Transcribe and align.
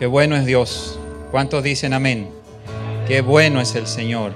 Qué 0.00 0.06
bueno 0.06 0.34
es 0.34 0.46
Dios. 0.46 0.98
¿Cuántos 1.30 1.62
dicen 1.62 1.92
amén? 1.92 2.30
Qué 3.06 3.20
bueno 3.20 3.60
es 3.60 3.74
el 3.74 3.86
Señor. 3.86 4.32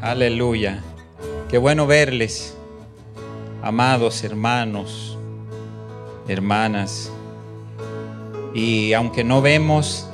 Aleluya. 0.00 0.82
Qué 1.50 1.58
bueno 1.58 1.86
verles, 1.86 2.56
amados 3.62 4.24
hermanos, 4.24 5.18
hermanas. 6.28 7.12
Y 8.54 8.94
aunque 8.94 9.22
no 9.22 9.42
vemos, 9.42 10.08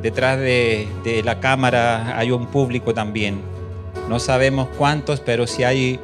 detrás 0.00 0.38
de, 0.38 0.88
de, 1.04 1.22
la 1.22 1.38
cámara 1.38 2.18
hay 2.18 2.30
un 2.30 2.46
público 2.46 2.94
también. 2.94 3.42
No 4.08 4.18
sabemos 4.18 4.68
cuántos, 4.78 5.20
pero 5.20 5.46
si 5.46 5.64
hay 5.64 6.00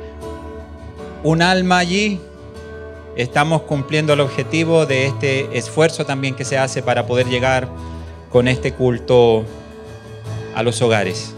un 1.22 1.40
alma 1.40 1.78
allí, 1.78 2.20
estamos 3.16 3.62
cumpliendo 3.62 4.12
el 4.12 4.20
objetivo 4.20 4.86
de 4.86 5.06
este 5.06 5.56
esfuerzo 5.56 6.04
también 6.04 6.34
que 6.34 6.44
se 6.44 6.58
hace 6.58 6.82
para 6.82 7.06
poder 7.06 7.26
llegar 7.26 7.68
con 8.30 8.46
este 8.48 8.72
culto 8.72 9.44
a 10.54 10.62
los 10.62 10.80
hogares. 10.82 11.34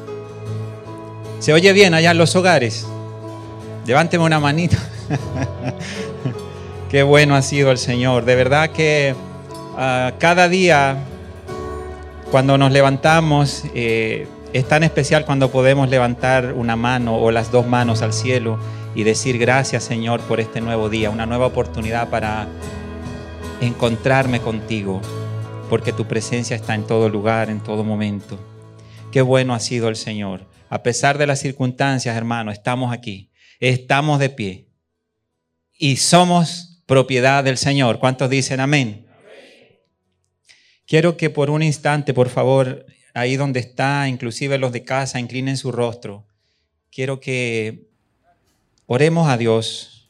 ¿Se 1.38 1.52
oye 1.52 1.72
bien 1.72 1.94
allá 1.94 2.10
en 2.10 2.18
los 2.18 2.34
hogares? 2.34 2.86
Levánteme 3.86 4.24
una 4.24 4.40
manita. 4.40 4.76
Qué 6.90 7.02
bueno 7.02 7.36
ha 7.36 7.42
sido 7.42 7.70
el 7.70 7.78
Señor. 7.78 8.24
De 8.24 8.34
verdad 8.34 8.70
que 8.70 9.14
uh, 9.74 10.18
cada 10.18 10.48
día 10.48 11.04
cuando 12.30 12.58
nos 12.58 12.72
levantamos 12.72 13.64
eh, 13.74 14.26
es 14.52 14.66
tan 14.66 14.82
especial 14.82 15.24
cuando 15.24 15.50
podemos 15.50 15.88
levantar 15.88 16.52
una 16.54 16.76
mano 16.76 17.16
o 17.16 17.30
las 17.30 17.52
dos 17.52 17.66
manos 17.66 18.02
al 18.02 18.12
cielo 18.12 18.58
y 18.94 19.04
decir 19.04 19.38
gracias 19.38 19.84
Señor 19.84 20.20
por 20.22 20.40
este 20.40 20.60
nuevo 20.60 20.88
día, 20.88 21.10
una 21.10 21.26
nueva 21.26 21.46
oportunidad 21.46 22.08
para 22.10 22.48
encontrarme 23.60 24.40
contigo, 24.40 25.00
porque 25.68 25.92
tu 25.92 26.06
presencia 26.06 26.56
está 26.56 26.74
en 26.74 26.86
todo 26.86 27.08
lugar, 27.08 27.50
en 27.50 27.60
todo 27.60 27.84
momento. 27.84 28.38
Qué 29.12 29.22
bueno 29.22 29.54
ha 29.54 29.60
sido 29.60 29.88
el 29.88 29.96
Señor. 29.96 30.46
A 30.68 30.82
pesar 30.82 31.18
de 31.18 31.26
las 31.26 31.40
circunstancias, 31.40 32.16
hermano, 32.16 32.50
estamos 32.50 32.92
aquí, 32.92 33.30
estamos 33.58 34.18
de 34.18 34.30
pie 34.30 34.68
y 35.78 35.96
somos 35.96 36.82
propiedad 36.86 37.44
del 37.44 37.56
Señor. 37.56 37.98
¿Cuántos 37.98 38.28
dicen 38.30 38.60
amén? 38.60 39.06
Quiero 40.86 41.16
que 41.16 41.30
por 41.30 41.50
un 41.50 41.62
instante, 41.62 42.14
por 42.14 42.30
favor, 42.30 42.86
ahí 43.14 43.36
donde 43.36 43.60
está, 43.60 44.08
inclusive 44.08 44.58
los 44.58 44.72
de 44.72 44.84
casa, 44.84 45.20
inclinen 45.20 45.56
su 45.56 45.70
rostro. 45.70 46.26
Quiero 46.90 47.20
que 47.20 47.87
Oremos 48.90 49.28
a 49.28 49.36
Dios 49.36 50.08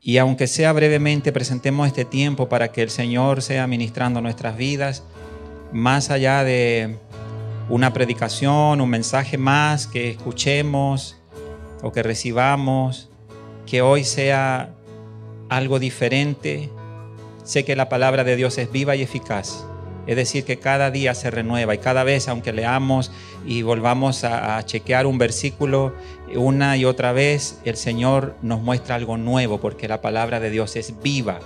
y 0.00 0.16
aunque 0.16 0.46
sea 0.46 0.72
brevemente, 0.72 1.30
presentemos 1.30 1.86
este 1.86 2.06
tiempo 2.06 2.48
para 2.48 2.72
que 2.72 2.80
el 2.80 2.88
Señor 2.88 3.42
sea 3.42 3.66
ministrando 3.66 4.22
nuestras 4.22 4.56
vidas, 4.56 5.02
más 5.70 6.10
allá 6.10 6.44
de 6.44 6.96
una 7.68 7.92
predicación, 7.92 8.80
un 8.80 8.88
mensaje 8.88 9.36
más 9.36 9.86
que 9.86 10.08
escuchemos 10.08 11.18
o 11.82 11.92
que 11.92 12.02
recibamos, 12.02 13.10
que 13.66 13.82
hoy 13.82 14.02
sea 14.02 14.72
algo 15.50 15.78
diferente. 15.78 16.70
Sé 17.44 17.66
que 17.66 17.76
la 17.76 17.90
palabra 17.90 18.24
de 18.24 18.34
Dios 18.34 18.56
es 18.56 18.72
viva 18.72 18.96
y 18.96 19.02
eficaz 19.02 19.66
es 20.06 20.16
decir, 20.16 20.44
que 20.44 20.58
cada 20.58 20.90
día 20.90 21.14
se 21.14 21.30
renueva 21.30 21.74
y 21.74 21.78
cada 21.78 22.04
vez, 22.04 22.28
aunque 22.28 22.52
leamos 22.52 23.10
y 23.44 23.62
volvamos 23.62 24.24
a, 24.24 24.64
chequear 24.64 25.06
un 25.06 25.18
versículo 25.18 25.94
una 26.34 26.76
y 26.76 26.84
otra 26.84 27.12
vez, 27.12 27.60
el 27.64 27.76
Señor 27.76 28.36
nos 28.42 28.60
muestra 28.60 28.94
algo 28.94 29.16
nuevo 29.16 29.60
porque 29.60 29.88
la 29.88 30.00
palabra 30.00 30.40
de 30.40 30.50
Dios 30.50 30.76
es 30.76 31.00
viva. 31.02 31.40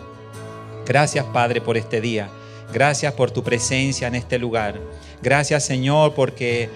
Gracias 0.86 1.24
Padre 1.26 1.60
por 1.60 1.76
este 1.76 2.00
día. 2.00 2.28
Gracias 2.72 3.12
por 3.14 3.30
tu 3.30 3.42
presencia 3.42 4.08
en 4.08 4.14
este 4.14 4.38
lugar. 4.38 4.80
Gracias 5.22 5.64
Señor 5.64 6.14
porque 6.14 6.68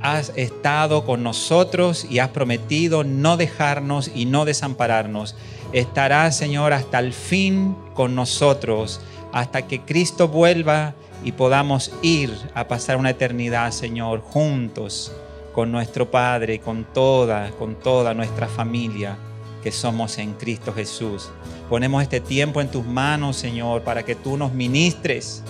has 0.00 0.32
estado 0.36 1.04
con 1.04 1.22
nosotros 1.22 2.06
y 2.08 2.18
has 2.18 2.28
prometido 2.28 3.04
no 3.04 3.36
dejarnos 3.36 4.10
y 4.14 4.26
no 4.26 4.44
desampararnos. 4.44 5.36
Estarás 5.72 6.36
Señor 6.36 6.72
hasta 6.72 6.98
el 6.98 7.12
fin 7.12 7.76
con 7.94 8.14
nosotros, 8.14 9.00
hasta 9.32 9.66
que 9.66 9.80
Cristo 9.80 10.28
vuelva 10.28 10.94
y 11.24 11.32
podamos 11.32 11.92
ir 12.02 12.36
a 12.54 12.66
pasar 12.66 12.96
una 12.96 13.10
eternidad, 13.10 13.70
Señor, 13.70 14.20
juntos 14.20 15.12
con 15.52 15.70
nuestro 15.70 16.10
Padre, 16.10 16.58
con 16.60 16.84
toda, 16.84 17.50
con 17.52 17.76
toda 17.76 18.14
nuestra 18.14 18.48
familia 18.48 19.16
que 19.62 19.70
somos 19.70 20.18
en 20.18 20.32
Cristo 20.34 20.72
Jesús. 20.72 21.30
Ponemos 21.68 22.02
este 22.02 22.20
tiempo 22.20 22.60
en 22.60 22.70
tus 22.70 22.84
manos, 22.84 23.36
Señor, 23.36 23.82
para 23.82 24.02
que 24.02 24.14
tú 24.14 24.36
nos 24.36 24.52
ministres, 24.52 25.42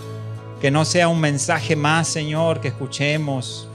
que 0.60 0.70
no 0.70 0.84
sea 0.84 1.08
un 1.08 1.20
mensaje 1.20 1.76
más, 1.76 2.08
Señor, 2.08 2.60
que 2.60 2.68
escuchemos. 2.68 3.68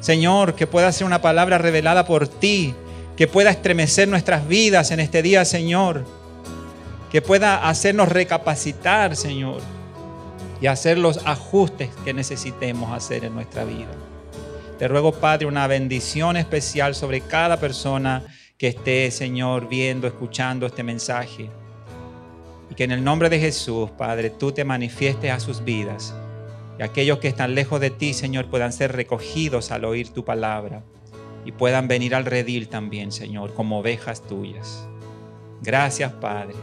Señor, 0.00 0.54
que 0.54 0.66
pueda 0.66 0.90
ser 0.92 1.06
una 1.06 1.22
palabra 1.22 1.58
revelada 1.58 2.04
por 2.04 2.26
ti, 2.26 2.74
que 3.16 3.28
pueda 3.28 3.50
estremecer 3.50 4.08
nuestras 4.08 4.48
vidas 4.48 4.90
en 4.90 5.00
este 5.00 5.22
día, 5.22 5.44
Señor, 5.44 6.04
que 7.10 7.22
pueda 7.22 7.68
hacernos 7.68 8.08
recapacitar, 8.08 9.14
Señor 9.14 9.73
y 10.64 10.66
hacer 10.66 10.96
los 10.96 11.20
ajustes 11.26 11.90
que 12.06 12.14
necesitemos 12.14 12.90
hacer 12.90 13.26
en 13.26 13.34
nuestra 13.34 13.64
vida. 13.64 13.90
Te 14.78 14.88
ruego, 14.88 15.12
Padre, 15.12 15.44
una 15.44 15.66
bendición 15.66 16.38
especial 16.38 16.94
sobre 16.94 17.20
cada 17.20 17.60
persona 17.60 18.24
que 18.56 18.68
esté, 18.68 19.10
Señor, 19.10 19.68
viendo, 19.68 20.06
escuchando 20.06 20.64
este 20.64 20.82
mensaje. 20.82 21.50
Y 22.70 22.74
que 22.74 22.84
en 22.84 22.92
el 22.92 23.04
nombre 23.04 23.28
de 23.28 23.38
Jesús, 23.38 23.90
Padre, 23.90 24.30
tú 24.30 24.52
te 24.52 24.64
manifiestes 24.64 25.30
a 25.30 25.38
sus 25.38 25.62
vidas. 25.64 26.14
Y 26.78 26.82
aquellos 26.82 27.18
que 27.18 27.28
están 27.28 27.54
lejos 27.54 27.78
de 27.78 27.90
ti, 27.90 28.14
Señor, 28.14 28.46
puedan 28.48 28.72
ser 28.72 28.92
recogidos 28.92 29.70
al 29.70 29.84
oír 29.84 30.14
tu 30.14 30.24
palabra. 30.24 30.82
Y 31.44 31.52
puedan 31.52 31.88
venir 31.88 32.14
al 32.14 32.24
redil 32.24 32.68
también, 32.68 33.12
Señor, 33.12 33.52
como 33.52 33.80
ovejas 33.80 34.26
tuyas. 34.26 34.88
Gracias, 35.60 36.10
Padre. 36.10 36.54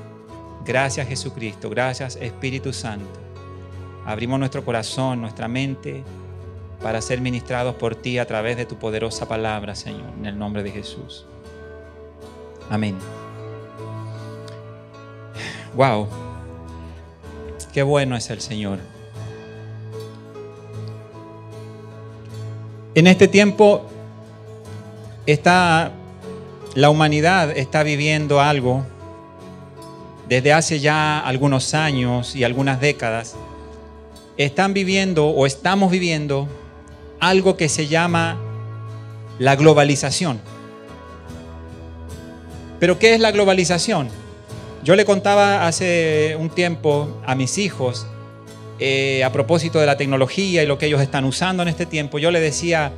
Gracias, 0.66 1.07
Jesucristo. 1.07 1.69
Gracias, 1.69 2.16
Espíritu 2.16 2.73
Santo. 2.73 3.21
Abrimos 4.06 4.39
nuestro 4.39 4.63
corazón, 4.66 5.22
nuestra 5.22 5.47
mente, 5.47 6.03
para 6.81 7.01
ser 7.01 7.22
ministrados 7.22 7.75
por 7.75 7.95
ti 7.95 8.17
a 8.17 8.25
través 8.25 8.57
de 8.57 8.66
tu 8.66 8.78
poderosa 8.78 9.28
palabra, 9.28 9.75
Señor, 9.75 10.09
en 10.17 10.25
el 10.25 10.38
nombre 10.38 10.63
de 10.63 10.72
Jesús. 10.72 11.25
Amén. 12.69 12.97
Wow. 15.75 16.07
Qué 17.73 17.84
bueno 17.84 18.16
es 18.16 18.29
el 18.29 18.41
Señor. 18.41 18.79
En 22.94 23.07
este 23.07 23.28
tiempo 23.28 23.85
está 25.25 25.91
la 26.73 26.90
humanidad 26.90 27.51
está 27.57 27.84
viviendo 27.84 28.40
algo 28.40 28.85
desde 30.29 30.53
hace 30.53 30.79
ya 30.79 31.19
algunos 31.19 31.73
años 31.73 32.35
y 32.35 32.45
algunas 32.45 32.79
décadas 32.79 33.35
están 34.46 34.74
viviendo 34.74 35.28
o 35.28 35.46
estamos 35.46 35.91
viviendo 35.91 36.47
algo 37.19 37.57
que 37.57 37.69
se 37.69 37.88
llama 37.88 38.40
la 39.40 39.56
globalización. 39.56 40.40
Pero 42.79 42.97
¿qué 42.97 43.13
es 43.13 43.19
la 43.19 43.31
globalización? 43.31 44.09
Yo 44.84 44.96
le 44.96 45.06
contaba 45.06 45.68
hace 45.68 46.35
un 46.40 46.50
tiempo 46.50 47.22
a 47.25 47.35
mis 47.35 47.59
hijos 47.59 48.07
eh, 48.79 49.24
a 49.24 49.31
propósito 49.31 49.79
de 49.79 49.85
la 49.85 49.96
tecnología 49.96 50.63
y 50.63 50.66
lo 50.66 50.79
que 50.79 50.88
ellos 50.88 51.02
están 51.02 51.25
usando 51.25 51.62
en 51.62 51.69
este 51.69 51.85
tiempo, 51.85 52.18
yo 52.18 52.31
les 52.31 52.41
decía, 52.41 52.91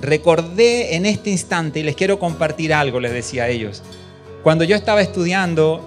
recordé 0.00 0.96
en 0.96 1.04
este 1.04 1.28
instante 1.28 1.80
y 1.80 1.82
les 1.82 1.94
quiero 1.94 2.18
compartir 2.18 2.72
algo, 2.72 2.98
les 2.98 3.12
decía 3.12 3.44
a 3.44 3.48
ellos. 3.48 3.82
Cuando 4.42 4.64
yo 4.64 4.74
estaba 4.74 5.02
estudiando, 5.02 5.82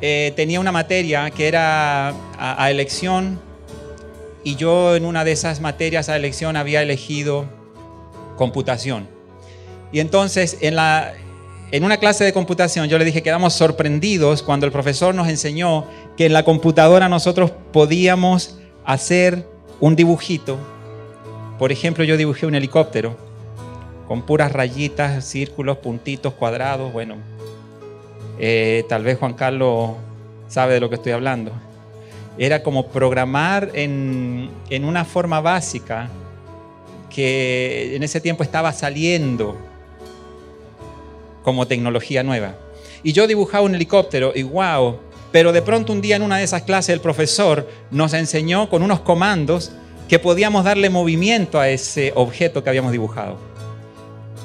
eh, 0.00 0.32
tenía 0.36 0.58
una 0.58 0.72
materia 0.72 1.30
que 1.30 1.46
era 1.46 2.14
a 2.38 2.70
elección 2.70 3.38
y 4.44 4.56
yo 4.56 4.94
en 4.94 5.06
una 5.06 5.24
de 5.24 5.32
esas 5.32 5.60
materias 5.60 6.08
a 6.08 6.16
elección 6.16 6.56
había 6.56 6.82
elegido 6.82 7.46
computación. 8.36 9.08
Y 9.90 10.00
entonces 10.00 10.58
en, 10.60 10.76
la, 10.76 11.14
en 11.72 11.82
una 11.82 11.96
clase 11.96 12.24
de 12.24 12.32
computación 12.32 12.88
yo 12.88 12.98
le 12.98 13.06
dije 13.06 13.20
que 13.20 13.24
quedamos 13.24 13.54
sorprendidos 13.54 14.42
cuando 14.42 14.66
el 14.66 14.72
profesor 14.72 15.14
nos 15.14 15.28
enseñó 15.28 15.86
que 16.16 16.26
en 16.26 16.34
la 16.34 16.44
computadora 16.44 17.08
nosotros 17.08 17.52
podíamos 17.72 18.58
hacer 18.84 19.48
un 19.80 19.96
dibujito. 19.96 20.58
Por 21.58 21.72
ejemplo, 21.72 22.04
yo 22.04 22.16
dibujé 22.16 22.46
un 22.46 22.54
helicóptero 22.54 23.16
con 24.06 24.22
puras 24.22 24.52
rayitas, 24.52 25.24
círculos, 25.24 25.78
puntitos, 25.78 26.34
cuadrados. 26.34 26.92
Bueno, 26.92 27.16
eh, 28.38 28.84
tal 28.88 29.04
vez 29.04 29.18
Juan 29.18 29.32
Carlos 29.32 29.92
sabe 30.48 30.74
de 30.74 30.80
lo 30.80 30.90
que 30.90 30.96
estoy 30.96 31.12
hablando 31.12 31.52
era 32.38 32.62
como 32.62 32.88
programar 32.88 33.70
en, 33.74 34.50
una 34.82 35.04
forma 35.04 35.40
básica 35.40 36.08
que 37.10 37.94
en 37.94 38.02
ese 38.02 38.20
tiempo 38.20 38.42
estaba 38.42 38.72
saliendo 38.72 39.56
como 41.42 41.66
tecnología 41.66 42.22
nueva. 42.22 42.56
Y 43.02 43.12
yo 43.12 43.26
dibujaba 43.26 43.64
un 43.64 43.74
helicóptero 43.74 44.32
y 44.34 44.42
wow, 44.42 44.98
Pero 45.30 45.52
de 45.52 45.62
pronto 45.62 45.92
un 45.92 46.00
día 46.00 46.16
en 46.16 46.22
una 46.22 46.38
de 46.38 46.44
esas 46.44 46.62
clases 46.62 46.90
el 46.90 47.00
profesor 47.00 47.68
nos 47.90 48.14
enseñó 48.14 48.68
con 48.68 48.82
unos 48.82 49.00
comandos 49.00 49.72
que 50.08 50.18
podíamos 50.18 50.64
darle 50.64 50.90
movimiento 50.90 51.58
a 51.58 51.68
ese 51.68 52.12
objeto 52.14 52.62
que 52.62 52.70
habíamos 52.70 52.92
dibujado. 52.92 53.38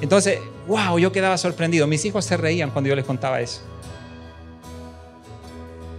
Entonces, 0.02 0.40
wow, 0.68 0.98
yo 0.98 1.12
quedaba 1.12 1.38
sorprendido. 1.38 1.86
Mis 1.88 2.06
hijos 2.06 2.26
se 2.26 2.38
reían 2.38 2.72
cuando 2.72 2.90
yo 2.90 2.96
les 2.96 3.06
contaba 3.06 3.42
eso. 3.42 3.62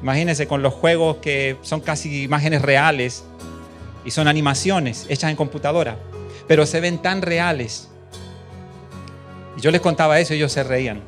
Imagínense 0.03 0.47
con 0.47 0.63
los 0.63 0.73
juegos 0.73 1.17
que 1.17 1.57
son 1.63 1.81
casi 1.81 2.23
imágenes 2.23 2.63
reales 2.63 3.25
y 4.05 4.11
son 4.11 4.29
animaciones 4.29 5.07
hechas 5.09 5.31
en 5.31 5.37
computadora, 5.37 5.97
pero 6.47 6.65
se 6.67 6.81
ven 6.81 6.99
tan 6.99 7.23
reales. 7.23 7.89
Y 9.57 9.61
yo 9.61 9.71
les 9.71 9.81
contaba 9.81 10.19
eso 10.19 10.33
y 10.33 10.39
ellos 10.39 10.53
se 10.53 10.63
reían, 10.63 11.01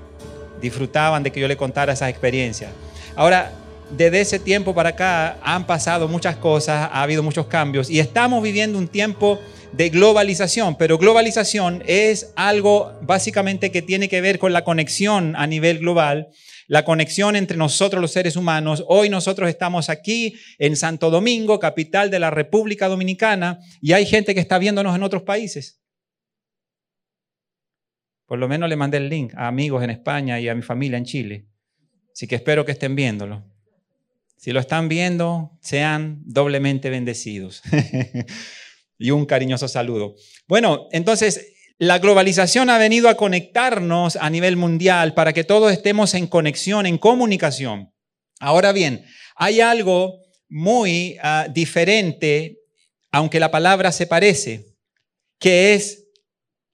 disfrutaban 0.61 1.23
de 1.23 1.33
que 1.33 1.41
yo 1.41 1.49
les 1.49 1.57
contara 1.57 1.95
esas 1.95 2.11
experiencias. 2.11 2.71
Ahora, 3.17 3.53
desde 3.91 4.21
ese 4.21 4.39
tiempo 4.39 4.75
para 4.75 4.91
acá 4.91 5.39
han 5.43 5.67
pasado 5.67 6.09
muchas 6.09 6.37
cosas, 6.37 6.89
ha 6.93 7.03
habido 7.03 7.23
muchos 7.23 7.47
cambios 7.47 7.91
y 7.91 8.01
estamos 8.01 8.43
viviendo 8.43 8.79
un 8.79 8.89
tiempo 8.89 9.39
de 9.73 9.89
globalización, 9.89 10.77
pero 10.77 10.99
globalización 10.99 11.83
es 11.87 12.33
algo 12.37 12.99
básicamente 13.03 13.71
que 13.71 13.83
tiene 13.83 14.09
que 14.09 14.21
ver 14.21 14.39
con 14.39 14.53
la 14.53 14.65
conexión 14.65 15.35
a 15.37 15.47
nivel 15.47 15.79
global, 15.79 16.29
la 16.69 16.85
conexión 16.85 17.37
entre 17.37 17.57
nosotros 17.57 18.01
los 18.01 18.13
seres 18.13 18.37
humanos. 18.37 18.85
Hoy 18.87 19.09
nosotros 19.09 19.49
estamos 19.49 19.89
aquí 19.89 20.35
en 20.59 20.77
Santo 20.77 21.11
Domingo, 21.11 21.59
capital 21.59 22.11
de 22.11 22.19
la 22.19 22.31
República 22.31 22.89
Dominicana, 22.89 23.61
y 23.81 23.93
hay 23.93 24.07
gente 24.07 24.35
que 24.35 24.41
está 24.41 24.59
viéndonos 24.59 24.95
en 24.95 25.03
otros 25.03 25.23
países. 25.23 25.81
Por 28.27 28.39
lo 28.39 28.49
menos 28.49 28.69
le 28.69 28.77
mandé 28.77 28.99
el 28.99 29.09
link 29.09 29.35
a 29.35 29.49
amigos 29.49 29.83
en 29.83 29.91
España 29.91 30.39
y 30.39 30.49
a 30.49 30.55
mi 30.55 30.63
familia 30.63 30.99
en 30.99 31.05
Chile. 31.05 31.47
Así 32.13 32.27
que 32.27 32.37
espero 32.37 32.65
que 32.65 32.73
estén 32.73 32.95
viéndolo. 32.95 33.45
Si 34.37 34.53
lo 34.53 34.61
están 34.61 34.89
viendo, 34.89 35.59
sean 35.61 36.21
doblemente 36.25 36.91
bendecidos. 36.91 37.63
y 39.03 39.11
un 39.11 39.27
cariñoso 39.27 39.67
saludo. 39.67 40.15
Bueno, 40.47 40.89
entonces 40.93 41.55
la 41.79 41.99
globalización 41.99 42.71
ha 42.71 42.79
venido 42.79 43.09
a 43.09 43.17
conectarnos 43.17 44.15
a 44.15 44.31
nivel 44.31 44.57
mundial 44.57 45.15
para 45.15 45.33
que 45.33 45.43
todos 45.43 45.73
estemos 45.73 46.15
en 46.15 46.29
conexión, 46.29 46.87
en 46.87 46.99
comunicación. 46.99 47.93
Ahora 48.39 48.71
bien, 48.71 49.05
hay 49.35 49.61
algo 49.61 50.21
muy 50.49 51.17
ah, 51.21 51.49
diferente, 51.53 52.61
aunque 53.11 53.41
la 53.41 53.51
palabra 53.51 53.91
se 53.91 54.07
parece, 54.07 54.77
que 55.41 55.75
es 55.75 56.05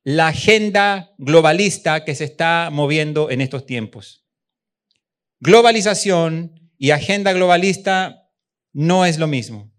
la 0.04 0.28
agenda 0.28 1.14
globalista 1.16 2.04
que 2.04 2.14
se 2.14 2.24
está 2.24 2.68
moviendo 2.70 3.30
en 3.30 3.40
estos 3.40 3.64
tiempos. 3.64 4.26
Globalización 5.40 6.70
y 6.76 6.90
agenda 6.90 7.32
globalista 7.32 8.28
no 8.74 9.06
es 9.06 9.18
lo 9.18 9.26
mismo. 9.26 9.72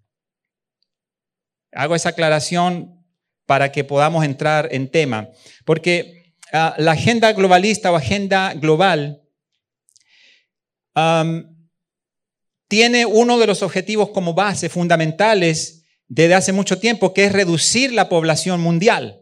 Hago 1.72 1.96
esa 1.96 2.10
aclaración 2.10 3.04
para 3.46 3.72
que 3.72 3.84
podamos 3.84 4.26
entrar 4.26 4.70
en 4.72 4.90
tema, 4.90 5.30
porque 5.66 6.34
ah, 6.54 6.76
la 6.78 6.92
agenda 6.92 7.32
globalista 7.34 7.92
o 7.92 7.96
agenda 7.96 8.54
global 8.54 9.22
tiene 12.68 13.06
uno 13.06 13.40
de 13.40 13.48
los 13.48 13.64
objetivos 13.64 14.10
como 14.10 14.34
base 14.34 14.70
fundamentales 14.70 15.86
desde 16.08 16.36
hace 16.36 16.52
mucho 16.52 16.80
tiempo, 16.80 17.14
que 17.14 17.26
es 17.26 17.32
reducir 17.32 17.94
la 17.94 18.10
población 18.10 18.60
mundial. 18.60 19.22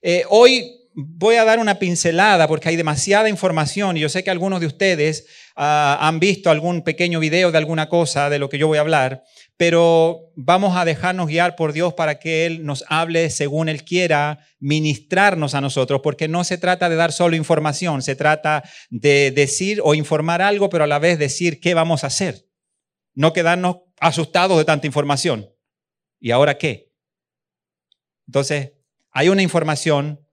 Eh, 0.00 0.24
hoy 0.28 0.82
voy 0.94 1.36
a 1.36 1.44
dar 1.44 1.58
una 1.58 1.78
pincelada 1.78 2.46
porque 2.46 2.68
hay 2.68 2.76
demasiada 2.76 3.28
información 3.28 3.96
y 3.96 4.00
yo 4.00 4.08
sé 4.08 4.22
que 4.22 4.30
algunos 4.30 4.60
de 4.60 4.66
ustedes 4.66 5.26
ah, 5.56 5.98
han 6.00 6.20
visto 6.20 6.50
algún 6.50 6.82
pequeño 6.82 7.18
video 7.20 7.50
de 7.50 7.58
alguna 7.58 7.88
cosa 7.88 8.28
de 8.28 8.38
lo 8.38 8.48
que 8.48 8.58
yo 8.58 8.68
voy 8.68 8.78
a 8.78 8.82
hablar, 8.82 9.22
pero 9.62 10.32
vamos 10.34 10.76
a 10.76 10.84
dejarnos 10.84 11.28
guiar 11.28 11.54
por 11.54 11.72
Dios 11.72 11.94
para 11.94 12.18
que 12.18 12.46
Él 12.46 12.66
nos 12.66 12.84
hable 12.88 13.30
según 13.30 13.68
Él 13.68 13.84
quiera 13.84 14.44
ministrarnos 14.58 15.54
a 15.54 15.60
nosotros, 15.60 16.00
porque 16.02 16.26
no 16.26 16.42
se 16.42 16.58
trata 16.58 16.88
de 16.88 16.96
dar 16.96 17.12
solo 17.12 17.36
información, 17.36 18.02
se 18.02 18.16
trata 18.16 18.64
de 18.90 19.30
decir 19.30 19.80
o 19.84 19.94
informar 19.94 20.42
algo, 20.42 20.68
pero 20.68 20.82
a 20.82 20.88
la 20.88 20.98
vez 20.98 21.16
decir 21.16 21.60
qué 21.60 21.74
vamos 21.74 22.02
a 22.02 22.08
hacer, 22.08 22.44
no 23.14 23.32
quedarnos 23.32 23.82
asustados 24.00 24.58
de 24.58 24.64
tanta 24.64 24.88
información. 24.88 25.48
¿Y 26.18 26.32
ahora 26.32 26.58
qué? 26.58 26.92
Entonces, 28.26 28.72
hay 29.12 29.28
una 29.28 29.42
información 29.42 30.26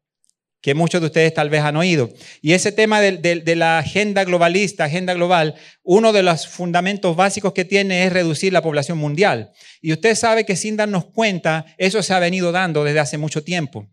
que 0.62 0.74
muchos 0.74 1.00
de 1.00 1.08
ustedes 1.08 1.34
tal 1.34 1.50
vez 1.50 1.62
han 1.62 1.78
oído. 1.78 2.10
Y 2.42 2.54
ese 2.54 2.72
tema 2.72 3.00
de, 3.00 3.56
la 3.56 3.80
agenda 3.80 4.24
globalista, 4.26 4.86
agenda 4.86 5.14
global, 5.14 5.56
uno 5.84 6.12
de 6.12 6.24
los 6.24 6.48
fundamentos 6.48 7.16
básicos 7.16 7.54
que 7.54 7.66
tiene 7.66 8.06
es 8.06 8.12
reducir 8.14 8.52
la 8.52 8.62
población 8.62 8.98
mundial. 8.98 9.52
Y 9.82 9.94
usted 9.94 10.16
sabe 10.16 10.46
que 10.46 10.56
sin 10.56 10.76
darnos 10.76 11.06
cuenta, 11.06 11.66
eso 11.78 12.04
se 12.04 12.14
ha 12.14 12.20
venido 12.20 12.52
dando 12.52 12.84
desde 12.84 13.00
hace 13.00 13.18
mucho 13.18 13.44
tiempo. 13.44 13.88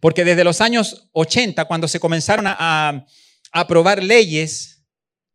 Porque 0.00 0.24
desde 0.24 0.44
los 0.44 0.60
años 0.60 1.08
80, 1.12 1.64
cuando 1.64 1.88
se 1.88 2.00
comenzaron 2.00 2.46
a, 2.48 3.06
aprobar 3.54 4.02
leyes 4.02 4.82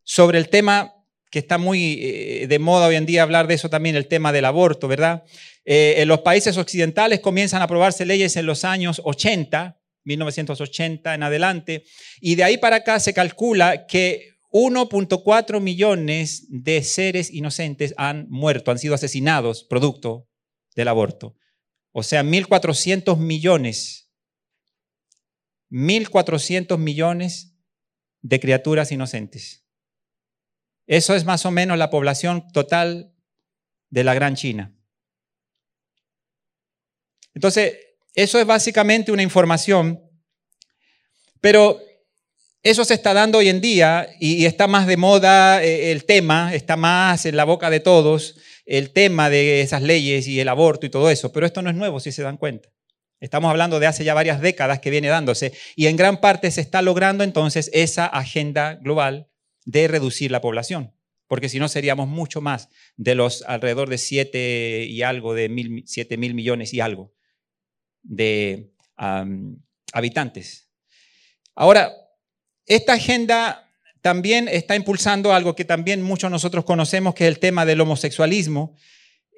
sobre 0.03 0.39
el 0.39 0.49
tema 0.49 0.91
que 1.29 1.37
está 1.37 1.59
muy 1.59 1.99
eh, 2.01 2.47
de 2.47 2.57
moda 2.57 2.87
hoy 2.87 2.95
en 2.95 3.05
día 3.05 3.21
hablar 3.21 3.45
de 3.45 3.53
eso 3.53 3.69
también, 3.69 3.95
el 3.95 4.07
tema 4.07 4.31
del 4.31 4.45
aborto, 4.45 4.87
¿verdad? 4.87 5.23
Eh, 5.65 5.95
en 5.97 6.07
los 6.07 6.21
países 6.21 6.57
occidentales 6.57 7.19
comienzan 7.19 7.61
a 7.61 7.65
aprobarse 7.65 8.05
leyes 8.05 8.35
en 8.35 8.47
los 8.47 8.63
años 8.63 9.01
80 9.03 9.76
1980 10.07 11.13
en 11.13 11.23
adelante, 11.23 11.83
y 12.19 12.35
de 12.35 12.43
ahí 12.43 12.57
para 12.57 12.77
acá 12.77 12.99
se 12.99 13.13
calcula 13.13 13.85
que 13.85 14.37
1.4 14.51 15.59
millones 15.59 16.45
de 16.49 16.81
seres 16.83 17.31
inocentes 17.31 17.93
han 17.97 18.27
muerto, 18.29 18.71
han 18.71 18.79
sido 18.79 18.95
asesinados 18.95 19.63
producto 19.63 20.27
del 20.75 20.87
aborto. 20.87 21.35
O 21.91 22.03
sea, 22.03 22.23
1.400 22.23 23.17
millones, 23.17 24.09
1.400 25.69 26.77
millones 26.77 27.55
de 28.21 28.39
criaturas 28.39 28.91
inocentes. 28.91 29.65
Eso 30.85 31.15
es 31.15 31.25
más 31.25 31.45
o 31.45 31.51
menos 31.51 31.77
la 31.77 31.89
población 31.89 32.47
total 32.53 33.13
de 33.89 34.03
la 34.03 34.13
Gran 34.13 34.35
China. 34.35 34.73
Entonces, 37.33 37.77
eso 38.17 38.39
es 38.39 38.47
básicamente 38.47 39.11
una 39.11 39.21
información, 39.21 40.01
pero 41.39 41.79
eso 42.63 42.83
se 42.83 42.95
está 42.95 43.13
dando 43.13 43.37
hoy 43.37 43.47
en 43.47 43.61
día 43.61 44.09
y, 44.19 44.45
está 44.45 44.65
más 44.65 44.87
de 44.87 44.97
moda 44.97 45.63
eh, 45.63 45.91
el 45.91 46.03
tema, 46.03 46.55
está 46.55 46.75
más 46.75 47.27
en 47.27 47.37
la 47.37 47.43
boca 47.43 47.69
de 47.69 47.79
todos 47.79 48.35
el 48.65 48.89
tema 48.89 49.29
de 49.29 49.61
esas 49.61 49.83
leyes 49.83 50.27
y 50.27 50.39
el 50.39 50.49
aborto 50.49 50.87
y 50.87 50.89
todo 50.89 51.11
eso, 51.11 51.31
pero 51.31 51.45
esto 51.45 51.61
no 51.61 51.69
es 51.69 51.75
nuevo 51.75 51.99
si 51.99 52.11
se 52.11 52.23
dan 52.23 52.37
cuenta. 52.37 52.69
Estamos 53.19 53.51
hablando 53.51 53.79
de 53.79 53.85
hace 53.85 54.03
ya 54.03 54.15
varias 54.15 54.41
décadas 54.41 54.79
que 54.79 54.89
viene 54.89 55.09
dándose 55.09 55.53
y 55.75 55.85
en 55.85 55.95
gran 55.95 56.19
parte 56.19 56.49
se 56.49 56.61
está 56.61 56.81
logrando 56.81 57.23
entonces 57.23 57.69
esa 57.71 58.07
agenda 58.07 58.79
global 58.81 59.29
de 59.63 59.87
reducir 59.87 60.31
la 60.31 60.41
población, 60.41 60.91
porque 61.27 61.49
si 61.49 61.59
no 61.59 61.69
seríamos 61.69 62.07
mucho 62.07 62.41
más 62.41 62.69
de 62.95 63.13
los 63.13 63.43
alrededor 63.43 63.89
de 63.89 63.99
7 63.99 64.85
y 64.89 65.03
algo, 65.03 65.35
de 65.35 65.49
mil, 65.49 65.83
7 65.85 66.17
mil 66.17 66.33
millones 66.33 66.73
y 66.73 66.81
algo 66.81 67.15
de 68.03 68.71
habitantes. 69.91 70.69
Ahora, 71.55 71.93
esta 72.65 72.93
agenda 72.93 73.67
también 74.01 74.47
está 74.47 74.75
impulsando 74.75 75.33
algo 75.33 75.55
que 75.55 75.65
también 75.65 76.01
muchos 76.01 76.29
nosotros 76.29 76.65
conocemos, 76.65 77.15
que 77.15 77.25
es 77.25 77.29
el 77.29 77.39
tema 77.39 77.65
del 77.65 77.81
homosexualismo. 77.81 78.75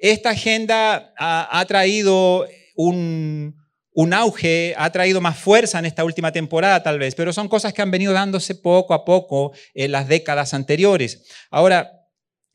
Esta 0.00 0.30
agenda 0.30 1.12
ha, 1.16 1.64
traído 1.66 2.46
un, 2.74 3.56
un 3.92 4.14
auge, 4.14 4.74
ha 4.76 4.90
traído 4.90 5.20
más 5.20 5.38
fuerza 5.38 5.78
en 5.78 5.86
esta 5.86 6.04
última 6.04 6.32
temporada 6.32 6.82
tal 6.82 6.98
vez, 6.98 7.14
pero 7.14 7.32
son 7.32 7.48
cosas 7.48 7.72
que 7.72 7.82
han 7.82 7.90
venido 7.90 8.12
dándose 8.12 8.54
poco 8.54 8.94
a 8.94 9.04
poco 9.04 9.52
en 9.74 9.92
las 9.92 10.08
décadas 10.08 10.54
anteriores. 10.54 11.24
Ahora, 11.50 11.99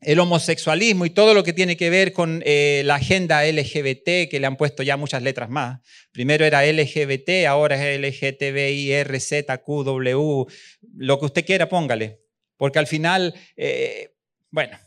el 0.06 0.20
homosexualismo 0.20 1.04
y 1.04 1.10
todo 1.10 1.34
lo 1.34 1.42
que 1.42 1.52
tiene 1.52 1.76
que 1.76 1.90
ver 1.90 2.12
con 2.12 2.40
eh, 2.46 2.82
la 2.84 2.94
agenda 2.94 3.44
LGBT, 3.44 4.30
que 4.30 4.38
le 4.38 4.46
han 4.46 4.56
puesto 4.56 4.84
ya 4.84 4.96
muchas 4.96 5.20
letras 5.20 5.50
más. 5.50 5.80
Primero 6.12 6.44
era 6.44 6.64
LGBT, 6.64 7.44
ahora 7.48 7.74
es 7.74 8.00
LGTBI, 8.00 9.02
RZQW, 9.02 10.44
lo 10.94 11.18
que 11.18 11.24
usted 11.26 11.44
quiera, 11.44 11.68
póngale. 11.68 12.20
Porque 12.56 12.78
al 12.78 12.86
final, 12.86 13.34
eh, 13.56 14.14
bueno, 14.52 14.78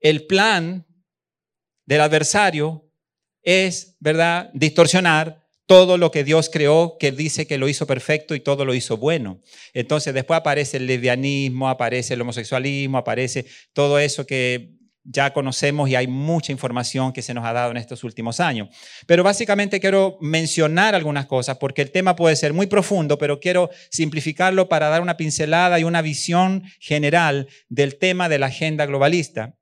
el 0.00 0.26
plan 0.26 0.84
del 1.86 2.00
adversario 2.00 2.90
es, 3.40 3.96
¿verdad?, 4.00 4.50
distorsionar 4.52 5.39
todo 5.70 5.98
lo 5.98 6.10
que 6.10 6.24
Dios 6.24 6.50
creó, 6.52 6.96
que 6.98 7.12
dice 7.12 7.46
que 7.46 7.56
lo 7.56 7.68
hizo 7.68 7.86
perfecto 7.86 8.34
y 8.34 8.40
todo 8.40 8.64
lo 8.64 8.74
hizo 8.74 8.96
bueno. 8.96 9.40
Entonces 9.72 10.12
después 10.12 10.36
aparece 10.36 10.78
el 10.78 10.86
lesbianismo, 10.88 11.68
aparece 11.68 12.14
el 12.14 12.20
homosexualismo, 12.22 12.98
aparece 12.98 13.46
todo 13.72 14.00
eso 14.00 14.26
que 14.26 14.72
ya 15.04 15.32
conocemos 15.32 15.88
y 15.88 15.94
hay 15.94 16.08
mucha 16.08 16.50
información 16.50 17.12
que 17.12 17.22
se 17.22 17.34
nos 17.34 17.44
ha 17.44 17.52
dado 17.52 17.70
en 17.70 17.76
estos 17.76 18.02
últimos 18.02 18.40
años. 18.40 18.68
Pero 19.06 19.22
básicamente 19.22 19.78
quiero 19.78 20.18
mencionar 20.20 20.96
algunas 20.96 21.26
cosas 21.26 21.56
porque 21.58 21.82
el 21.82 21.92
tema 21.92 22.16
puede 22.16 22.34
ser 22.34 22.52
muy 22.52 22.66
profundo, 22.66 23.16
pero 23.16 23.38
quiero 23.38 23.70
simplificarlo 23.92 24.68
para 24.68 24.88
dar 24.88 25.02
una 25.02 25.16
pincelada 25.16 25.78
y 25.78 25.84
una 25.84 26.02
visión 26.02 26.64
general 26.80 27.46
del 27.68 27.96
tema 27.96 28.28
de 28.28 28.40
la 28.40 28.46
agenda 28.46 28.86
globalista. 28.86 29.54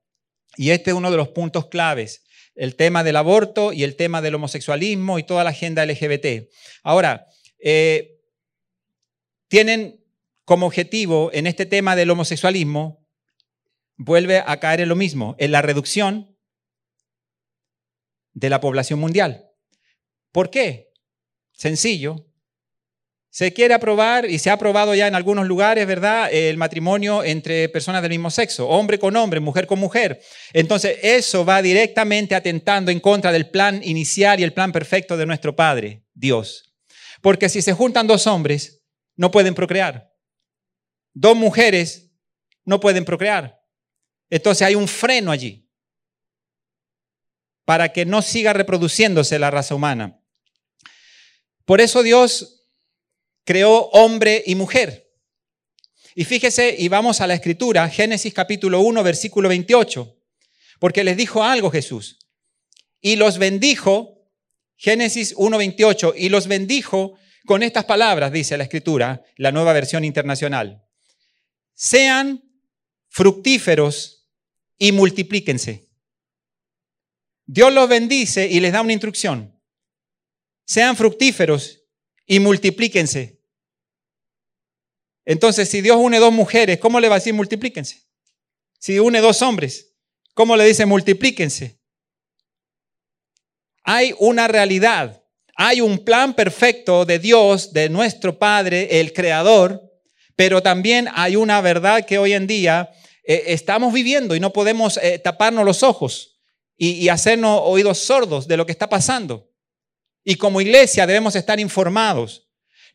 Y 0.57 0.71
este 0.71 0.91
es 0.91 0.97
uno 0.97 1.11
de 1.11 1.19
los 1.19 1.29
puntos 1.29 1.67
claves, 1.67 2.23
el 2.59 2.75
tema 2.75 3.05
del 3.05 3.17
aborto 3.17 3.73
y 3.73 3.85
el 3.85 3.95
tema 3.95 4.21
del 4.21 4.35
homosexualismo 4.35 5.19
y 5.19 5.23
toda 5.23 5.45
la 5.45 5.51
agenda 5.51 5.87
LGBT. 5.87 6.51
Ahora, 6.83 7.27
eh, 7.61 8.19
tienen 9.47 10.05
como 10.45 10.67
objetivo 10.67 11.31
en 11.33 11.47
este 11.47 11.67
tema 11.67 11.95
del 11.95 12.11
homosexualismo 12.11 13.07
vuelve 13.97 14.43
a 14.45 14.59
caer 14.59 14.81
en 14.81 14.89
lo 14.89 14.97
mismo, 14.97 15.37
en 15.39 15.53
la 15.53 15.63
reducción 15.63 16.37
de 18.33 18.51
la 18.51 18.61
población 18.61 18.99
mundial. 18.99 19.51
¿Por 20.33 20.51
qué? 20.51 20.93
Sencillo. 21.53 22.28
Se 23.31 23.53
quiere 23.53 23.75
aprobar 23.75 24.29
y 24.29 24.39
se 24.39 24.51
ha 24.51 24.55
aprobado 24.55 24.95
ya 24.95 25.07
en 25.07 25.15
algunos 25.15 25.47
lugares, 25.47 25.87
¿verdad? 25.87 26.33
El 26.33 26.57
matrimonio 26.57 27.23
entre 27.23 27.69
personas 27.69 28.01
del 28.03 28.11
mismo 28.11 28.31
sexo, 28.31 28.69
hombre 28.69 28.99
con 28.99 29.15
hombre, 29.17 29.39
mujer 29.39 29.67
con 29.67 29.79
mujer. 29.79 30.21
Entonces, 30.53 30.99
eso 31.03 31.45
va 31.45 31.61
directamente 31.61 32.35
atentando 32.35 32.91
en 32.91 33.01
contra 33.01 33.31
del 33.31 33.51
plan 33.51 33.81
inicial 33.85 34.41
y 34.41 34.45
el 34.45 34.55
plan 34.55 34.73
perfecto 34.73 35.17
de 35.17 35.27
nuestro 35.27 35.55
Padre, 35.55 36.05
Dios. 36.15 36.75
Porque 37.21 37.49
si 37.49 37.61
se 37.61 37.75
juntan 37.75 38.07
dos 38.07 38.27
hombres, 38.27 38.83
no 39.17 39.31
pueden 39.31 39.55
procrear. 39.55 40.11
Dos 41.13 41.37
mujeres 41.37 42.11
no 42.65 42.81
pueden 42.81 43.05
procrear. 43.05 43.61
Entonces 44.31 44.67
hay 44.67 44.75
un 44.75 44.89
freno 44.89 45.31
allí 45.31 45.69
para 47.65 47.93
que 47.93 48.07
no 48.07 48.23
siga 48.23 48.53
reproduciéndose 48.53 49.39
la 49.39 49.51
raza 49.51 49.75
humana. 49.75 50.23
Por 51.65 51.83
eso 51.83 52.03
Dios 52.03 52.58
creó 53.49 53.89
hombre 53.93 54.43
y 54.45 54.57
mujer. 54.57 55.11
Y 56.15 56.27
fíjese, 56.27 56.77
y 56.79 56.89
vamos 56.89 57.23
a 57.23 57.27
la 57.27 57.33
escritura, 57.33 57.89
Génesis 57.89 58.35
capítulo 58.35 58.81
1, 58.81 59.03
versículo 59.03 59.49
28, 59.49 60.19
porque 60.79 61.03
les 61.03 61.17
dijo 61.17 61.43
algo 61.43 61.71
Jesús. 61.71 62.19
Y 63.01 63.17
los 63.17 63.39
bendijo, 63.39 64.31
Génesis 64.77 65.33
1, 65.35 65.57
28, 65.57 66.13
y 66.15 66.29
los 66.29 66.47
bendijo 66.47 67.19
con 67.47 67.63
estas 67.63 67.87
palabras, 67.87 68.33
dice 68.33 68.59
la 68.59 68.65
escritura, 68.65 69.25
la 69.37 69.51
nueva 69.51 69.73
versión 69.73 70.05
internacional. 70.05 70.85
Sean 71.73 72.45
fructíferos 73.09 74.29
y 74.77 74.93
multiplíquense. 74.93 75.89
Dios 77.47 77.73
los 77.73 77.89
bendice 77.89 78.47
y 78.47 78.61
les 78.61 78.75
da 78.75 78.83
una 78.83 78.93
instrucción. 78.93 79.59
Sean 80.67 80.99
fructíferos 80.99 81.81
y 82.27 82.41
multiplíquense. 82.41 83.38
Entonces, 85.29 85.69
si 85.69 85.83
Dios 85.83 85.99
une 85.99 86.19
dos 86.21 86.33
mujeres, 86.33 86.79
¿cómo 86.79 86.99
le 86.99 87.07
va 87.07 87.17
a 87.17 87.19
decir 87.19 87.35
multiplíquense? 87.35 88.03
Si 88.79 88.99
une 88.99 89.21
dos 89.21 89.43
hombres, 89.43 89.95
¿cómo 90.33 90.57
le 90.57 90.65
dice 90.65 90.87
multiplíquense? 90.87 91.79
Hay 93.85 94.15
una 94.21 94.49
realidad, 94.49 95.23
hay 95.55 95.83
un 95.83 95.99
plan 95.99 96.33
perfecto 96.33 97.05
de 97.05 97.19
Dios, 97.19 97.75
de 97.75 97.91
nuestro 97.91 98.39
Padre, 98.39 99.01
el 99.01 99.13
Creador, 99.13 99.83
pero 100.35 100.63
también 100.63 101.11
hay 101.13 101.37
una 101.37 101.61
verdad 101.61 102.07
que 102.07 102.17
hoy 102.17 102.33
en 102.33 102.47
día 102.47 102.91
eh, 103.23 103.45
estamos 103.49 103.93
viviendo 103.93 104.35
y 104.35 104.41
no 104.41 104.51
podemos 104.55 104.99
eh, 105.03 105.19
taparnos 105.19 105.67
los 105.67 105.83
ojos 105.83 106.41
y, 106.75 106.93
y 106.93 107.11
hacernos 107.11 107.61
oídos 107.65 107.99
sordos 107.99 108.49
de 108.49 108.57
lo 108.57 108.65
que 108.65 108.73
está 108.73 108.89
pasando. 108.89 109.53
Y 110.25 110.37
como 110.37 110.63
iglesia 110.63 111.07
debemos 111.07 111.37
estar 111.37 111.61
informados. 111.61 112.48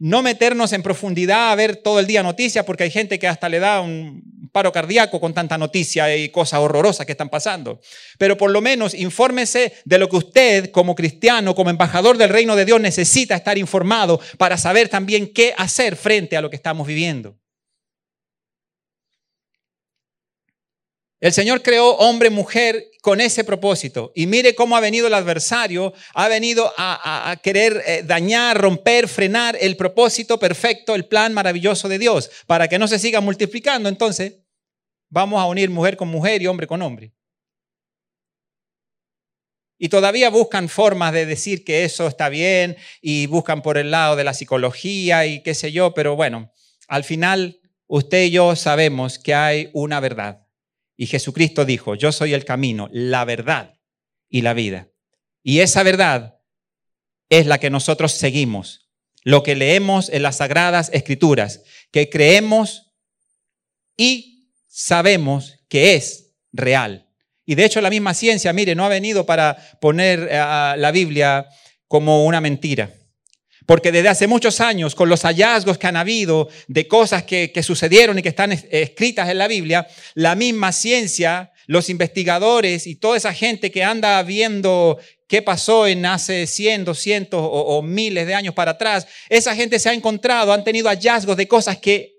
No 0.03 0.21
meternos 0.21 0.73
en 0.73 0.83
profundidad 0.83 1.49
a 1.49 1.55
ver 1.55 1.77
todo 1.77 2.01
el 2.01 2.07
día 2.07 2.23
noticias, 2.23 2.65
porque 2.65 2.83
hay 2.83 2.91
gente 2.91 3.17
que 3.19 3.25
hasta 3.29 3.47
le 3.47 3.59
da 3.59 3.79
un 3.79 4.49
paro 4.51 4.73
cardíaco 4.73 5.21
con 5.21 5.33
tanta 5.33 5.57
noticia 5.57 6.13
y 6.13 6.27
cosas 6.27 6.59
horrorosas 6.59 7.05
que 7.05 7.13
están 7.13 7.29
pasando. 7.29 7.79
Pero 8.17 8.35
por 8.35 8.51
lo 8.51 8.59
menos 8.59 8.93
infórmese 8.93 9.71
de 9.85 9.97
lo 9.97 10.09
que 10.09 10.17
usted, 10.17 10.71
como 10.71 10.93
cristiano, 10.93 11.55
como 11.55 11.69
embajador 11.69 12.17
del 12.17 12.27
reino 12.27 12.57
de 12.57 12.65
Dios, 12.65 12.81
necesita 12.81 13.33
estar 13.35 13.57
informado 13.57 14.19
para 14.37 14.57
saber 14.57 14.89
también 14.89 15.31
qué 15.31 15.53
hacer 15.57 15.95
frente 15.95 16.35
a 16.35 16.41
lo 16.41 16.49
que 16.49 16.57
estamos 16.57 16.85
viviendo. 16.85 17.37
El 21.23 21.31
Señor 21.31 21.63
creó 21.63 21.91
hombre, 21.99 22.29
mujer 22.29 22.91
con 22.99 23.21
ese 23.21 23.45
propósito. 23.45 24.11
Y 24.13 24.27
mire 24.27 24.55
cómo 24.55 24.75
ha 24.75 24.81
venido 24.81 25.07
el 25.07 25.13
adversario, 25.13 25.93
ha 26.13 26.27
venido 26.27 26.73
a, 26.75 27.39
querer 27.41 27.81
eh, 27.87 28.03
dañar, 28.03 28.59
romper, 28.59 29.07
frenar 29.07 29.55
el 29.57 29.77
propósito 29.77 30.37
perfecto, 30.37 30.95
el 30.95 31.05
plan 31.05 31.33
maravilloso 31.33 31.87
de 31.87 31.97
Dios, 31.97 32.29
para 32.45 32.67
que 32.67 32.77
no 32.77 32.89
se 32.89 32.99
siga 32.99 33.21
multiplicando. 33.21 33.87
Entonces, 33.87 34.39
vamos 35.07 35.41
a 35.41 35.45
unir 35.45 35.69
mujer 35.69 35.95
con 35.95 36.09
mujer 36.09 36.41
y 36.41 36.47
hombre 36.47 36.67
con 36.67 36.81
hombre. 36.81 37.13
Y 39.77 39.87
todavía 39.87 40.29
buscan 40.29 40.67
formas 40.67 41.13
de 41.13 41.25
decir 41.25 41.63
que 41.63 41.85
eso 41.85 42.05
está 42.05 42.27
bien 42.27 42.75
y 43.01 43.27
buscan 43.27 43.61
por 43.61 43.77
el 43.77 43.91
lado 43.91 44.17
de 44.17 44.25
la 44.25 44.33
psicología 44.33 45.25
y 45.25 45.41
qué 45.41 45.53
sé 45.53 45.71
yo, 45.71 45.93
pero 45.93 46.17
bueno, 46.17 46.51
al 46.89 47.05
final 47.05 47.61
usted 47.87 48.23
y 48.23 48.31
yo 48.31 48.57
sabemos 48.57 49.19
que 49.19 49.33
hay 49.33 49.69
una 49.71 50.01
verdad 50.01 50.42
y 50.95 51.07
Jesucristo 51.07 51.65
dijo, 51.65 51.95
yo 51.95 52.11
soy 52.11 52.33
el 52.33 52.45
camino, 52.45 52.89
la 52.91 53.25
verdad 53.25 53.73
y 54.29 54.41
la 54.41 54.53
vida. 54.53 54.89
Y 55.43 55.59
esa 55.59 55.83
verdad 55.83 56.39
es 57.29 57.47
la 57.47 57.59
que 57.59 57.69
nosotros 57.69 58.11
seguimos, 58.13 58.89
lo 59.23 59.43
que 59.43 59.55
leemos 59.55 60.09
en 60.09 60.23
las 60.23 60.37
sagradas 60.37 60.89
escrituras, 60.93 61.63
que 61.91 62.09
creemos 62.09 62.91
y 63.97 64.49
sabemos 64.67 65.59
que 65.67 65.95
es 65.95 66.35
real. 66.51 67.09
Y 67.45 67.55
de 67.55 67.65
hecho 67.65 67.81
la 67.81 67.89
misma 67.89 68.13
ciencia, 68.13 68.53
mire, 68.53 68.75
no 68.75 68.85
ha 68.85 68.89
venido 68.89 69.25
para 69.25 69.57
poner 69.81 70.31
a 70.33 70.75
la 70.77 70.91
Biblia 70.91 71.47
como 71.87 72.25
una 72.25 72.39
mentira. 72.39 72.93
Porque 73.65 73.91
desde 73.91 74.09
hace 74.09 74.27
muchos 74.27 74.59
años, 74.61 74.95
con 74.95 75.09
los 75.09 75.21
hallazgos 75.23 75.77
que 75.77 75.87
han 75.87 75.95
habido 75.95 76.49
de 76.67 76.87
cosas 76.87 77.23
que, 77.23 77.51
sucedieron 77.63 78.19
y 78.19 78.21
que 78.21 78.29
están 78.29 78.51
escritas 78.51 79.29
en 79.29 79.37
la 79.37 79.47
Biblia, 79.47 79.87
la 80.15 80.35
misma 80.35 80.71
ciencia, 80.71 81.51
los 81.67 81.89
investigadores 81.89 82.87
y 82.87 82.95
toda 82.95 83.17
esa 83.17 83.33
gente 83.33 83.71
que 83.71 83.83
anda 83.83 84.21
viendo 84.23 84.99
qué 85.27 85.41
pasó 85.41 85.87
en 85.87 86.05
hace 86.05 86.45
100, 86.45 86.85
200 86.85 87.39
o, 87.39 87.45
o 87.45 87.81
miles 87.81 88.27
de 88.27 88.35
años 88.35 88.53
para 88.53 88.71
atrás, 88.71 89.07
esa 89.29 89.55
gente 89.55 89.79
se 89.79 89.89
ha 89.89 89.93
encontrado, 89.93 90.51
han 90.51 90.63
tenido 90.63 90.89
hallazgos 90.89 91.37
de 91.37 91.47
cosas 91.47 91.77
que 91.77 92.13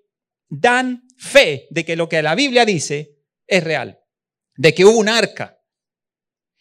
dan 0.48 1.02
fe 1.18 1.66
de 1.70 1.84
que 1.84 1.96
lo 1.96 2.08
que 2.08 2.22
la 2.22 2.34
Biblia 2.34 2.64
dice 2.64 3.18
es 3.46 3.62
real, 3.62 4.00
de 4.56 4.74
que 4.74 4.84
hubo 4.84 4.98
un 4.98 5.08
arca, 5.08 5.58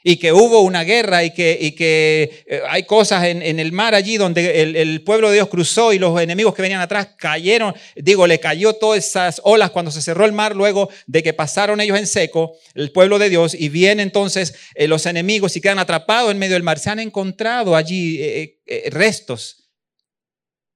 y 0.03 0.17
que 0.17 0.33
hubo 0.33 0.59
una 0.59 0.83
guerra 0.83 1.23
y 1.23 1.31
que, 1.31 1.57
y 1.59 1.71
que 1.71 2.43
eh, 2.45 2.61
hay 2.69 2.83
cosas 2.83 3.23
en, 3.23 3.41
el 3.41 3.71
mar 3.71 3.95
allí 3.95 4.17
donde 4.17 4.61
el, 4.61 5.01
pueblo 5.03 5.29
de 5.29 5.35
Dios 5.35 5.47
cruzó 5.47 5.93
y 5.93 5.99
los 5.99 6.19
enemigos 6.21 6.53
que 6.53 6.61
venían 6.61 6.81
atrás 6.81 7.09
cayeron, 7.17 7.73
digo, 7.95 8.27
le 8.27 8.39
cayó 8.39 8.73
todas 8.73 9.05
esas 9.05 9.41
olas 9.45 9.71
cuando 9.71 9.91
se 9.91 10.01
cerró 10.01 10.25
el 10.25 10.33
mar 10.33 10.55
luego 10.55 10.89
de 11.07 11.23
que 11.23 11.33
pasaron 11.33 11.79
ellos 11.79 11.97
en 11.97 12.07
seco, 12.07 12.57
el 12.75 12.91
pueblo 12.91 13.17
de 13.17 13.29
Dios, 13.29 13.55
y 13.57 13.69
vienen 13.69 14.01
entonces 14.01 14.53
eh, 14.75 14.87
los 14.87 15.05
enemigos 15.05 15.55
y 15.55 15.61
quedan 15.61 15.79
atrapados 15.79 16.31
en 16.31 16.39
medio 16.39 16.53
del 16.55 16.63
mar. 16.63 16.79
Se 16.79 16.89
han 16.89 16.99
encontrado 16.99 17.75
allí 17.75 18.17
eh, 18.21 18.59
restos 18.91 19.69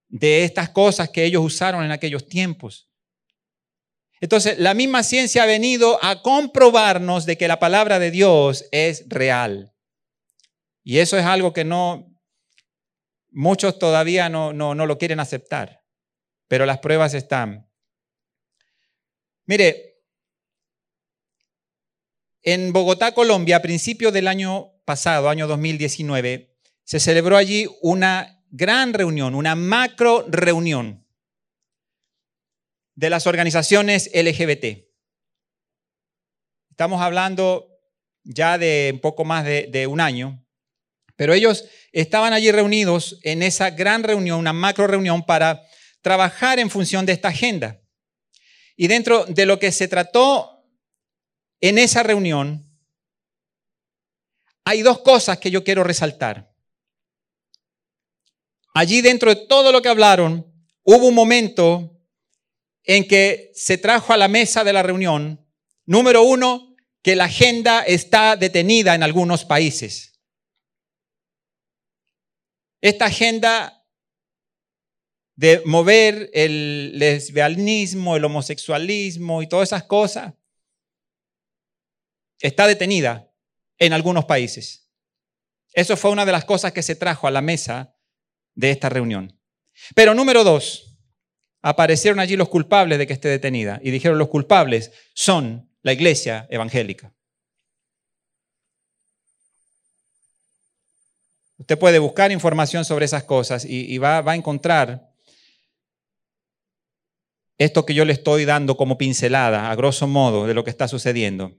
de 0.08 0.46
estas 0.46 0.70
cosas 0.70 1.10
que 1.10 1.26
ellos 1.26 1.44
usaron 1.44 1.84
en 1.84 1.92
aquellos 1.92 2.28
tiempos. 2.28 2.87
Entonces, 4.20 4.58
la 4.58 4.74
misma 4.74 5.04
ciencia 5.04 5.44
ha 5.44 5.46
venido 5.46 6.04
a 6.04 6.22
comprobarnos 6.22 7.26
de 7.26 7.38
que 7.38 7.48
la 7.48 7.60
palabra 7.60 8.00
de 8.00 8.12
Dios 8.12 8.66
es 8.72 9.06
real. 9.08 9.74
Y 10.84 11.00
eso 11.00 11.18
es 11.18 11.26
algo 11.26 11.54
que 11.54 11.64
no, 11.64 12.18
muchos 13.30 13.78
todavía 13.78 14.30
no, 14.30 14.54
no, 14.54 14.74
no 14.74 14.86
lo 14.86 14.98
quieren 14.98 15.20
aceptar, 15.20 15.84
pero 16.48 16.66
las 16.66 16.80
pruebas 16.80 17.14
están. 17.14 17.70
Mire, 19.46 20.02
en 22.42 22.74
Bogotá, 22.74 23.14
Colombia, 23.14 23.58
a 23.58 23.62
principios 23.62 24.14
del 24.14 24.28
año 24.28 24.72
pasado, 24.86 25.30
año 25.30 25.48
2019, 25.48 26.56
se 26.84 27.00
celebró 27.00 27.38
allí 27.38 27.68
una 27.82 28.44
gran 28.50 28.94
reunión, 28.94 29.36
una 29.36 29.56
macro 29.56 30.26
reunión 30.30 31.07
de 32.98 33.12
las 33.12 33.28
organizaciones 33.28 34.10
LGBT. 34.12 34.84
Estamos 36.72 37.00
hablando 37.00 37.70
ya 38.24 38.58
de 38.58 38.90
un 38.92 39.00
poco 39.00 39.24
más 39.24 39.46
de, 39.46 39.88
un 39.88 40.02
año, 40.02 40.44
pero 41.16 41.36
ellos 41.36 41.66
estaban 41.92 42.34
allí 42.34 42.52
reunidos 42.52 43.20
en 43.22 43.44
esa 43.44 43.70
gran 43.70 44.02
reunión, 44.02 44.40
una 44.40 44.52
macro 44.52 44.88
reunión 44.88 45.24
para 45.24 45.62
trabajar 46.02 46.58
en 46.58 46.72
función 46.72 47.06
de 47.06 47.14
esta 47.14 47.28
agenda. 47.28 47.80
Y 48.76 48.88
dentro 48.88 49.26
de 49.26 49.46
lo 49.46 49.60
que 49.60 49.72
se 49.72 49.88
trató 49.88 50.66
en 51.62 51.78
esa 51.78 52.02
reunión 52.02 52.64
hay 54.66 54.82
dos 54.82 55.02
cosas 55.02 55.38
que 55.38 55.52
yo 55.52 55.64
quiero 55.64 55.84
resaltar. 55.84 56.52
Allí 58.74 59.02
dentro 59.02 59.34
de 59.34 59.46
todo 59.48 59.72
lo 59.72 59.84
que 59.84 59.90
hablaron, 59.90 60.52
hubo 60.84 61.08
un 61.08 61.16
momento 61.16 61.97
en 62.88 63.06
que 63.08 63.52
se 63.54 63.78
trajo 63.78 64.14
a 64.14 64.18
la 64.18 64.30
mesa 64.30 64.64
de 64.64 64.74
la 64.74 64.82
reunión, 64.82 65.46
número 65.86 66.24
uno, 66.24 66.76
que 67.04 67.16
la 67.16 67.26
agenda 67.26 67.84
está 67.84 68.36
detenida 68.36 68.96
en 68.96 69.04
algunos 69.04 69.46
países. 69.46 70.20
Esta 72.82 73.06
agenda 73.06 73.86
de 75.36 75.62
mover 75.66 76.30
el 76.34 76.98
lesbianismo, 76.98 78.16
el 78.16 78.26
homosexualismo 78.26 79.42
y 79.42 79.48
todas 79.48 79.70
esas 79.70 79.84
cosas, 79.84 80.34
está 82.40 82.68
detenida 82.68 83.32
en 83.78 83.94
algunos 83.94 84.26
países. 84.26 84.90
Eso 85.74 85.98
fue 85.98 86.12
una 86.12 86.26
de 86.26 86.32
las 86.32 86.46
cosas 86.46 86.72
que 86.72 86.84
se 86.84 86.96
trajo 86.96 87.28
a 87.28 87.32
la 87.32 87.42
mesa 87.42 87.96
de 88.56 88.72
esta 88.72 88.90
reunión. 88.90 89.40
Pero 89.94 90.16
número 90.16 90.44
dos, 90.44 90.87
aparecieron 91.70 92.22
allí 92.22 92.38
los 92.38 92.48
culpables 92.48 92.98
de 92.98 93.06
que 93.06 93.12
esté 93.12 93.28
detenida 93.28 93.82
y 93.84 93.92
dijeron 93.92 94.18
los 94.18 94.30
culpables 94.30 94.94
son 95.14 95.70
la 95.82 95.92
iglesia 95.92 96.48
evangélica. 96.50 97.14
Usted 101.58 101.78
puede 101.78 102.00
buscar 102.00 102.32
información 102.32 102.86
sobre 102.86 103.04
esas 103.04 103.26
cosas 103.26 103.66
y, 103.66 103.98
va, 103.98 104.22
va 104.22 104.32
a 104.32 104.36
encontrar 104.36 105.12
esto 107.58 107.86
que 107.86 107.94
yo 107.94 108.06
le 108.06 108.14
estoy 108.14 108.46
dando 108.46 108.78
como 108.78 108.98
pincelada, 108.98 109.70
a 109.70 109.76
grosso 109.76 110.08
modo, 110.08 110.48
de 110.48 110.54
lo 110.54 110.64
que 110.64 110.70
está 110.70 110.88
sucediendo. 110.88 111.52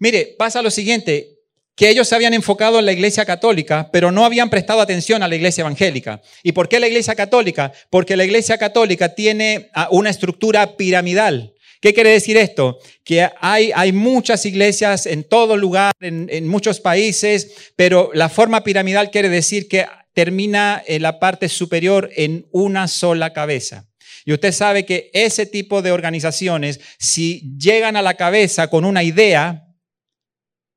Mire, 0.00 0.34
pasa 0.36 0.62
lo 0.62 0.72
siguiente, 0.72 1.38
que 1.76 1.88
ellos 1.88 2.08
se 2.08 2.14
habían 2.14 2.34
enfocado 2.34 2.78
en 2.78 2.86
la 2.86 2.92
iglesia 2.92 3.24
católica, 3.24 3.90
pero 3.92 4.12
no 4.12 4.24
habían 4.24 4.50
prestado 4.50 4.80
atención 4.80 5.22
a 5.22 5.28
la 5.28 5.34
iglesia 5.34 5.62
evangélica. 5.62 6.22
¿Y 6.42 6.52
por 6.52 6.68
qué 6.68 6.78
la 6.78 6.86
iglesia 6.86 7.14
católica? 7.14 7.72
Porque 7.90 8.16
la 8.16 8.24
iglesia 8.24 8.58
católica 8.58 9.14
tiene 9.14 9.70
ah, 9.74 9.88
una 9.90 10.10
estructura 10.10 10.76
piramidal. 10.76 11.52
¿Qué 11.80 11.92
quiere 11.92 12.10
decir 12.10 12.36
esto? 12.36 12.78
Que 13.02 13.28
hay, 13.40 13.70
hay 13.74 13.92
muchas 13.92 14.46
iglesias 14.46 15.04
en 15.04 15.24
todo 15.24 15.56
lugar, 15.56 15.92
en, 16.00 16.28
en 16.30 16.48
muchos 16.48 16.80
países, 16.80 17.72
pero 17.76 18.10
la 18.14 18.28
forma 18.28 18.64
piramidal 18.64 19.10
quiere 19.10 19.28
decir 19.28 19.68
que 19.68 19.84
termina 20.14 20.82
en 20.86 21.02
la 21.02 21.18
parte 21.18 21.48
superior 21.48 22.08
en 22.16 22.46
una 22.52 22.88
sola 22.88 23.32
cabeza. 23.32 23.84
Y 24.24 24.32
usted 24.32 24.52
sabe 24.52 24.86
que 24.86 25.10
ese 25.12 25.44
tipo 25.44 25.82
de 25.82 25.92
organizaciones, 25.92 26.80
si 26.98 27.52
llegan 27.58 27.96
a 27.96 28.02
la 28.02 28.14
cabeza 28.14 28.68
con 28.68 28.86
una 28.86 29.02
idea, 29.02 29.63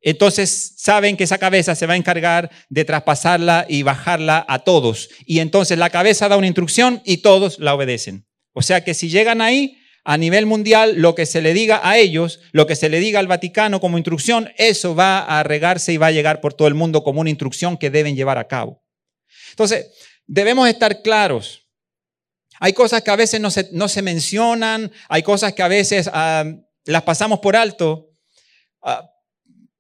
entonces 0.10 0.74
saben 0.78 1.18
que 1.18 1.26
esa 1.26 1.38
cabeza 1.38 1.76
se 1.76 1.86
va 1.86 1.94
a 1.94 1.98
encargar 1.98 2.50
de 2.70 2.86
traspasarla 2.86 3.66
y 3.68 3.84
bajarla 3.84 4.46
a 4.48 4.60
todos. 4.60 5.10
Y 5.26 5.40
entonces 5.40 5.78
la 5.78 5.90
cabeza 5.90 6.30
da 6.30 6.38
una 6.38 6.48
instrucción 6.48 7.02
y 7.04 7.18
todos 7.18 7.60
la 7.60 7.74
obedecen. 7.76 8.26
O 8.54 8.62
sea 8.62 8.86
que 8.86 8.94
si 8.94 9.10
llegan 9.10 9.42
ahí, 9.42 9.78
a 10.06 10.18
nivel 10.18 10.46
mundial, 10.46 10.96
lo 10.96 11.14
que 11.14 11.26
se 11.26 11.42
le 11.42 11.54
diga 11.54 11.82
a 11.84 11.98
ellos, 11.98 12.40
lo 12.54 12.66
que 12.66 12.78
se 12.78 12.88
le 12.88 13.02
diga 13.02 13.20
al 13.20 13.28
Vaticano 13.28 13.82
como 13.82 13.98
instrucción, 13.98 14.50
eso 14.56 14.96
va 14.96 15.20
a 15.20 15.44
regarse 15.44 15.92
y 15.92 15.98
va 15.98 16.08
a 16.08 16.12
llegar 16.12 16.40
por 16.40 16.54
todo 16.54 16.70
el 16.70 16.74
mundo 16.74 17.04
como 17.04 17.20
una 17.20 17.30
instrucción 17.30 17.76
que 17.76 17.90
deben 17.90 18.16
llevar 18.16 18.38
a 18.38 18.48
cabo. 18.48 18.82
Entonces, 19.50 19.92
debemos 20.26 20.70
estar 20.70 21.02
claros. 21.02 21.68
Hay 22.62 22.72
cosas 22.72 23.02
que 23.02 23.12
a 23.12 23.18
veces 23.18 23.42
no 23.42 23.90
se, 23.90 24.02
mencionan, 24.02 24.90
hay 25.10 25.22
cosas 25.22 25.52
que 25.52 25.64
a 25.64 25.68
veces 25.68 26.10
ah, 26.14 26.46
las 26.86 27.04
pasamos 27.04 27.40
por 27.40 27.58
alto. 27.58 28.12
Ah, 28.82 29.06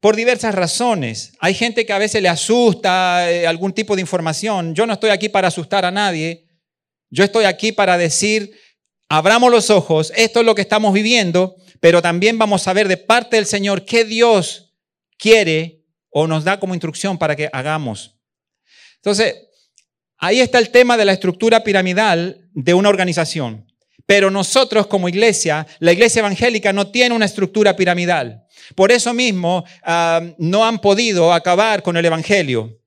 por 0.07 0.15
diversas 0.15 0.55
razones. 0.55 1.33
Hay 1.39 1.53
gente 1.53 1.85
que 1.85 1.91
a 1.91 1.97
veces 1.97 2.21
le 2.21 2.29
asusta 2.29 3.29
eh, 3.29 3.45
algún 3.45 3.73
tipo 3.73 3.93
de 3.93 3.99
información. 3.99 4.73
Yo 4.73 4.87
no 4.87 4.93
estoy 4.93 5.09
aquí 5.09 5.27
para 5.27 5.49
asustar 5.49 5.83
a 5.83 5.91
nadie. 5.91 6.47
Yo 7.09 7.25
estoy 7.25 7.43
aquí 7.43 7.73
para 7.73 7.97
decir, 7.97 8.57
abramos 9.09 9.51
los 9.51 9.69
ojos, 9.69 10.13
esto 10.15 10.39
es 10.39 10.45
lo 10.45 10.55
que 10.55 10.61
estamos 10.61 10.93
viviendo, 10.93 11.57
pero 11.81 12.01
también 12.01 12.37
vamos 12.37 12.69
a 12.69 12.71
ver 12.71 12.87
de 12.87 12.95
parte 12.95 13.35
del 13.35 13.45
Señor 13.45 13.83
qué 13.83 14.05
Dios 14.05 14.73
quiere 15.17 15.83
o 16.09 16.25
nos 16.25 16.45
da 16.45 16.57
como 16.57 16.73
instrucción 16.73 17.17
para 17.17 17.35
que 17.35 17.49
hagamos. 17.51 18.15
Entonces, 18.95 19.35
ahí 20.19 20.39
está 20.39 20.57
el 20.57 20.69
tema 20.69 20.95
de 20.95 21.03
la 21.03 21.11
estructura 21.11 21.65
piramidal 21.65 22.49
de 22.53 22.73
una 22.73 22.87
organización. 22.87 23.69
Pero 24.07 24.31
nosotros 24.31 24.87
como 24.87 25.09
iglesia, 25.09 25.67
la 25.79 25.91
iglesia 25.93 26.21
evangélica 26.21 26.73
no 26.73 26.87
tiene 26.87 27.13
una 27.13 27.25
estructura 27.25 27.75
piramidal. 27.75 28.43
Por 28.73 28.91
eso 28.91 29.13
mismo 29.13 29.63
ah, 29.83 30.21
no 30.39 30.65
han 30.65 30.79
podido 30.79 31.31
acabar 31.31 31.83
con 31.83 31.95
el 31.97 32.05
Evangelio. 32.05 32.79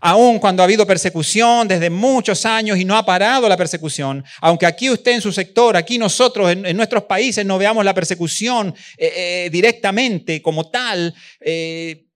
Aún 0.00 0.38
cuando 0.38 0.62
ha 0.62 0.64
habido 0.64 0.86
persecución 0.86 1.68
desde 1.68 1.90
muchos 1.90 2.46
años 2.46 2.78
y 2.78 2.84
no 2.84 2.96
ha 2.96 3.04
parado 3.04 3.48
la 3.48 3.56
persecución, 3.56 4.24
aunque 4.40 4.64
aquí 4.64 4.88
usted 4.88 5.12
en 5.12 5.20
su 5.20 5.30
sector, 5.30 5.76
aquí 5.76 5.98
nosotros 5.98 6.50
en, 6.50 6.76
nuestros 6.76 7.04
países 7.04 7.44
no 7.44 7.58
veamos 7.58 7.84
la 7.84 7.94
persecución 7.94 8.74
eh, 8.96 9.12
eh, 9.14 9.50
directamente 9.52 10.40
como 10.40 10.70
tal, 10.70 11.14
eh, 11.40 12.06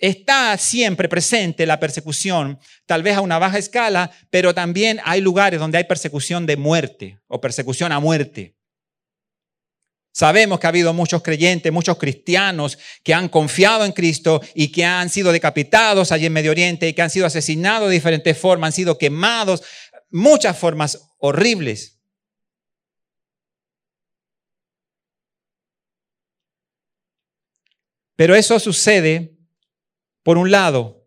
está 0.00 0.56
siempre 0.56 1.08
presente 1.08 1.66
la 1.66 1.78
persecución, 1.78 2.58
tal 2.86 3.02
vez 3.02 3.16
a 3.16 3.20
una 3.20 3.38
baja 3.38 3.58
escala, 3.58 4.10
pero 4.30 4.54
también 4.54 4.98
hay 5.04 5.20
lugares 5.20 5.60
donde 5.60 5.78
hay 5.78 5.84
persecución 5.84 6.46
de 6.46 6.56
muerte 6.56 7.20
o 7.28 7.40
persecución 7.40 7.92
a 7.92 8.00
muerte. 8.00 8.56
Sabemos 10.12 10.58
que 10.58 10.66
ha 10.66 10.70
habido 10.70 10.92
muchos 10.92 11.22
creyentes, 11.22 11.72
muchos 11.72 11.96
cristianos 11.96 12.78
que 13.04 13.14
han 13.14 13.28
confiado 13.28 13.84
en 13.84 13.92
Cristo 13.92 14.40
y 14.54 14.72
que 14.72 14.84
han 14.84 15.08
sido 15.08 15.30
decapitados 15.30 16.10
allí 16.10 16.26
en 16.26 16.32
Medio 16.32 16.50
Oriente 16.50 16.88
y 16.88 16.94
que 16.94 17.02
han 17.02 17.10
sido 17.10 17.26
asesinados 17.26 17.88
de 17.88 17.94
diferentes 17.94 18.36
formas, 18.36 18.68
han 18.68 18.72
sido 18.72 18.98
quemados, 18.98 19.62
muchas 20.10 20.58
formas 20.58 21.12
horribles. 21.18 21.98
Pero 28.16 28.34
eso 28.34 28.58
sucede 28.58 29.39
por 30.22 30.38
un 30.38 30.50
lado, 30.50 31.06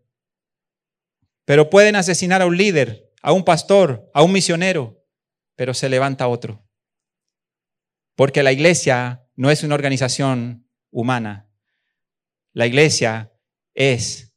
pero 1.44 1.70
pueden 1.70 1.96
asesinar 1.96 2.42
a 2.42 2.46
un 2.46 2.56
líder, 2.56 3.12
a 3.22 3.32
un 3.32 3.44
pastor, 3.44 4.10
a 4.14 4.22
un 4.22 4.32
misionero, 4.32 5.04
pero 5.56 5.74
se 5.74 5.88
levanta 5.88 6.28
otro. 6.28 6.66
Porque 8.16 8.42
la 8.42 8.52
iglesia 8.52 9.26
no 9.36 9.50
es 9.50 9.62
una 9.62 9.74
organización 9.74 10.68
humana. 10.90 11.48
La 12.52 12.66
iglesia 12.66 13.32
es 13.74 14.32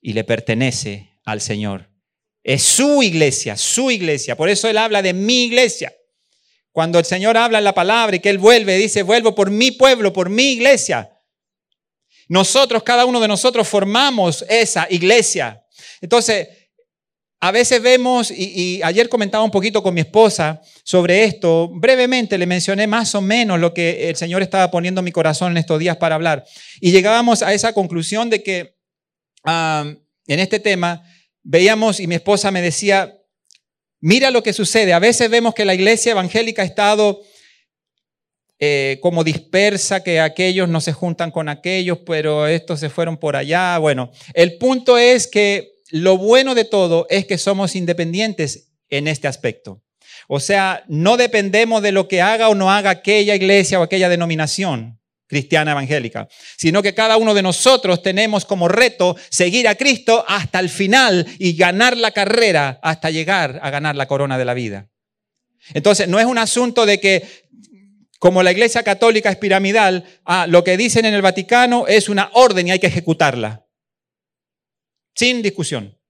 y 0.00 0.12
le 0.14 0.24
pertenece 0.24 1.18
al 1.24 1.40
Señor. 1.40 1.90
Es 2.42 2.62
su 2.62 3.02
iglesia, 3.02 3.56
su 3.56 3.90
iglesia. 3.90 4.36
Por 4.36 4.48
eso 4.48 4.68
Él 4.68 4.78
habla 4.78 5.02
de 5.02 5.14
mi 5.14 5.44
iglesia. 5.44 5.94
Cuando 6.72 6.98
el 6.98 7.04
Señor 7.04 7.36
habla 7.36 7.58
en 7.58 7.64
la 7.64 7.74
palabra 7.74 8.16
y 8.16 8.20
que 8.20 8.30
Él 8.30 8.38
vuelve, 8.38 8.76
dice, 8.76 9.02
vuelvo 9.02 9.34
por 9.34 9.50
mi 9.50 9.70
pueblo, 9.70 10.12
por 10.12 10.28
mi 10.28 10.52
iglesia. 10.52 11.13
Nosotros, 12.28 12.82
cada 12.82 13.04
uno 13.04 13.20
de 13.20 13.28
nosotros 13.28 13.68
formamos 13.68 14.44
esa 14.48 14.86
iglesia. 14.90 15.62
Entonces, 16.00 16.48
a 17.40 17.50
veces 17.50 17.82
vemos, 17.82 18.30
y, 18.30 18.80
ayer 18.82 19.08
comentaba 19.10 19.44
un 19.44 19.50
poquito 19.50 19.82
con 19.82 19.92
mi 19.92 20.00
esposa 20.00 20.62
sobre 20.82 21.24
esto, 21.24 21.68
brevemente 21.68 22.38
le 22.38 22.46
mencioné 22.46 22.86
más 22.86 23.14
o 23.14 23.20
menos 23.20 23.60
lo 23.60 23.74
que 23.74 24.08
el 24.08 24.16
Señor 24.16 24.40
estaba 24.40 24.70
poniendo 24.70 25.00
en 25.00 25.04
mi 25.04 25.12
corazón 25.12 25.52
en 25.52 25.58
estos 25.58 25.78
días 25.78 25.98
para 25.98 26.14
hablar. 26.14 26.46
Y 26.80 26.90
llegábamos 26.90 27.42
a 27.42 27.52
esa 27.52 27.74
conclusión 27.74 28.30
de 28.30 28.42
que 28.42 28.76
en 29.44 30.00
este 30.26 30.58
tema 30.58 31.02
veíamos, 31.42 32.00
y 32.00 32.06
mi 32.06 32.14
esposa 32.14 32.50
me 32.50 32.62
decía, 32.62 33.14
mira 34.00 34.30
lo 34.30 34.42
que 34.42 34.54
sucede, 34.54 34.94
a 34.94 34.98
veces 34.98 35.28
vemos 35.28 35.54
que 35.54 35.66
la 35.66 35.74
iglesia 35.74 36.12
evangélica 36.12 36.62
ha 36.62 36.64
estado 36.64 37.20
eh, 38.66 38.98
como 39.02 39.24
dispersa, 39.24 40.02
que 40.02 40.20
aquellos 40.20 40.70
no 40.70 40.80
se 40.80 40.94
juntan 40.94 41.30
con 41.30 41.50
aquellos, 41.50 41.98
pero 42.06 42.46
estos 42.46 42.80
se 42.80 42.88
fueron 42.88 43.18
por 43.18 43.36
allá. 43.36 43.76
Bueno, 43.76 44.10
el 44.32 44.56
punto 44.56 44.96
es 44.96 45.26
que 45.26 45.82
lo 45.90 46.16
bueno 46.16 46.54
de 46.54 46.64
todo 46.64 47.06
es 47.10 47.26
que 47.26 47.36
somos 47.36 47.76
independientes 47.76 48.72
en 48.88 49.06
este 49.06 49.28
aspecto. 49.28 49.82
O 50.28 50.40
sea, 50.40 50.82
no 50.88 51.18
dependemos 51.18 51.82
de 51.82 51.92
lo 51.92 52.08
que 52.08 52.22
haga 52.22 52.48
o 52.48 52.54
no 52.54 52.70
haga 52.70 52.88
aquella 52.88 53.34
iglesia 53.34 53.78
o 53.78 53.82
aquella 53.82 54.08
denominación 54.08 54.98
cristiana 55.26 55.72
evangélica, 55.72 56.26
sino 56.56 56.82
que 56.82 56.94
cada 56.94 57.18
uno 57.18 57.34
de 57.34 57.42
nosotros 57.42 58.02
tenemos 58.02 58.46
como 58.46 58.68
reto 58.68 59.14
seguir 59.28 59.68
a 59.68 59.74
Cristo 59.74 60.24
hasta 60.26 60.58
el 60.58 60.70
final 60.70 61.26
y 61.38 61.54
ganar 61.54 61.98
la 61.98 62.12
carrera 62.12 62.80
hasta 62.82 63.10
llegar 63.10 63.60
a 63.62 63.68
ganar 63.68 63.94
la 63.94 64.06
corona 64.06 64.38
de 64.38 64.44
la 64.46 64.54
vida. 64.54 64.88
Entonces, 65.74 66.08
no 66.08 66.18
es 66.18 66.24
un 66.24 66.38
asunto 66.38 66.86
de 66.86 66.98
que 66.98 67.44
como 68.24 68.42
la 68.42 68.52
iglesia 68.52 68.82
católica 68.82 69.28
es 69.28 69.36
piramidal, 69.36 70.02
ah, 70.24 70.46
lo 70.46 70.64
que 70.64 70.78
dicen 70.78 71.04
en 71.04 71.12
el 71.12 71.20
Vaticano 71.20 71.86
es 71.86 72.08
una 72.08 72.30
orden 72.32 72.66
y 72.66 72.70
hay 72.70 72.78
que 72.78 72.86
ejecutarla. 72.86 73.66
Sin 75.14 75.42
discusión. 75.42 76.00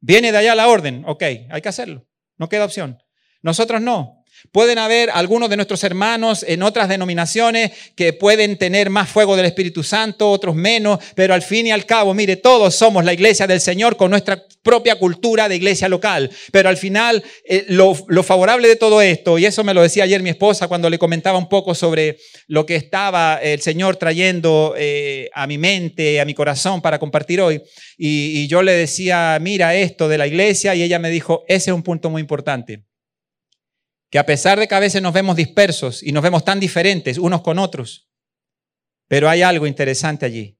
Viene 0.00 0.32
de 0.32 0.38
allá 0.38 0.54
la 0.54 0.68
orden, 0.68 1.04
ok, 1.06 1.22
hay 1.50 1.60
que 1.60 1.68
hacerlo. 1.68 2.08
No 2.38 2.48
queda 2.48 2.64
opción. 2.64 3.02
Nosotros 3.42 3.82
no. 3.82 4.17
Pueden 4.52 4.78
haber 4.78 5.10
algunos 5.10 5.50
de 5.50 5.56
nuestros 5.56 5.84
hermanos 5.84 6.44
en 6.46 6.62
otras 6.62 6.88
denominaciones 6.88 7.72
que 7.94 8.12
pueden 8.12 8.56
tener 8.56 8.88
más 8.88 9.08
fuego 9.08 9.36
del 9.36 9.46
Espíritu 9.46 9.82
Santo, 9.82 10.30
otros 10.30 10.54
menos, 10.54 10.98
pero 11.14 11.34
al 11.34 11.42
fin 11.42 11.66
y 11.66 11.70
al 11.70 11.84
cabo, 11.84 12.14
mire, 12.14 12.36
todos 12.36 12.74
somos 12.74 13.04
la 13.04 13.12
iglesia 13.12 13.46
del 13.46 13.60
Señor 13.60 13.96
con 13.96 14.10
nuestra 14.10 14.42
propia 14.62 14.96
cultura 14.96 15.48
de 15.48 15.56
iglesia 15.56 15.88
local. 15.88 16.30
Pero 16.50 16.68
al 16.68 16.76
final, 16.76 17.22
eh, 17.44 17.66
lo, 17.68 17.94
favorable 18.22 18.68
de 18.68 18.76
todo 18.76 19.02
esto, 19.02 19.38
y 19.38 19.46
eso 19.46 19.64
me 19.64 19.74
lo 19.74 19.82
decía 19.82 20.04
ayer 20.04 20.22
mi 20.22 20.30
esposa 20.30 20.68
cuando 20.68 20.90
le 20.90 20.98
comentaba 20.98 21.38
un 21.38 21.48
poco 21.48 21.74
sobre 21.74 22.18
lo 22.46 22.64
que 22.66 22.76
estaba 22.76 23.36
el 23.42 23.60
Señor 23.60 23.96
trayendo 23.96 24.74
eh, 24.76 25.30
a 25.34 25.46
mi 25.46 25.58
mente, 25.58 26.20
a 26.20 26.24
mi 26.24 26.34
corazón 26.34 26.80
para 26.80 26.98
compartir 26.98 27.40
hoy, 27.40 27.62
y 27.96 28.46
yo 28.46 28.62
le 28.62 28.72
decía, 28.72 29.38
mira 29.40 29.74
esto 29.74 30.08
de 30.08 30.18
la 30.18 30.26
iglesia, 30.26 30.74
y 30.74 30.82
ella 30.82 30.98
me 30.98 31.10
dijo, 31.10 31.44
ese 31.48 31.70
es 31.70 31.74
un 31.74 31.82
punto 31.82 32.10
muy 32.10 32.20
importante 32.20 32.87
que 34.10 34.18
a 34.18 34.26
pesar 34.26 34.58
de 34.58 34.68
que 34.68 34.74
a 34.74 34.80
veces 34.80 35.02
nos 35.02 35.12
vemos 35.12 35.36
dispersos 35.36 36.02
y 36.02 36.12
nos 36.12 36.22
vemos 36.22 36.44
tan 36.44 36.60
diferentes 36.60 37.18
unos 37.18 37.42
con 37.42 37.58
otros, 37.58 38.08
pero 39.06 39.28
hay 39.28 39.42
algo 39.42 39.66
interesante 39.66 40.26
allí, 40.26 40.58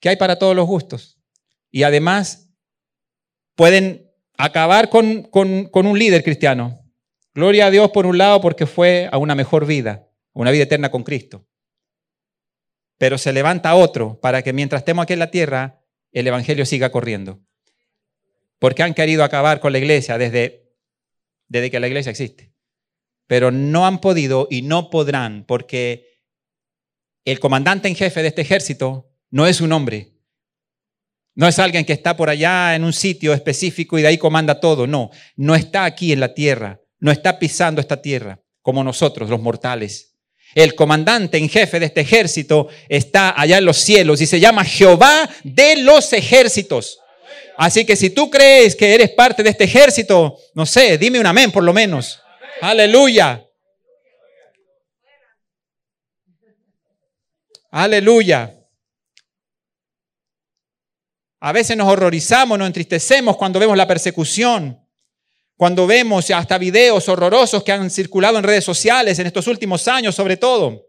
que 0.00 0.08
hay 0.08 0.16
para 0.16 0.38
todos 0.38 0.54
los 0.54 0.66
gustos. 0.66 1.20
Y 1.70 1.82
además 1.82 2.50
pueden 3.54 4.10
acabar 4.36 4.88
con, 4.88 5.28
un 5.32 5.98
líder 5.98 6.22
cristiano. 6.22 6.80
Gloria 7.34 7.66
a 7.66 7.70
Dios 7.70 7.90
por 7.90 8.06
un 8.06 8.18
lado 8.18 8.40
porque 8.40 8.66
fue 8.66 9.08
a 9.10 9.18
una 9.18 9.34
mejor 9.34 9.66
vida, 9.66 10.08
una 10.32 10.50
vida 10.50 10.64
eterna 10.64 10.90
con 10.90 11.02
Cristo. 11.02 11.46
Pero 12.98 13.18
se 13.18 13.32
levanta 13.32 13.74
otro 13.74 14.20
para 14.20 14.42
que 14.42 14.52
mientras 14.52 14.82
estemos 14.82 15.02
aquí 15.02 15.14
en 15.14 15.18
la 15.18 15.30
tierra, 15.30 15.80
el 16.12 16.26
Evangelio 16.26 16.64
siga 16.64 16.90
corriendo. 16.90 17.40
Porque 18.60 18.84
han 18.84 18.94
querido 18.94 19.24
acabar 19.24 19.58
con 19.58 19.72
la 19.72 19.78
iglesia 19.78 20.16
desde 20.16 20.63
desde 21.48 21.70
que 21.70 21.80
la 21.80 21.86
iglesia 21.86 22.10
existe. 22.10 22.52
Pero 23.26 23.50
no 23.50 23.86
han 23.86 24.00
podido 24.00 24.48
y 24.50 24.62
no 24.62 24.90
podrán 24.90 25.44
porque 25.46 26.20
el 27.24 27.40
comandante 27.40 27.88
en 27.88 27.94
jefe 27.94 28.22
de 28.22 28.28
este 28.28 28.42
ejército 28.42 29.10
no 29.30 29.46
es 29.46 29.60
un 29.60 29.72
hombre. 29.72 30.12
No 31.34 31.48
es 31.48 31.58
alguien 31.58 31.84
que 31.84 31.92
está 31.92 32.16
por 32.16 32.30
allá 32.30 32.76
en 32.76 32.84
un 32.84 32.92
sitio 32.92 33.32
específico 33.32 33.98
y 33.98 34.02
de 34.02 34.08
ahí 34.08 34.18
comanda 34.18 34.60
todo. 34.60 34.86
No, 34.86 35.10
no 35.36 35.54
está 35.54 35.84
aquí 35.84 36.12
en 36.12 36.20
la 36.20 36.34
tierra. 36.34 36.80
No 37.00 37.10
está 37.10 37.38
pisando 37.38 37.80
esta 37.80 38.00
tierra 38.00 38.40
como 38.62 38.84
nosotros, 38.84 39.28
los 39.28 39.40
mortales. 39.40 40.14
El 40.54 40.74
comandante 40.74 41.36
en 41.38 41.48
jefe 41.48 41.80
de 41.80 41.86
este 41.86 42.02
ejército 42.02 42.68
está 42.88 43.38
allá 43.38 43.58
en 43.58 43.64
los 43.64 43.78
cielos 43.78 44.20
y 44.20 44.26
se 44.26 44.38
llama 44.38 44.64
Jehová 44.64 45.28
de 45.42 45.82
los 45.82 46.12
ejércitos. 46.12 47.00
Así 47.56 47.84
que 47.84 47.96
si 47.96 48.10
tú 48.10 48.30
crees 48.30 48.74
que 48.74 48.94
eres 48.94 49.10
parte 49.10 49.42
de 49.42 49.50
este 49.50 49.64
ejército, 49.64 50.36
no 50.54 50.66
sé, 50.66 50.98
dime 50.98 51.20
un 51.20 51.26
amén 51.26 51.52
por 51.52 51.62
lo 51.62 51.72
menos. 51.72 52.20
Aleluya. 52.60 53.44
Aleluya. 57.70 58.54
A 61.40 61.52
veces 61.52 61.76
nos 61.76 61.88
horrorizamos, 61.88 62.58
nos 62.58 62.66
entristecemos 62.66 63.36
cuando 63.36 63.58
vemos 63.58 63.76
la 63.76 63.86
persecución, 63.86 64.80
cuando 65.56 65.86
vemos 65.86 66.30
hasta 66.30 66.56
videos 66.56 67.08
horrorosos 67.08 67.62
que 67.62 67.72
han 67.72 67.90
circulado 67.90 68.38
en 68.38 68.44
redes 68.44 68.64
sociales 68.64 69.18
en 69.18 69.26
estos 69.26 69.46
últimos 69.46 69.86
años, 69.88 70.14
sobre 70.14 70.36
todo, 70.36 70.86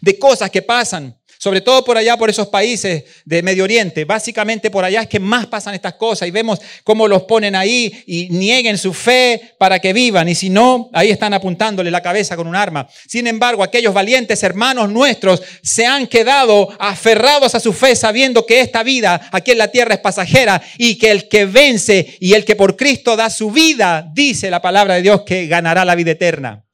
de 0.00 0.18
cosas 0.18 0.50
que 0.50 0.62
pasan 0.62 1.19
sobre 1.40 1.62
todo 1.62 1.82
por 1.82 1.96
allá, 1.96 2.18
por 2.18 2.28
esos 2.28 2.48
países 2.48 3.04
de 3.24 3.42
Medio 3.42 3.64
Oriente. 3.64 4.04
Básicamente 4.04 4.70
por 4.70 4.84
allá 4.84 5.00
es 5.00 5.08
que 5.08 5.18
más 5.18 5.46
pasan 5.46 5.74
estas 5.74 5.94
cosas 5.94 6.28
y 6.28 6.30
vemos 6.30 6.60
cómo 6.84 7.08
los 7.08 7.22
ponen 7.22 7.56
ahí 7.56 8.04
y 8.06 8.28
nieguen 8.28 8.76
su 8.76 8.92
fe 8.92 9.54
para 9.56 9.78
que 9.78 9.94
vivan. 9.94 10.28
Y 10.28 10.34
si 10.34 10.50
no, 10.50 10.90
ahí 10.92 11.10
están 11.10 11.32
apuntándole 11.32 11.90
la 11.90 12.02
cabeza 12.02 12.36
con 12.36 12.46
un 12.46 12.54
arma. 12.54 12.86
Sin 13.08 13.26
embargo, 13.26 13.62
aquellos 13.62 13.94
valientes 13.94 14.42
hermanos 14.42 14.90
nuestros 14.90 15.42
se 15.62 15.86
han 15.86 16.08
quedado 16.08 16.68
aferrados 16.78 17.54
a 17.54 17.60
su 17.60 17.72
fe 17.72 17.96
sabiendo 17.96 18.44
que 18.44 18.60
esta 18.60 18.82
vida 18.82 19.30
aquí 19.32 19.52
en 19.52 19.58
la 19.58 19.68
tierra 19.68 19.94
es 19.94 20.00
pasajera 20.00 20.60
y 20.76 20.98
que 20.98 21.10
el 21.10 21.26
que 21.26 21.46
vence 21.46 22.18
y 22.20 22.34
el 22.34 22.44
que 22.44 22.54
por 22.54 22.76
Cristo 22.76 23.16
da 23.16 23.30
su 23.30 23.50
vida, 23.50 24.06
dice 24.12 24.50
la 24.50 24.60
palabra 24.60 24.96
de 24.96 25.02
Dios, 25.02 25.22
que 25.22 25.46
ganará 25.46 25.86
la 25.86 25.94
vida 25.94 26.10
eterna. 26.10 26.66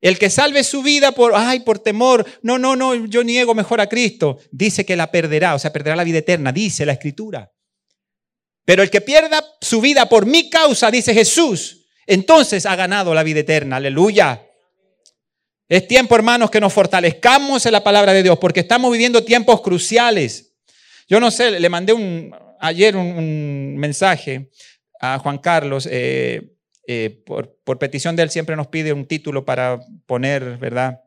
El 0.00 0.18
que 0.18 0.30
salve 0.30 0.62
su 0.62 0.82
vida 0.82 1.12
por, 1.12 1.32
ay, 1.34 1.60
por 1.60 1.80
temor, 1.80 2.24
no, 2.42 2.58
no, 2.58 2.76
no, 2.76 2.94
yo 3.06 3.24
niego 3.24 3.54
mejor 3.54 3.80
a 3.80 3.88
Cristo, 3.88 4.38
dice 4.52 4.86
que 4.86 4.94
la 4.96 5.10
perderá, 5.10 5.54
o 5.54 5.58
sea, 5.58 5.72
perderá 5.72 5.96
la 5.96 6.04
vida 6.04 6.18
eterna, 6.18 6.52
dice 6.52 6.86
la 6.86 6.92
escritura. 6.92 7.52
Pero 8.64 8.82
el 8.82 8.90
que 8.90 9.00
pierda 9.00 9.44
su 9.60 9.80
vida 9.80 10.08
por 10.08 10.26
mi 10.26 10.50
causa, 10.50 10.90
dice 10.90 11.14
Jesús, 11.14 11.86
entonces 12.06 12.64
ha 12.66 12.76
ganado 12.76 13.12
la 13.14 13.22
vida 13.22 13.40
eterna, 13.40 13.76
aleluya. 13.76 14.44
Es 15.68 15.88
tiempo, 15.88 16.14
hermanos, 16.14 16.50
que 16.50 16.60
nos 16.60 16.72
fortalezcamos 16.72 17.66
en 17.66 17.72
la 17.72 17.82
palabra 17.82 18.12
de 18.12 18.22
Dios, 18.22 18.38
porque 18.38 18.60
estamos 18.60 18.92
viviendo 18.92 19.24
tiempos 19.24 19.60
cruciales. 19.62 20.54
Yo 21.08 21.18
no 21.18 21.30
sé, 21.30 21.58
le 21.58 21.68
mandé 21.68 21.92
un, 21.92 22.34
ayer 22.60 22.96
un, 22.96 23.76
mensaje 23.76 24.50
a 25.00 25.18
Juan 25.18 25.38
Carlos. 25.38 25.88
Eh, 25.90 26.57
eh, 26.90 27.22
por, 27.26 27.78
petición 27.78 28.16
de 28.16 28.22
él 28.22 28.30
siempre 28.30 28.56
nos 28.56 28.68
pide 28.68 28.94
un 28.94 29.04
título 29.04 29.44
para 29.44 29.78
poner, 30.06 30.56
¿verdad? 30.56 31.02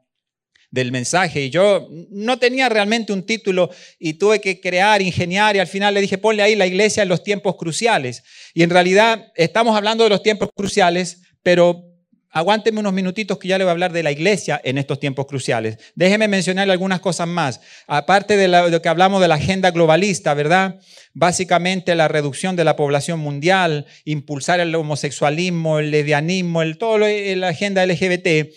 del 0.70 0.94
mensaje 0.94 1.42
y 1.42 1.50
yo 1.50 1.90
no 2.12 2.40
tenía 2.40 2.70
realmente 2.70 3.12
un 3.12 3.26
título 3.26 3.72
y 4.00 4.14
tuve 4.14 4.40
que 4.40 4.62
crear, 4.62 5.02
ingeniar 5.02 5.58
y 5.58 5.60
al 5.60 5.68
final 5.68 5.94
le 5.94 6.00
dije, 6.00 6.18
ponle 6.18 6.44
ahí 6.44 6.56
la 6.56 6.66
iglesia 6.66 7.04
en 7.04 7.10
los 7.10 7.24
tiempos 7.24 7.58
cruciales. 7.58 8.24
Y 8.54 8.64
en 8.64 8.70
realidad 8.70 9.34
estamos 9.36 9.76
hablando 9.76 10.06
de 10.06 10.12
los 10.12 10.24
tiempos 10.24 10.48
cruciales, 10.56 11.24
pero 11.44 11.91
aguánteme 12.32 12.80
unos 12.80 12.94
minutitos 12.94 13.38
que 13.38 13.48
ya 13.48 13.58
le 13.58 13.64
voy 13.64 13.70
a 13.70 13.72
hablar 13.72 13.92
de 13.92 14.04
la 14.04 14.12
iglesia 14.12 14.60
en 14.64 14.78
estos 14.78 15.00
tiempos 15.00 15.26
cruciales. 15.26 15.78
Déjeme 15.96 16.28
mencionar 16.28 16.70
algunas 16.70 17.00
cosas 17.00 17.28
más. 17.28 17.62
Aparte 17.88 18.38
de 18.38 18.48
lo 18.48 18.82
que 18.82 18.90
hablamos 18.90 19.22
de 19.22 19.28
la 19.28 19.36
agenda 19.36 19.72
globalista, 19.72 20.34
¿verdad? 20.34 20.80
Básicamente 21.14 21.96
la 21.96 22.08
reducción 22.08 22.56
de 22.56 22.64
la 22.64 22.76
población 22.76 23.20
mundial, 23.20 23.86
impulsar 24.06 24.60
el 24.60 24.74
homosexualismo, 24.76 25.80
el 25.80 25.92
lesbianismo, 25.92 26.62
el, 26.62 26.78
todo 26.78 27.00
la 27.00 27.50
agenda 27.50 27.86
LGBT. 27.86 28.54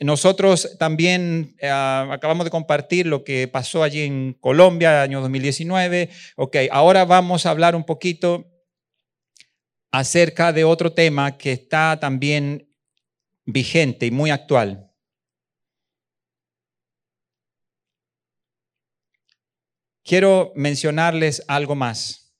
nosotros 0.00 0.76
también 0.78 1.56
ah, 1.62 2.08
acabamos 2.12 2.44
de 2.44 2.50
compartir 2.50 3.06
lo 3.06 3.24
que 3.24 3.48
pasó 3.48 3.82
allí 3.82 4.02
en 4.02 4.34
Colombia, 4.34 5.02
año 5.02 5.20
2019. 5.20 6.10
Ok, 6.36 6.56
ahora 6.70 7.04
vamos 7.04 7.46
a 7.46 7.50
hablar 7.50 7.74
un 7.74 7.84
poquito 7.84 8.46
acerca 9.98 10.52
de 10.52 10.62
otro 10.62 10.92
tema 10.92 11.36
que 11.36 11.50
está 11.50 11.98
también 11.98 12.72
vigente 13.44 14.06
y 14.06 14.12
muy 14.12 14.30
actual. 14.30 14.92
Quiero 20.04 20.52
mencionarles 20.54 21.42
algo 21.48 21.74
más. 21.74 22.32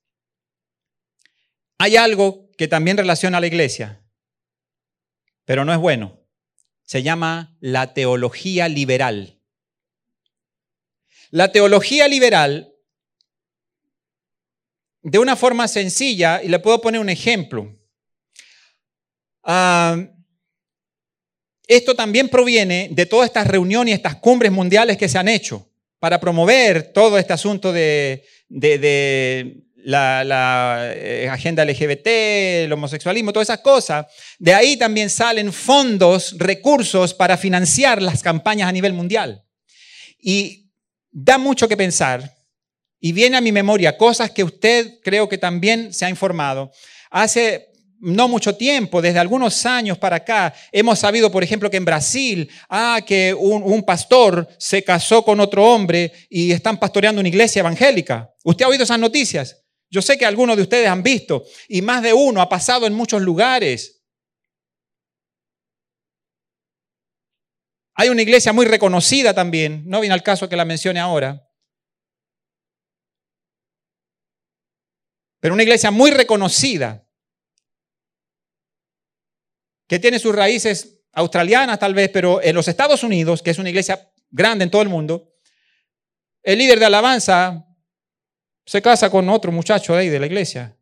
Hay 1.79 1.97
algo 1.97 2.49
que 2.57 2.69
también 2.69 2.97
relaciona 2.97 3.39
a 3.39 3.41
la 3.41 3.49
iglesia, 3.49 4.05
pero 5.45 5.65
no 5.65 5.73
es 5.73 5.81
bueno. 5.81 6.25
Se 6.85 7.03
llama 7.03 7.57
la 7.59 7.93
teología 7.93 8.69
liberal. 8.69 9.43
La 11.31 11.51
teología 11.51 12.07
liberal 12.07 12.73
de 15.03 15.19
una 15.19 15.37
forma 15.37 15.69
sencilla 15.69 16.43
y 16.43 16.49
le 16.49 16.59
puedo 16.59 16.81
poner 16.81 17.01
un 17.01 17.09
ejemplo. 17.09 17.75
Ah, 19.43 19.97
esto 21.67 21.95
también 21.95 22.29
proviene 22.29 22.89
de 22.91 23.07
todas 23.07 23.27
estas 23.27 23.47
reuniones 23.47 23.93
y 23.93 23.95
estas 23.95 24.17
cumbres 24.17 24.51
mundiales 24.51 24.97
que 24.97 25.09
se 25.09 25.19
han 25.19 25.29
hecho 25.29 25.69
para 25.99 26.19
promover 26.19 26.93
todo 26.93 27.19
este 27.19 27.35
asunto 27.35 27.73
de, 27.73 28.25
la, 29.85 30.93
eh, 30.95 31.29
agenda 31.31 31.65
LGBT, 31.65 32.07
el 32.65 32.73
homosexualismo, 32.73 33.33
todas 33.33 33.51
esas 33.51 33.61
cosas. 33.61 34.07
De 34.39 34.55
ahí 34.55 34.77
también 34.79 35.11
salen 35.11 35.53
fondos, 35.53 36.37
recursos 36.39 37.13
para 37.13 37.37
financiar 37.37 38.01
las 38.01 38.23
campañas 38.23 38.69
a 38.69 38.73
nivel 38.73 38.95
mundial. 38.95 39.45
Y 40.19 40.71
da 41.11 41.37
mucho 41.37 41.69
que 41.69 41.77
pensar 41.77 42.38
y 43.01 43.13
viene 43.13 43.37
a 43.37 43.41
mi 43.41 43.53
memoria 43.53 43.97
cosas 43.97 44.31
que 44.31 44.45
usted 44.45 45.01
creo 45.03 45.29
que 45.29 45.39
también 45.39 45.93
se 45.93 46.05
ha 46.05 46.11
informado. 46.11 46.71
Hace 47.11 47.69
no 48.01 48.29
mucho 48.29 48.57
tiempo, 48.57 49.03
desde 49.03 49.19
algunos 49.19 49.67
años 49.67 49.99
para 49.99 50.17
acá, 50.17 50.55
hemos 50.71 50.99
sabido, 50.99 51.31
por 51.31 51.43
ejemplo, 51.43 51.71
que 51.71 51.77
en 51.77 51.85
Brasil, 51.85 52.49
ah, 52.69 53.01
que 53.05 53.35
un, 53.35 53.63
un, 53.63 53.83
pastor 53.83 54.49
se 54.59 54.85
casó 54.85 55.25
con 55.25 55.41
otro 55.41 55.65
hombre 55.65 56.13
y 56.31 56.53
están 56.53 56.79
pastoreando 56.79 57.21
una 57.21 57.29
iglesia 57.29 57.61
evangélica. 57.61 58.31
¿Usted 58.45 58.65
ha 58.65 58.69
oído 58.69 58.85
esas 58.85 59.01
noticias? 59.01 59.65
Yo 59.91 60.03
sé 60.03 60.19
que 60.19 60.27
algunos 60.27 60.57
de 60.57 60.63
ustedes 60.63 60.89
han 60.89 61.03
visto 61.03 61.45
y 61.69 61.83
más 61.83 62.03
de 62.03 62.13
uno 62.13 62.41
ha 62.41 62.49
pasado 62.49 62.87
en 62.87 62.95
muchos 62.95 63.23
lugares. 63.23 64.03
Hay 67.95 68.11
una 68.11 68.23
iglesia 68.23 68.53
muy 68.53 68.67
reconocida 68.67 69.35
también, 69.35 69.83
no 69.87 70.01
viene 70.01 70.15
al 70.15 70.23
caso 70.23 70.49
que 70.49 70.55
la 70.55 70.65
mencione 70.65 71.01
ahora, 71.01 71.48
pero 75.41 75.55
una 75.55 75.63
iglesia 75.63 75.91
muy 75.91 76.11
reconocida, 76.11 77.07
que 79.87 79.99
tiene 79.99 80.19
sus 80.19 80.35
raíces 80.35 81.01
australianas 81.13 81.79
tal 81.79 81.95
vez, 81.95 82.11
pero 82.11 82.43
en 82.43 82.55
los 82.55 82.69
Estados 82.69 83.03
Unidos, 83.03 83.43
que 83.43 83.51
es 83.51 83.59
una 83.59 83.71
iglesia 83.71 84.13
grande 84.31 84.65
en 84.65 84.71
todo 84.71 84.83
el 84.83 84.89
mundo, 84.89 85.35
el 86.43 86.59
líder 86.59 86.79
de 86.79 86.87
alabanza 86.87 87.67
se 88.67 88.83
casa 88.83 89.11
con 89.11 89.29
otro 89.29 89.51
muchacho 89.51 89.95
de 89.95 90.01
ahí 90.01 90.09
de 90.09 90.21
la 90.21 90.27
iglesia. 90.27 90.77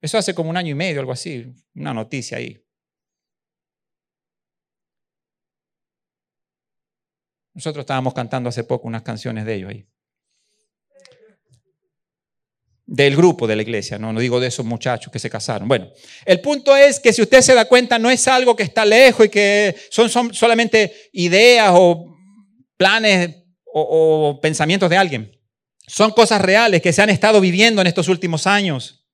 Eso 0.00 0.18
hace 0.18 0.34
como 0.34 0.50
un 0.50 0.56
año 0.56 0.72
y 0.72 0.74
medio, 0.74 1.00
algo 1.00 1.12
así, 1.12 1.52
una 1.74 1.94
noticia 1.94 2.38
ahí. 2.38 2.62
Nosotros 7.54 7.84
estábamos 7.84 8.12
cantando 8.12 8.50
hace 8.50 8.64
poco 8.64 8.86
unas 8.86 9.02
canciones 9.02 9.46
de 9.46 9.54
ellos 9.54 9.70
ahí. 9.70 9.88
Del 12.88 13.16
grupo 13.16 13.48
de 13.48 13.56
la 13.56 13.62
iglesia, 13.62 13.98
no, 13.98 14.12
no 14.12 14.20
digo 14.20 14.38
de 14.38 14.46
esos 14.46 14.64
muchachos 14.64 15.12
que 15.12 15.18
se 15.18 15.28
casaron. 15.28 15.66
Bueno, 15.66 15.90
el 16.24 16.40
punto 16.40 16.76
es 16.76 17.00
que 17.00 17.12
si 17.12 17.20
usted 17.20 17.40
se 17.40 17.52
da 17.52 17.64
cuenta, 17.64 17.98
no 17.98 18.08
es 18.10 18.28
algo 18.28 18.54
que 18.54 18.62
está 18.62 18.84
lejos 18.84 19.26
y 19.26 19.28
que 19.28 19.74
son, 19.90 20.08
son 20.08 20.32
solamente 20.32 21.08
ideas 21.12 21.72
o 21.74 22.16
planes 22.76 23.42
o, 23.64 23.80
o 24.30 24.40
pensamientos 24.40 24.88
de 24.88 24.96
alguien. 24.96 25.32
Son 25.88 26.12
cosas 26.12 26.40
reales 26.40 26.80
que 26.80 26.92
se 26.92 27.02
han 27.02 27.10
estado 27.10 27.40
viviendo 27.40 27.80
en 27.80 27.88
estos 27.88 28.08
últimos 28.08 28.46
años. 28.46 29.04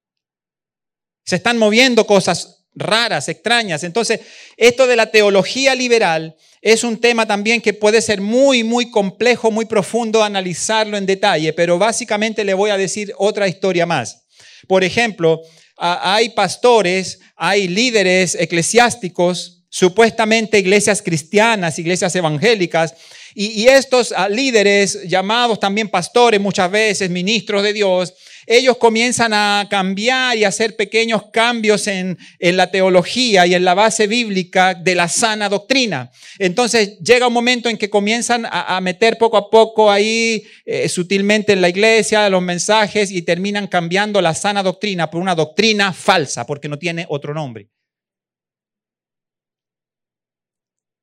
Se 1.24 1.36
están 1.36 1.56
moviendo 1.56 2.06
cosas 2.06 2.66
raras, 2.74 3.28
extrañas. 3.28 3.84
Entonces, 3.84 4.20
esto 4.56 4.86
de 4.86 4.96
la 4.96 5.10
teología 5.10 5.74
liberal 5.74 6.36
es 6.62 6.84
un 6.84 6.96
tema 6.96 7.26
también 7.26 7.60
que 7.60 7.74
puede 7.74 8.00
ser 8.00 8.20
muy, 8.20 8.62
muy 8.62 8.88
complejo, 8.88 9.50
muy 9.50 9.64
profundo 9.64 10.22
analizarlo 10.22 10.96
en 10.96 11.06
detalle, 11.06 11.52
pero 11.52 11.76
básicamente 11.76 12.44
le 12.44 12.54
voy 12.54 12.70
a 12.70 12.78
decir 12.78 13.12
otra 13.18 13.48
historia 13.48 13.84
más. 13.84 14.22
Por 14.68 14.84
ejemplo, 14.84 15.42
hay 15.76 16.28
pastores, 16.28 17.18
hay 17.34 17.66
líderes 17.66 18.36
eclesiásticos, 18.36 19.64
supuestamente 19.68 20.60
iglesias 20.60 21.02
cristianas, 21.02 21.80
iglesias 21.80 22.14
evangélicas, 22.14 22.94
y, 23.34 23.66
estos 23.66 24.12
ah, 24.14 24.28
líderes, 24.28 25.04
llamados 25.08 25.58
también 25.58 25.88
pastores 25.88 26.38
muchas 26.38 26.70
veces, 26.70 27.08
ministros 27.08 27.62
de 27.62 27.72
Dios, 27.72 28.12
ellos 28.46 28.76
comienzan 28.76 29.32
a 29.34 29.66
cambiar 29.70 30.36
y 30.36 30.44
hacer 30.44 30.76
pequeños 30.76 31.30
cambios 31.32 31.86
en, 31.86 32.18
la 32.38 32.70
teología 32.70 33.46
y 33.46 33.54
en 33.54 33.64
la 33.64 33.74
base 33.74 34.06
bíblica 34.06 34.74
de 34.74 34.94
la 34.94 35.08
sana 35.08 35.48
doctrina. 35.48 36.10
Entonces 36.38 36.98
llega 36.98 37.28
un 37.28 37.32
momento 37.32 37.68
en 37.68 37.78
que 37.78 37.90
comienzan 37.90 38.46
a, 38.50 38.80
meter 38.80 39.18
poco 39.18 39.36
a 39.36 39.50
poco 39.50 39.90
ahí 39.90 40.44
eh, 40.64 40.88
sutilmente 40.88 41.52
en 41.52 41.60
la 41.60 41.68
iglesia 41.68 42.28
los 42.28 42.42
mensajes 42.42 43.10
y 43.10 43.22
terminan 43.22 43.66
cambiando 43.66 44.20
la 44.20 44.34
sana 44.34 44.62
doctrina 44.62 45.10
por 45.10 45.20
una 45.20 45.34
doctrina 45.34 45.92
falsa, 45.92 46.46
porque 46.46 46.68
no 46.68 46.78
tiene 46.78 47.06
otro 47.08 47.34
nombre. 47.34 47.68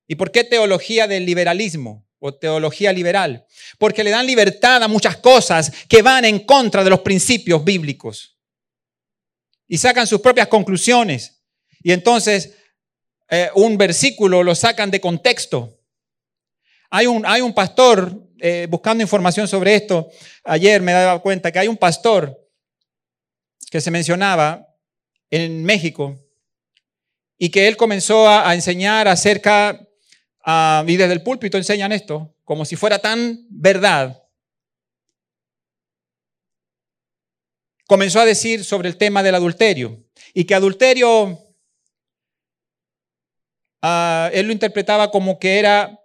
¿Y 0.08 0.15
por 0.15 0.32
qué 0.32 0.43
teología 0.43 1.08
del 1.08 1.25
liberalismo? 1.25 2.09
O 2.19 2.34
teología 2.34 2.91
liberal, 2.91 3.45
porque 3.77 4.03
le 4.03 4.10
dan 4.10 4.25
libertad 4.25 4.84
a 4.84 4.88
muchas 4.88 5.17
cosas 5.17 5.71
que 5.88 6.01
van 6.01 6.25
en 6.25 6.39
contra 6.39 6.84
de 6.84 6.89
los 6.89 6.99
principios 6.99 7.63
bíblicos 7.63 8.38
y 9.67 9.77
sacan 9.77 10.05
sus 10.05 10.19
propias 10.19 10.47
conclusiones. 10.47 11.41
Y 11.82 11.93
entonces 11.93 12.55
eh, 13.29 13.49
un 13.55 13.77
versículo 13.77 14.43
lo 14.43 14.55
sacan 14.55 14.91
de 14.91 14.99
contexto. 14.99 15.79
Hay 16.89 17.08
un, 17.08 17.25
hay 17.25 17.41
un 17.41 17.53
pastor, 17.53 18.27
eh, 18.39 18.67
buscando 18.69 19.03
información 19.03 19.47
sobre 19.47 19.75
esto, 19.75 20.10
ayer 20.43 20.82
me 20.82 20.91
daba 20.91 21.21
cuenta 21.21 21.51
que 21.51 21.60
hay 21.60 21.67
un 21.67 21.77
pastor 21.77 22.36
que 23.69 23.79
se 23.79 23.91
mencionaba 23.91 24.67
en 25.29 25.63
México 25.63 26.19
y 27.38 27.49
que 27.49 27.67
él 27.67 27.77
comenzó 27.77 28.27
a, 28.27 28.49
a 28.49 28.55
enseñar 28.55 29.08
acerca 29.08 29.79
Ah, 30.45 30.84
y 30.88 30.97
desde 30.97 31.13
el 31.13 31.23
púlpito 31.23 31.58
enseñan 31.58 31.91
esto 31.91 32.34
como 32.43 32.65
si 32.65 32.75
fuera 32.75 32.99
tan 32.99 33.45
verdad. 33.49 34.23
Comenzó 37.88 38.19
a 38.19 38.25
decir 38.25 38.63
sobre 38.63 38.89
el 38.89 38.97
tema 38.97 39.21
del 39.23 39.36
adulterio 39.36 40.04
y 40.34 40.45
que 40.45 40.56
adulterio, 40.56 41.39
ah, 43.82 44.30
él 44.34 44.47
lo 44.47 44.52
interpretaba 44.52 45.12
como 45.12 45.38
que 45.39 45.60
era 45.60 45.99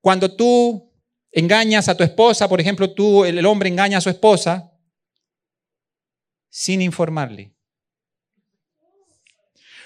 cuando 0.00 0.34
tú 0.34 0.90
engañas 1.32 1.88
a 1.88 1.96
tu 1.96 2.04
esposa, 2.04 2.48
por 2.48 2.60
ejemplo, 2.60 2.92
tú, 2.92 3.24
el 3.24 3.44
hombre 3.44 3.68
engaña 3.68 3.98
a 3.98 4.00
su 4.00 4.08
esposa 4.08 4.72
sin 6.48 6.80
informarle. 6.80 7.52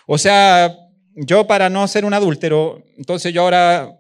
O 0.07 0.19
sea, 0.19 0.77
yo 1.15 1.47
para 1.47 1.69
no 1.69 1.87
ser 1.89 2.05
un 2.05 2.15
adúltero, 2.15 2.83
entonces 2.97 3.33
yo 3.33 3.43
ahora 3.43 3.97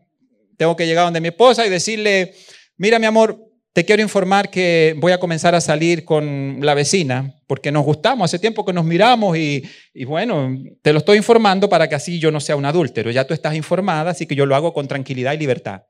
tengo 0.57 0.77
que 0.77 0.87
llegar 0.87 1.05
donde 1.05 1.20
mi 1.20 1.29
esposa 1.29 1.66
y 1.66 1.70
decirle, 1.70 2.35
mira 2.77 2.99
mi 2.99 3.07
amor, 3.07 3.51
te 3.73 3.85
quiero 3.85 4.03
informar 4.03 4.51
que 4.51 4.94
voy 4.99 5.12
a 5.12 5.20
comenzar 5.20 5.55
a 5.55 5.61
salir 5.61 6.05
con 6.05 6.59
la 6.61 6.75
vecina, 6.75 7.40
porque 7.46 7.70
nos 7.70 7.85
gustamos, 7.85 8.25
hace 8.25 8.38
tiempo 8.38 8.64
que 8.64 8.73
nos 8.73 8.85
miramos 8.85 9.37
y, 9.37 9.64
bueno, 10.07 10.57
te 10.83 10.92
lo 10.92 10.99
estoy 10.99 11.18
informando 11.18 11.68
para 11.68 11.88
que 11.88 11.94
así 11.94 12.18
yo 12.18 12.31
no 12.31 12.40
sea 12.40 12.57
un 12.57 12.64
adúltero. 12.64 13.11
Ya 13.11 13.27
tú 13.27 13.33
estás 13.33 13.55
informada, 13.55 14.11
así 14.11 14.27
que 14.27 14.35
yo 14.35 14.44
lo 14.44 14.57
hago 14.57 14.73
con 14.73 14.88
tranquilidad 14.88 15.35
y 15.35 15.38
libertad. 15.38 15.83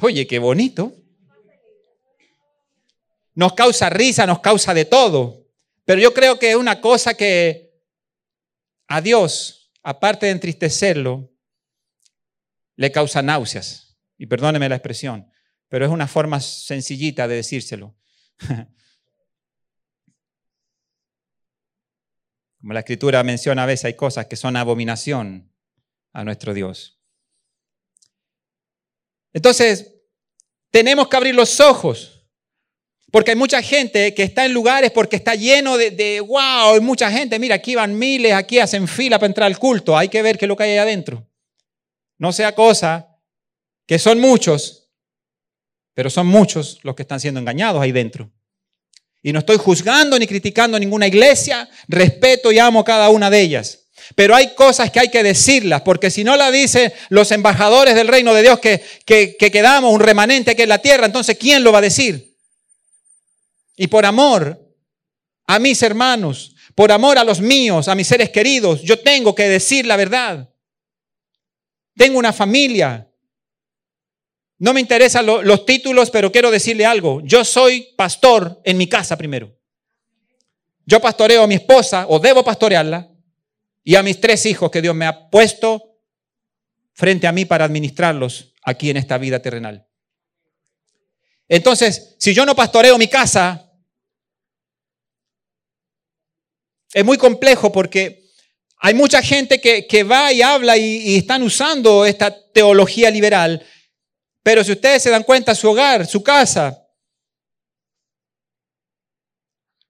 Oye, 0.00 0.26
qué 0.26 0.40
bonito. 0.40 0.92
Nos 3.34 3.54
causa 3.54 3.90
risa, 3.90 4.26
nos 4.26 4.40
causa 4.40 4.74
de 4.74 4.84
todo, 4.84 5.46
pero 5.84 6.00
yo 6.00 6.12
creo 6.14 6.38
que 6.38 6.50
es 6.50 6.56
una 6.56 6.80
cosa 6.80 7.14
que 7.14 7.70
a 8.86 9.00
Dios 9.00 9.63
aparte 9.84 10.26
de 10.26 10.32
entristecerlo, 10.32 11.30
le 12.74 12.90
causa 12.90 13.22
náuseas. 13.22 13.96
Y 14.16 14.26
perdóneme 14.26 14.68
la 14.68 14.74
expresión, 14.76 15.30
pero 15.68 15.84
es 15.84 15.90
una 15.92 16.08
forma 16.08 16.40
sencillita 16.40 17.28
de 17.28 17.36
decírselo. 17.36 17.96
Como 22.60 22.72
la 22.72 22.80
escritura 22.80 23.22
menciona 23.22 23.62
a 23.64 23.66
veces, 23.66 23.84
hay 23.84 23.94
cosas 23.94 24.26
que 24.26 24.36
son 24.36 24.56
abominación 24.56 25.52
a 26.12 26.24
nuestro 26.24 26.54
Dios. 26.54 26.98
Entonces, 29.32 29.94
tenemos 30.70 31.08
que 31.08 31.16
abrir 31.16 31.34
los 31.34 31.60
ojos 31.60 32.13
porque 33.14 33.30
hay 33.30 33.36
mucha 33.36 33.62
gente 33.62 34.12
que 34.12 34.24
está 34.24 34.44
en 34.44 34.52
lugares 34.52 34.90
porque 34.90 35.14
está 35.14 35.36
lleno 35.36 35.76
de, 35.76 36.18
wow, 36.18 36.74
hay 36.74 36.80
mucha 36.80 37.08
gente, 37.12 37.38
mira, 37.38 37.54
aquí 37.54 37.76
van 37.76 37.96
miles, 37.96 38.32
aquí 38.32 38.58
hacen 38.58 38.88
fila 38.88 39.20
para 39.20 39.28
entrar 39.28 39.46
al 39.46 39.56
culto, 39.56 39.96
hay 39.96 40.08
que 40.08 40.20
ver 40.20 40.36
qué 40.36 40.46
es 40.46 40.48
lo 40.48 40.56
que 40.56 40.64
hay 40.64 40.70
ahí 40.70 40.78
adentro. 40.78 41.24
No 42.18 42.32
sea 42.32 42.56
cosa 42.56 43.06
que 43.86 44.00
son 44.00 44.18
muchos, 44.18 44.88
pero 45.94 46.10
son 46.10 46.26
muchos 46.26 46.80
los 46.82 46.96
que 46.96 47.02
están 47.02 47.20
siendo 47.20 47.38
engañados 47.38 47.80
ahí 47.80 47.92
dentro. 47.92 48.32
Y 49.22 49.32
no 49.32 49.38
estoy 49.38 49.58
juzgando 49.58 50.18
ni 50.18 50.26
criticando 50.26 50.76
ninguna 50.76 51.06
iglesia, 51.06 51.70
respeto 51.86 52.50
y 52.50 52.58
amo 52.58 52.82
cada 52.82 53.10
una 53.10 53.30
de 53.30 53.42
ellas. 53.42 53.90
Pero 54.16 54.34
hay 54.34 54.56
cosas 54.56 54.90
que 54.90 54.98
hay 54.98 55.08
que 55.08 55.22
decirlas, 55.22 55.82
porque 55.82 56.10
si 56.10 56.24
no 56.24 56.36
la 56.36 56.50
dicen 56.50 56.92
los 57.10 57.30
embajadores 57.30 57.94
del 57.94 58.08
reino 58.08 58.34
de 58.34 58.42
Dios 58.42 58.58
que, 58.58 58.82
que, 59.06 59.36
que 59.36 59.52
quedamos 59.52 59.94
un 59.94 60.00
remanente 60.00 60.50
aquí 60.50 60.62
en 60.62 60.68
la 60.68 60.78
tierra, 60.78 61.06
entonces 61.06 61.38
¿quién 61.38 61.62
lo 61.62 61.70
va 61.70 61.78
a 61.78 61.82
decir? 61.82 62.33
Y 63.76 63.88
por 63.88 64.06
amor 64.06 64.60
a 65.46 65.58
mis 65.58 65.82
hermanos, 65.82 66.54
por 66.74 66.90
amor 66.92 67.18
a 67.18 67.24
los 67.24 67.40
míos, 67.40 67.88
a 67.88 67.94
mis 67.94 68.06
seres 68.06 68.30
queridos, 68.30 68.82
yo 68.82 68.98
tengo 69.00 69.34
que 69.34 69.48
decir 69.48 69.86
la 69.86 69.96
verdad. 69.96 70.50
Tengo 71.96 72.18
una 72.18 72.32
familia. 72.32 73.10
No 74.58 74.72
me 74.72 74.80
interesan 74.80 75.26
los 75.26 75.66
títulos, 75.66 76.10
pero 76.10 76.32
quiero 76.32 76.50
decirle 76.50 76.86
algo. 76.86 77.20
Yo 77.24 77.44
soy 77.44 77.94
pastor 77.96 78.60
en 78.64 78.76
mi 78.76 78.88
casa 78.88 79.16
primero. 79.16 79.56
Yo 80.86 81.00
pastoreo 81.00 81.42
a 81.42 81.46
mi 81.46 81.54
esposa, 81.54 82.06
o 82.08 82.18
debo 82.18 82.44
pastorearla, 82.44 83.10
y 83.82 83.94
a 83.96 84.02
mis 84.02 84.20
tres 84.20 84.44
hijos 84.46 84.70
que 84.70 84.82
Dios 84.82 84.94
me 84.94 85.06
ha 85.06 85.28
puesto 85.30 85.98
frente 86.92 87.26
a 87.26 87.32
mí 87.32 87.44
para 87.44 87.64
administrarlos 87.64 88.54
aquí 88.62 88.90
en 88.90 88.96
esta 88.96 89.18
vida 89.18 89.40
terrenal. 89.40 89.86
Entonces, 91.48 92.16
si 92.18 92.32
yo 92.32 92.46
no 92.46 92.54
pastoreo 92.54 92.96
mi 92.98 93.08
casa, 93.08 93.70
es 96.92 97.04
muy 97.04 97.18
complejo 97.18 97.70
porque 97.70 98.24
hay 98.78 98.94
mucha 98.94 99.22
gente 99.22 99.60
que, 99.60 100.04
va 100.04 100.32
y 100.32 100.42
habla 100.42 100.76
y, 100.76 101.16
están 101.16 101.42
usando 101.42 102.04
esta 102.06 102.30
teología 102.52 103.10
liberal, 103.10 103.64
pero 104.42 104.62
si 104.62 104.72
ustedes 104.72 105.02
se 105.02 105.10
dan 105.10 105.22
cuenta, 105.22 105.54
su 105.54 105.70
hogar, 105.70 106.06
su 106.06 106.22
casa, 106.22 106.86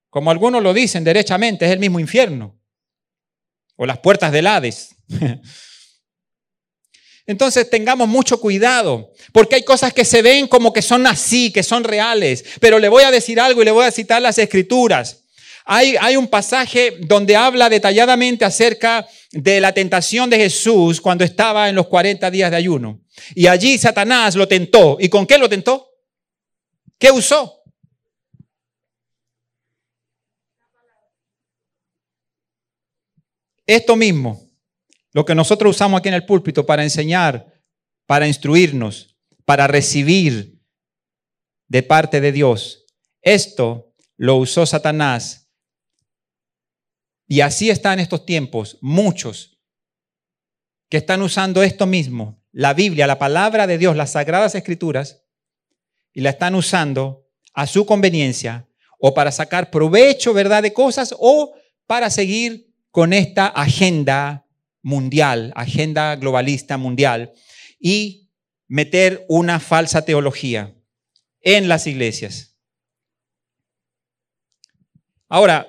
como 0.08 0.30
algunos 0.30 0.62
lo 0.62 0.72
dicen 0.72 1.02
derechamente, 1.02 1.66
es 1.66 1.72
el 1.72 1.80
mismo 1.80 1.98
infierno 1.98 2.58
o 3.76 3.84
las 3.84 3.98
puertas 3.98 4.30
del 4.32 4.46
Hades. 4.46 4.94
Entonces 7.26 7.70
tengamos 7.70 8.06
mucho 8.06 8.38
cuidado, 8.38 9.12
porque 9.32 9.56
hay 9.56 9.62
cosas 9.62 9.92
que 9.94 10.04
se 10.04 10.20
ven 10.20 10.46
como 10.46 10.72
que 10.72 10.82
son 10.82 11.06
así, 11.06 11.50
que 11.50 11.62
son 11.62 11.82
reales, 11.82 12.44
pero 12.60 12.78
le 12.78 12.88
voy 12.88 13.04
a 13.04 13.10
decir 13.10 13.40
algo 13.40 13.62
y 13.62 13.64
le 13.64 13.70
voy 13.70 13.86
a 13.86 13.90
citar 13.90 14.20
las 14.20 14.38
escrituras. 14.38 15.24
Hay, 15.66 16.16
un 16.16 16.28
pasaje 16.28 16.98
donde 17.00 17.36
habla 17.36 17.70
detalladamente 17.70 18.44
acerca 18.44 19.06
de 19.32 19.62
la 19.62 19.72
tentación 19.72 20.28
de 20.28 20.36
Jesús 20.36 21.00
cuando 21.00 21.24
estaba 21.24 21.70
en 21.70 21.74
los 21.74 21.86
40 21.86 22.30
días 22.30 22.50
de 22.50 22.58
ayuno. 22.58 23.00
Y 23.34 23.46
allí 23.46 23.78
Satanás 23.78 24.34
lo 24.34 24.46
tentó. 24.46 24.98
¿Y 25.00 25.08
con 25.08 25.26
qué 25.26 25.38
lo 25.38 25.48
tentó? 25.48 25.88
¿Qué 26.98 27.10
usó? 27.10 27.62
Esto 33.66 33.96
mismo, 33.96 34.43
lo 35.14 35.24
que 35.24 35.34
nosotros 35.34 35.76
usamos 35.76 35.98
aquí 35.98 36.08
en 36.08 36.16
el 36.16 36.26
púlpito 36.26 36.66
para 36.66 36.82
enseñar, 36.82 37.62
para 38.04 38.26
instruirnos, 38.26 39.16
para 39.44 39.68
recibir 39.68 40.60
de 41.68 41.82
parte 41.84 42.20
de 42.20 42.32
Dios, 42.32 42.84
esto 43.22 43.94
lo 44.16 44.36
usó 44.36 44.66
Satanás. 44.66 45.48
Y 47.28 47.40
así 47.40 47.70
está 47.70 47.92
en 47.92 48.00
estos 48.00 48.26
tiempos 48.26 48.76
muchos 48.82 49.60
que 50.90 50.96
están 50.98 51.22
usando 51.22 51.62
esto 51.62 51.86
mismo, 51.86 52.42
la 52.50 52.74
Biblia, 52.74 53.06
la 53.06 53.18
palabra 53.18 53.66
de 53.68 53.78
Dios, 53.78 53.96
las 53.96 54.12
sagradas 54.12 54.54
escrituras, 54.56 55.22
y 56.12 56.22
la 56.22 56.30
están 56.30 56.56
usando 56.56 57.28
a 57.54 57.68
su 57.68 57.86
conveniencia 57.86 58.68
o 58.98 59.14
para 59.14 59.30
sacar 59.30 59.70
provecho, 59.70 60.32
¿verdad?, 60.34 60.62
de 60.62 60.72
cosas 60.72 61.14
o 61.18 61.54
para 61.86 62.10
seguir 62.10 62.74
con 62.90 63.12
esta 63.12 63.46
agenda 63.46 64.43
mundial, 64.84 65.52
agenda 65.56 66.14
globalista 66.14 66.76
mundial, 66.76 67.32
y 67.80 68.30
meter 68.68 69.24
una 69.28 69.58
falsa 69.58 70.04
teología 70.04 70.72
en 71.40 71.68
las 71.68 71.86
iglesias. 71.88 72.56
Ahora, 75.28 75.66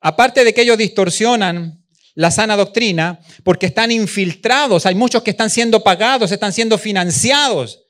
aparte 0.00 0.44
de 0.44 0.54
que 0.54 0.62
ellos 0.62 0.78
distorsionan 0.78 1.84
la 2.14 2.30
sana 2.30 2.56
doctrina, 2.56 3.20
porque 3.42 3.66
están 3.66 3.90
infiltrados, 3.90 4.86
hay 4.86 4.94
muchos 4.94 5.22
que 5.22 5.32
están 5.32 5.50
siendo 5.50 5.82
pagados, 5.82 6.30
están 6.30 6.52
siendo 6.52 6.78
financiados 6.78 7.84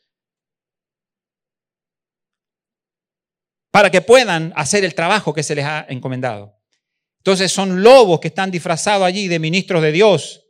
para 3.70 3.90
que 3.90 4.00
puedan 4.00 4.52
hacer 4.56 4.84
el 4.84 4.94
trabajo 4.94 5.34
que 5.34 5.42
se 5.42 5.54
les 5.54 5.64
ha 5.64 5.84
encomendado. 5.88 6.53
Entonces 7.24 7.50
son 7.50 7.82
lobos 7.82 8.20
que 8.20 8.28
están 8.28 8.50
disfrazados 8.50 9.06
allí 9.06 9.28
de 9.28 9.38
ministros 9.38 9.80
de 9.80 9.92
Dios, 9.92 10.44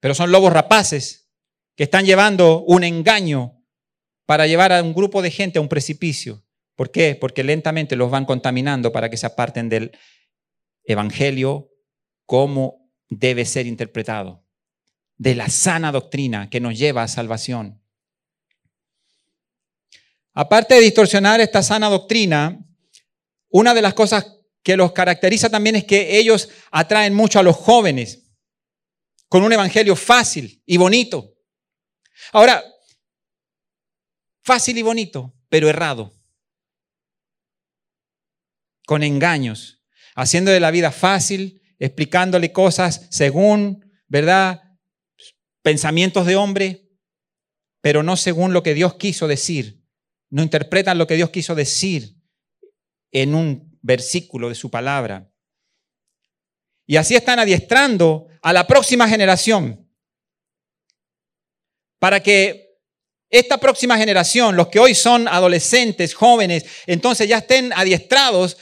pero 0.00 0.12
son 0.12 0.32
lobos 0.32 0.52
rapaces 0.52 1.30
que 1.76 1.84
están 1.84 2.04
llevando 2.04 2.64
un 2.64 2.82
engaño 2.82 3.62
para 4.26 4.48
llevar 4.48 4.72
a 4.72 4.82
un 4.82 4.92
grupo 4.92 5.22
de 5.22 5.30
gente 5.30 5.60
a 5.60 5.62
un 5.62 5.68
precipicio. 5.68 6.44
¿Por 6.74 6.90
qué? 6.90 7.14
Porque 7.14 7.44
lentamente 7.44 7.94
los 7.94 8.10
van 8.10 8.24
contaminando 8.24 8.90
para 8.90 9.08
que 9.08 9.16
se 9.16 9.26
aparten 9.26 9.68
del 9.68 9.96
Evangelio 10.82 11.70
como 12.26 12.90
debe 13.08 13.44
ser 13.44 13.68
interpretado, 13.68 14.44
de 15.16 15.36
la 15.36 15.48
sana 15.48 15.92
doctrina 15.92 16.50
que 16.50 16.58
nos 16.58 16.76
lleva 16.76 17.04
a 17.04 17.08
salvación. 17.08 17.80
Aparte 20.34 20.74
de 20.74 20.80
distorsionar 20.80 21.40
esta 21.40 21.62
sana 21.62 21.88
doctrina, 21.88 22.66
una 23.48 23.74
de 23.74 23.82
las 23.82 23.94
cosas 23.94 24.37
que 24.62 24.76
los 24.76 24.92
caracteriza 24.92 25.48
también 25.48 25.76
es 25.76 25.84
que 25.84 26.18
ellos 26.18 26.48
atraen 26.70 27.14
mucho 27.14 27.38
a 27.38 27.42
los 27.42 27.56
jóvenes 27.56 28.28
con 29.28 29.42
un 29.42 29.52
evangelio 29.52 29.96
fácil 29.96 30.62
y 30.66 30.76
bonito. 30.76 31.34
Ahora, 32.32 32.64
fácil 34.42 34.78
y 34.78 34.82
bonito, 34.82 35.34
pero 35.48 35.68
errado, 35.68 36.12
con 38.86 39.02
engaños, 39.02 39.84
haciendo 40.14 40.50
de 40.50 40.60
la 40.60 40.70
vida 40.70 40.90
fácil, 40.90 41.62
explicándole 41.78 42.52
cosas 42.52 43.06
según, 43.10 43.84
¿verdad? 44.06 44.62
Pensamientos 45.62 46.26
de 46.26 46.36
hombre, 46.36 46.88
pero 47.80 48.02
no 48.02 48.16
según 48.16 48.52
lo 48.52 48.62
que 48.62 48.74
Dios 48.74 48.94
quiso 48.94 49.28
decir. 49.28 49.84
No 50.30 50.42
interpretan 50.42 50.98
lo 50.98 51.06
que 51.06 51.16
Dios 51.16 51.30
quiso 51.30 51.54
decir 51.54 52.16
en 53.12 53.34
un 53.34 53.67
versículo 53.88 54.50
de 54.50 54.54
su 54.54 54.70
palabra. 54.70 55.32
Y 56.86 56.96
así 56.96 57.16
están 57.16 57.38
adiestrando 57.38 58.28
a 58.42 58.52
la 58.52 58.66
próxima 58.66 59.08
generación 59.08 59.90
para 61.98 62.22
que 62.22 62.68
esta 63.30 63.58
próxima 63.58 63.96
generación, 63.96 64.56
los 64.56 64.68
que 64.68 64.78
hoy 64.78 64.94
son 64.94 65.26
adolescentes, 65.26 66.14
jóvenes, 66.14 66.64
entonces 66.86 67.28
ya 67.28 67.38
estén 67.38 67.72
adiestrados 67.72 68.58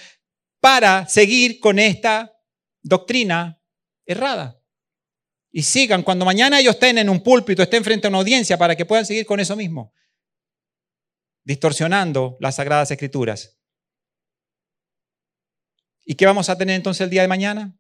para 0.61 1.09
seguir 1.09 1.61
con 1.61 1.79
esta 1.79 2.33
doctrina 2.83 3.61
errada. 4.07 4.61
Y 5.51 5.63
sigan, 5.63 6.03
cuando 6.03 6.25
mañana 6.25 6.61
ellos 6.61 6.75
estén 6.75 6.99
en 6.99 7.09
un 7.09 7.23
púlpito, 7.23 7.63
estén 7.63 7.85
frente 7.85 8.07
a 8.07 8.11
una 8.11 8.19
audiencia, 8.19 8.59
para 8.59 8.77
que 8.77 8.87
puedan 8.87 9.07
seguir 9.07 9.27
con 9.27 9.41
eso 9.41 9.57
mismo, 9.57 9.93
distorsionando 11.45 12.37
las 12.41 12.57
sagradas 12.57 12.91
escrituras. 12.91 13.56
¿Y 16.09 16.15
qué 16.15 16.25
vamos 16.25 16.49
a 16.49 16.57
tener 16.57 16.77
entonces 16.77 17.03
el 17.03 17.11
día 17.11 17.23
de 17.23 17.29
mañana? 17.29 17.77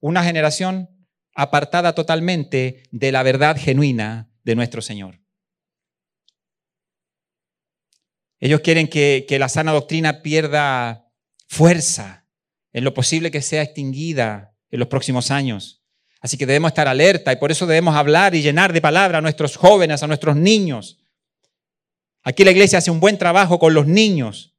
Una 0.00 0.24
generación 0.24 0.90
apartada 1.36 1.94
totalmente 1.94 2.82
de 2.90 3.12
la 3.12 3.22
verdad 3.22 3.56
genuina 3.56 4.28
de 4.42 4.56
nuestro 4.56 4.82
Señor. 4.82 5.20
Ellos 8.40 8.60
quieren 8.60 8.88
que, 8.88 9.24
la 9.38 9.48
sana 9.48 9.72
doctrina 9.72 10.20
pierda 10.20 11.08
fuerza, 11.48 12.26
en 12.72 12.82
lo 12.82 12.92
posible 12.92 13.30
que 13.30 13.40
sea 13.40 13.62
extinguida 13.62 14.56
en 14.70 14.80
los 14.80 14.88
próximos 14.88 15.30
años. 15.30 15.84
Así 16.20 16.36
que 16.36 16.46
debemos 16.46 16.72
estar 16.72 16.88
alerta 16.88 17.32
y 17.32 17.36
por 17.36 17.52
eso 17.52 17.66
debemos 17.66 17.94
hablar 17.94 18.34
y 18.34 18.42
llenar 18.42 18.72
de 18.72 18.80
palabra 18.80 19.18
a 19.18 19.20
nuestros 19.20 19.56
jóvenes, 19.56 20.02
a 20.02 20.08
nuestros 20.08 20.34
niños. 20.34 20.98
Aquí 22.24 22.42
la 22.42 22.50
iglesia 22.50 22.78
hace 22.78 22.90
un 22.90 22.98
buen 22.98 23.16
trabajo 23.16 23.60
con 23.60 23.74
los 23.74 23.86
niños 23.86 24.53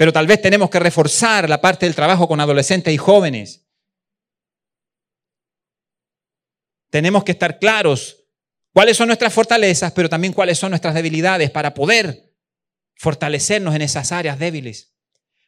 pero 0.00 0.14
tal 0.14 0.26
vez 0.26 0.40
tenemos 0.40 0.70
que 0.70 0.78
reforzar 0.78 1.46
la 1.46 1.60
parte 1.60 1.84
del 1.84 1.94
trabajo 1.94 2.26
con 2.26 2.40
adolescentes 2.40 2.94
y 2.94 2.96
jóvenes. 2.96 3.66
Tenemos 6.88 7.22
que 7.22 7.32
estar 7.32 7.58
claros 7.58 8.24
cuáles 8.72 8.96
son 8.96 9.08
nuestras 9.08 9.30
fortalezas, 9.30 9.92
pero 9.92 10.08
también 10.08 10.32
cuáles 10.32 10.56
son 10.56 10.70
nuestras 10.70 10.94
debilidades 10.94 11.50
para 11.50 11.74
poder 11.74 12.32
fortalecernos 12.94 13.74
en 13.74 13.82
esas 13.82 14.10
áreas 14.10 14.38
débiles. 14.38 14.94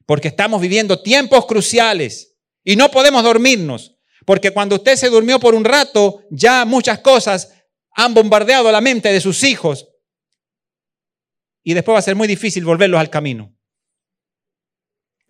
Porque 0.04 0.28
estamos 0.28 0.60
viviendo 0.60 1.00
tiempos 1.00 1.46
cruciales 1.46 2.36
y 2.62 2.76
no 2.76 2.90
podemos 2.90 3.22
dormirnos. 3.22 3.96
Porque 4.26 4.50
cuando 4.50 4.76
usted 4.76 4.96
se 4.96 5.08
durmió 5.08 5.40
por 5.40 5.54
un 5.54 5.64
rato, 5.64 6.24
ya 6.30 6.66
muchas 6.66 6.98
cosas 6.98 7.54
han 7.92 8.12
bombardeado 8.12 8.70
la 8.70 8.82
mente 8.82 9.10
de 9.10 9.22
sus 9.22 9.44
hijos. 9.44 9.88
Y 11.62 11.72
después 11.72 11.94
va 11.94 12.00
a 12.00 12.02
ser 12.02 12.16
muy 12.16 12.28
difícil 12.28 12.66
volverlos 12.66 13.00
al 13.00 13.08
camino. 13.08 13.51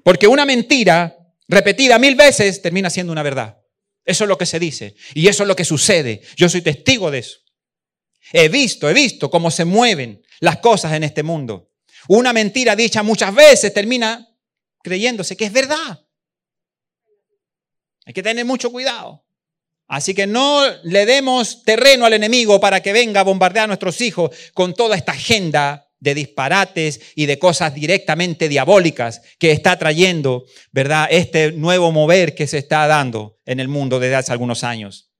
Porque 0.02 0.26
una 0.26 0.44
mentira 0.44 1.16
repetida 1.48 1.98
mil 1.98 2.14
veces 2.14 2.60
termina 2.62 2.90
siendo 2.90 3.12
una 3.12 3.22
verdad. 3.22 3.58
Eso 4.04 4.24
es 4.24 4.28
lo 4.28 4.38
que 4.38 4.46
se 4.46 4.58
dice. 4.58 4.96
Y 5.14 5.28
eso 5.28 5.44
es 5.44 5.48
lo 5.48 5.56
que 5.56 5.64
sucede. 5.64 6.22
Yo 6.36 6.48
soy 6.48 6.62
testigo 6.62 7.10
de 7.10 7.18
eso. 7.18 7.38
He 8.32 8.48
visto, 8.48 8.88
he 8.88 8.94
visto 8.94 9.30
cómo 9.30 9.50
se 9.50 9.64
mueven 9.64 10.22
las 10.40 10.58
cosas 10.58 10.92
en 10.94 11.04
este 11.04 11.22
mundo. 11.22 11.70
Una 12.08 12.32
mentira 12.32 12.74
dicha 12.74 13.02
muchas 13.02 13.34
veces 13.34 13.72
termina 13.72 14.28
creyéndose 14.82 15.36
que 15.36 15.44
es 15.44 15.52
verdad. 15.52 16.04
Hay 18.04 18.12
que 18.12 18.22
tener 18.22 18.44
mucho 18.44 18.72
cuidado. 18.72 19.24
Así 19.86 20.14
que 20.14 20.26
no 20.26 20.64
le 20.84 21.06
demos 21.06 21.62
terreno 21.64 22.06
al 22.06 22.14
enemigo 22.14 22.58
para 22.58 22.80
que 22.80 22.92
venga 22.92 23.20
a 23.20 23.24
bombardear 23.24 23.64
a 23.64 23.66
nuestros 23.68 24.00
hijos 24.00 24.30
con 24.54 24.74
toda 24.74 24.96
esta 24.96 25.12
agenda 25.12 25.91
de 26.02 26.16
disparates 26.16 27.00
y 27.14 27.26
de 27.26 27.38
cosas 27.38 27.74
directamente 27.74 28.48
diabólicas 28.48 29.22
que 29.38 29.52
está 29.52 29.78
trayendo, 29.78 30.44
¿verdad? 30.72 31.06
Este 31.08 31.52
nuevo 31.52 31.92
mover 31.92 32.34
que 32.34 32.48
se 32.48 32.58
está 32.58 32.88
dando 32.88 33.38
en 33.46 33.60
el 33.60 33.68
mundo 33.68 34.00
desde 34.00 34.16
hace 34.16 34.32
algunos 34.32 34.64
años. 34.64 35.12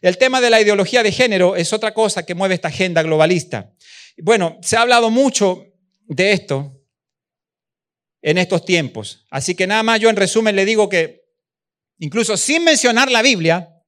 El 0.00 0.16
tema 0.16 0.40
de 0.40 0.48
la 0.48 0.62
ideología 0.62 1.02
de 1.02 1.12
género 1.12 1.56
es 1.56 1.74
otra 1.74 1.92
cosa 1.92 2.24
que 2.24 2.34
mueve 2.34 2.54
esta 2.54 2.68
agenda 2.68 3.02
globalista. 3.02 3.74
Bueno, 4.16 4.58
se 4.62 4.78
ha 4.78 4.80
hablado 4.80 5.10
mucho 5.10 5.66
de 6.06 6.32
esto 6.32 6.80
en 8.22 8.38
estos 8.38 8.64
tiempos. 8.64 9.26
Así 9.30 9.54
que 9.54 9.66
nada 9.66 9.82
más 9.82 10.00
yo 10.00 10.08
en 10.08 10.16
resumen 10.16 10.56
le 10.56 10.64
digo 10.64 10.88
que, 10.88 11.26
incluso 11.98 12.38
sin 12.38 12.64
mencionar 12.64 13.10
la 13.10 13.20
Biblia, 13.20 13.84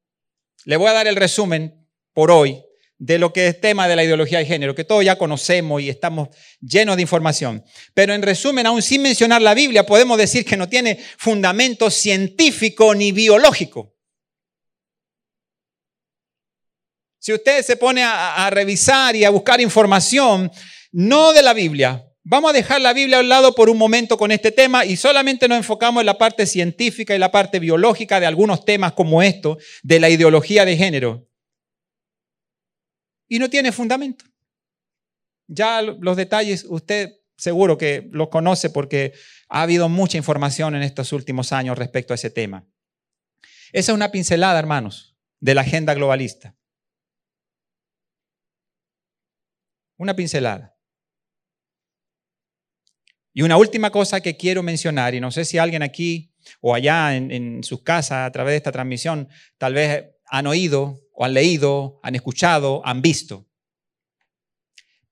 le 0.66 0.76
voy 0.76 0.88
a 0.88 0.92
dar 0.92 1.06
el 1.06 1.16
resumen 1.16 1.88
por 2.12 2.30
hoy 2.30 2.62
de 3.00 3.18
lo 3.18 3.32
que 3.32 3.48
es 3.48 3.60
tema 3.60 3.88
de 3.88 3.96
la 3.96 4.04
ideología 4.04 4.38
de 4.38 4.44
género, 4.44 4.74
que 4.74 4.84
todos 4.84 5.02
ya 5.02 5.16
conocemos 5.16 5.80
y 5.80 5.88
estamos 5.88 6.28
llenos 6.60 6.96
de 6.96 7.02
información. 7.02 7.64
Pero 7.94 8.12
en 8.12 8.20
resumen, 8.20 8.66
aún 8.66 8.82
sin 8.82 9.00
mencionar 9.00 9.40
la 9.40 9.54
Biblia, 9.54 9.86
podemos 9.86 10.18
decir 10.18 10.44
que 10.44 10.58
no 10.58 10.68
tiene 10.68 11.00
fundamento 11.16 11.90
científico 11.90 12.94
ni 12.94 13.10
biológico. 13.10 13.96
Si 17.18 17.32
usted 17.32 17.62
se 17.62 17.76
pone 17.76 18.02
a, 18.02 18.46
a 18.46 18.50
revisar 18.50 19.16
y 19.16 19.24
a 19.24 19.30
buscar 19.30 19.62
información, 19.62 20.50
no 20.92 21.32
de 21.32 21.42
la 21.42 21.54
Biblia, 21.54 22.04
vamos 22.22 22.50
a 22.50 22.54
dejar 22.54 22.82
la 22.82 22.92
Biblia 22.92 23.16
a 23.16 23.20
un 23.20 23.30
lado 23.30 23.54
por 23.54 23.70
un 23.70 23.78
momento 23.78 24.18
con 24.18 24.30
este 24.30 24.52
tema 24.52 24.84
y 24.84 24.96
solamente 24.96 25.48
nos 25.48 25.56
enfocamos 25.56 26.02
en 26.02 26.06
la 26.06 26.18
parte 26.18 26.44
científica 26.44 27.14
y 27.16 27.18
la 27.18 27.32
parte 27.32 27.60
biológica 27.60 28.20
de 28.20 28.26
algunos 28.26 28.66
temas 28.66 28.92
como 28.92 29.22
esto, 29.22 29.56
de 29.82 30.00
la 30.00 30.10
ideología 30.10 30.66
de 30.66 30.76
género. 30.76 31.29
Y 33.30 33.38
no 33.38 33.48
tiene 33.48 33.70
fundamento. 33.70 34.24
Ya 35.46 35.80
los 35.82 36.16
detalles 36.16 36.66
usted 36.68 37.12
seguro 37.36 37.78
que 37.78 38.08
los 38.10 38.28
conoce 38.28 38.70
porque 38.70 39.14
ha 39.48 39.62
habido 39.62 39.88
mucha 39.88 40.18
información 40.18 40.74
en 40.74 40.82
estos 40.82 41.12
últimos 41.12 41.52
años 41.52 41.78
respecto 41.78 42.12
a 42.12 42.16
ese 42.16 42.30
tema. 42.30 42.66
Esa 43.72 43.92
es 43.92 43.96
una 43.96 44.10
pincelada, 44.10 44.58
hermanos, 44.58 45.16
de 45.38 45.54
la 45.54 45.60
agenda 45.60 45.94
globalista. 45.94 46.56
Una 49.96 50.16
pincelada. 50.16 50.76
Y 53.32 53.42
una 53.42 53.56
última 53.56 53.90
cosa 53.90 54.20
que 54.20 54.36
quiero 54.36 54.64
mencionar, 54.64 55.14
y 55.14 55.20
no 55.20 55.30
sé 55.30 55.44
si 55.44 55.56
alguien 55.56 55.84
aquí 55.84 56.34
o 56.60 56.74
allá 56.74 57.14
en, 57.14 57.30
en 57.30 57.62
sus 57.62 57.84
casas 57.84 58.26
a 58.26 58.32
través 58.32 58.52
de 58.52 58.56
esta 58.56 58.72
transmisión 58.72 59.28
tal 59.56 59.74
vez 59.74 60.04
han 60.30 60.46
oído 60.46 61.00
o 61.12 61.24
han 61.24 61.34
leído, 61.34 62.00
han 62.02 62.14
escuchado, 62.14 62.80
han 62.84 63.02
visto. 63.02 63.46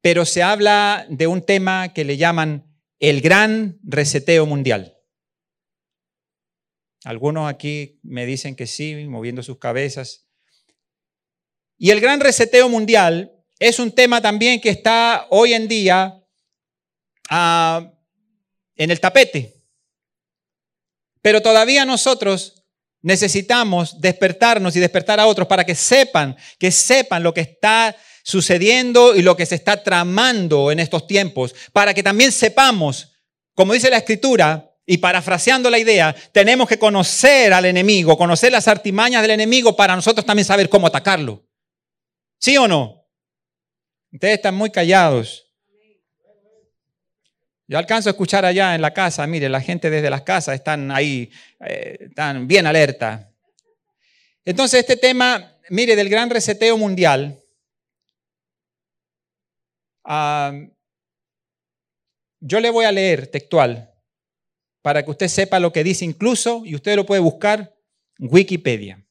Pero 0.00 0.24
se 0.24 0.42
habla 0.42 1.06
de 1.10 1.26
un 1.26 1.42
tema 1.42 1.92
que 1.92 2.04
le 2.04 2.16
llaman 2.16 2.64
el 3.00 3.20
gran 3.20 3.78
reseteo 3.82 4.46
mundial. 4.46 4.96
Algunos 7.04 7.50
aquí 7.50 7.98
me 8.02 8.26
dicen 8.26 8.54
que 8.54 8.66
sí, 8.66 8.94
moviendo 9.06 9.42
sus 9.42 9.58
cabezas. 9.58 10.28
Y 11.76 11.90
el 11.90 12.00
gran 12.00 12.20
reseteo 12.20 12.68
mundial 12.68 13.32
es 13.58 13.78
un 13.78 13.92
tema 13.92 14.20
también 14.20 14.60
que 14.60 14.70
está 14.70 15.26
hoy 15.30 15.52
en 15.52 15.66
día 15.66 16.24
ah, 17.28 17.92
en 18.76 18.90
el 18.90 19.00
tapete. 19.00 19.64
Pero 21.20 21.42
todavía 21.42 21.84
nosotros 21.84 22.57
necesitamos 23.02 24.00
despertarnos 24.00 24.74
y 24.76 24.80
despertar 24.80 25.20
a 25.20 25.26
otros 25.26 25.46
para 25.48 25.64
que 25.64 25.74
sepan, 25.74 26.36
que 26.58 26.70
sepan 26.70 27.22
lo 27.22 27.32
que 27.32 27.42
está 27.42 27.96
sucediendo 28.22 29.14
y 29.14 29.22
lo 29.22 29.36
que 29.36 29.46
se 29.46 29.54
está 29.54 29.82
tramando 29.82 30.70
en 30.70 30.80
estos 30.80 31.06
tiempos, 31.06 31.54
para 31.72 31.94
que 31.94 32.02
también 32.02 32.32
sepamos, 32.32 33.12
como 33.54 33.72
dice 33.72 33.90
la 33.90 33.98
escritura, 33.98 34.64
y 34.90 34.96
parafraseando 34.98 35.68
la 35.68 35.78
idea, 35.78 36.16
tenemos 36.32 36.66
que 36.66 36.78
conocer 36.78 37.52
al 37.52 37.66
enemigo, 37.66 38.16
conocer 38.16 38.50
las 38.50 38.68
artimañas 38.68 39.20
del 39.20 39.32
enemigo 39.32 39.76
para 39.76 39.94
nosotros 39.94 40.24
también 40.24 40.46
saber 40.46 40.70
cómo 40.70 40.86
atacarlo. 40.86 41.46
¿Sí 42.40 42.56
o 42.56 42.66
no? 42.66 43.06
Ustedes 44.10 44.36
están 44.36 44.54
muy 44.54 44.70
callados. 44.70 45.47
Yo 47.70 47.76
alcanzo 47.76 48.08
a 48.08 48.12
escuchar 48.12 48.46
allá 48.46 48.74
en 48.74 48.80
la 48.80 48.94
casa, 48.94 49.26
mire, 49.26 49.50
la 49.50 49.60
gente 49.60 49.90
desde 49.90 50.08
las 50.08 50.22
casas 50.22 50.54
están 50.54 50.90
ahí, 50.90 51.30
eh, 51.60 51.98
están 52.00 52.48
bien 52.48 52.66
alerta. 52.66 53.30
Entonces 54.42 54.80
este 54.80 54.96
tema, 54.96 55.58
mire, 55.68 55.94
del 55.94 56.08
gran 56.08 56.30
reseteo 56.30 56.78
mundial, 56.78 57.44
ah, 60.04 60.52
yo 62.40 62.58
le 62.60 62.70
voy 62.70 62.86
a 62.86 62.92
leer 62.92 63.26
textual 63.26 63.92
para 64.80 65.04
que 65.04 65.10
usted 65.10 65.28
sepa 65.28 65.60
lo 65.60 65.70
que 65.70 65.84
dice 65.84 66.06
incluso, 66.06 66.62
y 66.64 66.74
usted 66.74 66.96
lo 66.96 67.04
puede 67.04 67.20
buscar, 67.20 67.76
Wikipedia. 68.18 69.04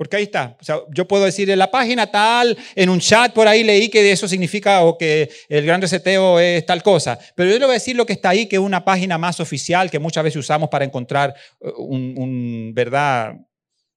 Porque 0.00 0.16
ahí 0.16 0.22
está. 0.22 0.56
O 0.58 0.64
sea, 0.64 0.78
yo 0.94 1.06
puedo 1.06 1.26
decir 1.26 1.50
en 1.50 1.58
la 1.58 1.70
página 1.70 2.10
tal, 2.10 2.56
en 2.74 2.88
un 2.88 3.00
chat 3.00 3.34
por 3.34 3.46
ahí 3.46 3.62
leí 3.62 3.90
que 3.90 4.10
eso 4.10 4.26
significa 4.26 4.80
o 4.80 4.96
que 4.96 5.28
el 5.46 5.66
gran 5.66 5.82
reseteo 5.82 6.40
es 6.40 6.64
tal 6.64 6.82
cosa. 6.82 7.18
Pero 7.34 7.50
yo 7.50 7.58
le 7.58 7.66
voy 7.66 7.72
a 7.72 7.74
decir 7.74 7.96
lo 7.96 8.06
que 8.06 8.14
está 8.14 8.30
ahí, 8.30 8.46
que 8.46 8.56
es 8.56 8.62
una 8.62 8.82
página 8.82 9.18
más 9.18 9.40
oficial 9.40 9.90
que 9.90 9.98
muchas 9.98 10.24
veces 10.24 10.38
usamos 10.38 10.70
para 10.70 10.86
encontrar. 10.86 11.34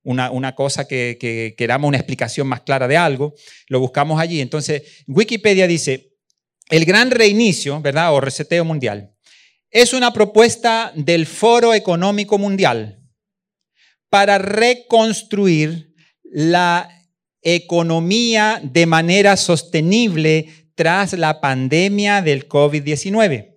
Una, 0.03 0.29
una, 0.29 0.55
cosa 0.55 0.85
que, 0.85 1.17
que 1.17 1.55
queramos 1.57 1.87
una 1.87 1.99
explicación 1.99 2.47
más 2.47 2.63
clara 2.63 2.89
de 2.89 2.97
algo. 2.97 3.33
Lo 3.69 3.79
buscamos 3.79 4.19
allí. 4.19 4.41
Entonces, 4.41 5.05
Wikipedia 5.07 5.67
dice, 5.67 6.17
el 6.69 6.83
gran 6.83 7.11
reinicio, 7.11 7.79
¿verdad? 7.79 8.13
O 8.13 8.19
reseteo 8.19 8.65
mundial 8.65 9.15
es 9.71 9.93
una 9.93 10.11
propuesta 10.11 10.91
del 10.95 11.25
Foro 11.27 11.73
Económico 11.73 12.37
Mundial 12.37 12.99
para 14.13 14.37
reconstruir 14.37 15.92
la 16.33 16.89
economía 17.43 18.59
de 18.63 18.87
manera 18.87 19.37
sostenible 19.37 20.71
tras 20.73 21.13
la 21.13 21.39
pandemia 21.39 22.23
del 22.23 22.49
COVID-19. 22.49 23.55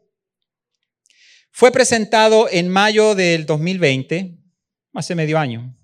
Fue 1.51 1.73
presentado 1.73 2.49
en 2.51 2.69
mayo 2.69 3.15
del 3.15 3.47
2020, 3.47 4.37
hace 4.93 5.15
medio 5.15 5.39
año, 5.39 5.75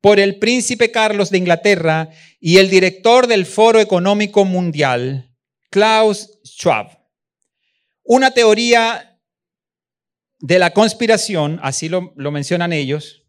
por 0.00 0.18
el 0.18 0.38
príncipe 0.38 0.90
Carlos 0.90 1.28
de 1.28 1.36
Inglaterra 1.36 2.08
y 2.40 2.56
el 2.56 2.70
director 2.70 3.26
del 3.26 3.44
Foro 3.44 3.80
Económico 3.80 4.46
Mundial, 4.46 5.36
Klaus 5.68 6.40
Schwab. 6.42 6.98
Una 8.02 8.30
teoría 8.30 9.20
de 10.38 10.58
la 10.58 10.70
conspiración, 10.70 11.60
así 11.62 11.90
lo, 11.90 12.14
mencionan 12.16 12.72
ellos 12.72 13.26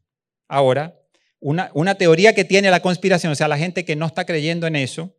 ahora, 0.47 1.00
una, 1.41 1.71
una, 1.73 1.95
teoría 1.95 2.33
que 2.33 2.45
tiene 2.45 2.71
la 2.71 2.81
conspiración, 2.81 3.33
o 3.33 3.35
sea, 3.35 3.49
la 3.49 3.57
gente 3.57 3.83
que 3.83 3.97
no 3.97 4.05
está 4.05 4.25
creyendo 4.25 4.67
en 4.67 4.77
eso, 4.77 5.13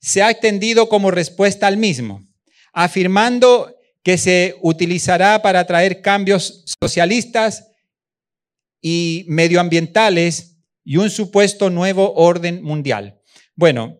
se 0.00 0.22
ha 0.22 0.30
extendido 0.30 0.88
como 0.88 1.10
respuesta 1.10 1.66
al 1.66 1.76
mismo, 1.76 2.24
afirmando 2.72 3.74
que 4.02 4.18
se 4.18 4.56
utilizará 4.62 5.42
para 5.42 5.66
traer 5.66 6.00
cambios 6.00 6.64
socialistas 6.80 7.68
y 8.80 9.24
medioambientales 9.28 10.56
y 10.84 10.96
un 10.96 11.10
supuesto 11.10 11.70
nuevo 11.70 12.14
orden 12.14 12.62
mundial. 12.62 13.20
Bueno, 13.54 13.98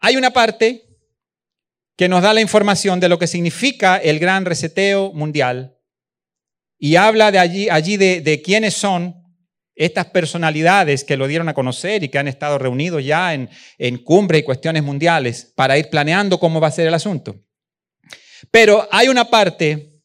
hay 0.00 0.16
una 0.16 0.30
parte 0.30 0.88
que 1.96 2.08
nos 2.08 2.22
da 2.22 2.32
la 2.32 2.40
información 2.40 2.98
de 2.98 3.08
lo 3.08 3.18
que 3.18 3.26
significa 3.26 3.98
el 3.98 4.18
gran 4.18 4.44
reseteo 4.44 5.12
mundial 5.12 5.76
y 6.82 6.96
habla 6.96 7.30
de 7.30 7.38
allí, 7.38 7.96
de, 7.98 8.42
quiénes 8.42 8.72
son 8.72 9.14
estas 9.74 10.06
personalidades 10.06 11.04
que 11.04 11.18
lo 11.18 11.28
dieron 11.28 11.50
a 11.50 11.54
conocer 11.54 12.02
y 12.02 12.08
que 12.08 12.18
han 12.18 12.26
estado 12.26 12.58
reunidos 12.58 13.04
ya 13.04 13.34
en, 13.34 13.50
en 13.76 13.98
cumbre 13.98 14.38
y 14.38 14.42
cuestiones 14.42 14.82
mundiales 14.82 15.52
para 15.54 15.76
ir 15.76 15.90
planeando 15.90 16.40
cómo 16.40 16.58
va 16.58 16.68
a 16.68 16.72
ser 16.72 16.86
el 16.86 16.94
asunto. 16.94 17.38
Pero 18.50 18.88
hay 18.90 19.08
una 19.08 19.26
parte 19.26 20.00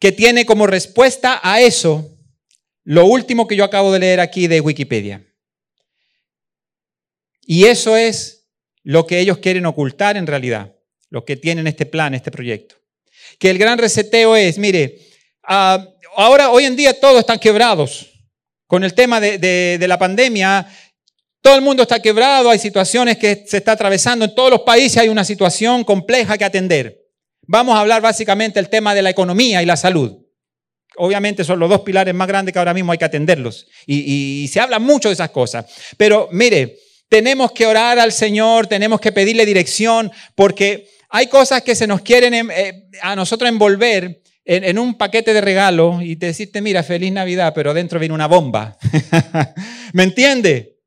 que 0.00 0.10
tiene 0.10 0.44
como 0.44 0.66
respuesta 0.66 1.40
a 1.40 1.60
eso 1.60 2.16
lo 2.82 3.06
último 3.06 3.46
que 3.46 3.54
yo 3.54 3.64
acabo 3.64 3.92
de 3.92 4.00
leer 4.00 4.18
aquí 4.18 4.48
de 4.48 4.60
Wikipedia. 4.60 5.24
Y 7.42 7.64
eso 7.64 7.96
es 7.96 8.48
lo 8.82 9.06
que 9.06 9.20
ellos 9.20 9.38
quieren 9.38 9.66
ocultar 9.66 10.16
en 10.16 10.26
realidad, 10.26 10.74
lo 11.10 11.24
que 11.24 11.36
tienen 11.36 11.68
este 11.68 11.86
plan, 11.86 12.14
este 12.14 12.30
proyecto. 12.30 12.77
Que 13.38 13.50
el 13.50 13.58
gran 13.58 13.78
reseteo 13.78 14.36
es, 14.36 14.58
mire, 14.58 14.98
ah, 15.44 15.86
ahora 16.16 16.50
hoy 16.50 16.64
en 16.64 16.76
día 16.76 16.98
todos 16.98 17.20
están 17.20 17.38
quebrados. 17.38 18.06
Con 18.66 18.84
el 18.84 18.92
tema 18.92 19.18
de, 19.20 19.82
la 19.88 19.98
pandemia, 19.98 20.66
todo 21.40 21.54
el 21.54 21.62
mundo 21.62 21.84
está 21.84 22.02
quebrado, 22.02 22.50
hay 22.50 22.58
situaciones 22.58 23.16
que 23.16 23.44
se 23.46 23.58
está 23.58 23.72
atravesando, 23.72 24.26
en 24.26 24.34
todos 24.34 24.50
los 24.50 24.60
países 24.60 24.98
hay 24.98 25.08
una 25.08 25.24
situación 25.24 25.84
compleja 25.84 26.36
que 26.36 26.44
atender. 26.44 26.98
Vamos 27.46 27.76
a 27.76 27.80
hablar 27.80 28.02
básicamente 28.02 28.58
del 28.58 28.68
tema 28.68 28.94
de 28.94 29.00
la 29.00 29.08
economía 29.08 29.62
y 29.62 29.66
la 29.66 29.76
salud. 29.76 30.18
Obviamente 30.96 31.44
son 31.44 31.60
los 31.60 31.70
dos 31.70 31.80
pilares 31.80 32.12
más 32.12 32.28
grandes 32.28 32.52
que 32.52 32.58
ahora 32.58 32.74
mismo 32.74 32.92
hay 32.92 32.98
que 32.98 33.06
atenderlos. 33.06 33.66
Y, 33.86 34.42
y 34.42 34.48
se 34.48 34.60
habla 34.60 34.78
mucho 34.78 35.08
de 35.08 35.14
esas 35.14 35.30
cosas. 35.30 35.64
Pero 35.96 36.28
mire, 36.30 36.76
tenemos 37.08 37.52
que 37.52 37.66
orar 37.66 37.98
al 37.98 38.12
Señor, 38.12 38.66
tenemos 38.66 39.00
que 39.00 39.12
pedirle 39.12 39.46
dirección, 39.46 40.12
porque 40.34 40.88
hay 41.08 41.26
cosas 41.26 41.62
que 41.62 41.74
se 41.74 41.86
nos 41.86 42.00
quieren 42.02 42.34
em, 42.34 42.50
eh, 42.50 42.88
a 43.02 43.16
nosotros 43.16 43.48
envolver 43.48 44.22
en, 44.44 44.78
un 44.78 44.96
paquete 44.96 45.34
de 45.34 45.42
regalo 45.42 46.00
y 46.00 46.16
te 46.16 46.26
decirte, 46.26 46.62
mira, 46.62 46.82
feliz 46.82 47.12
Navidad, 47.12 47.52
pero 47.54 47.72
adentro 47.72 47.98
viene 47.98 48.14
una 48.14 48.26
bomba. 48.26 48.78
¿Me 49.92 50.04
entiende? 50.04 50.78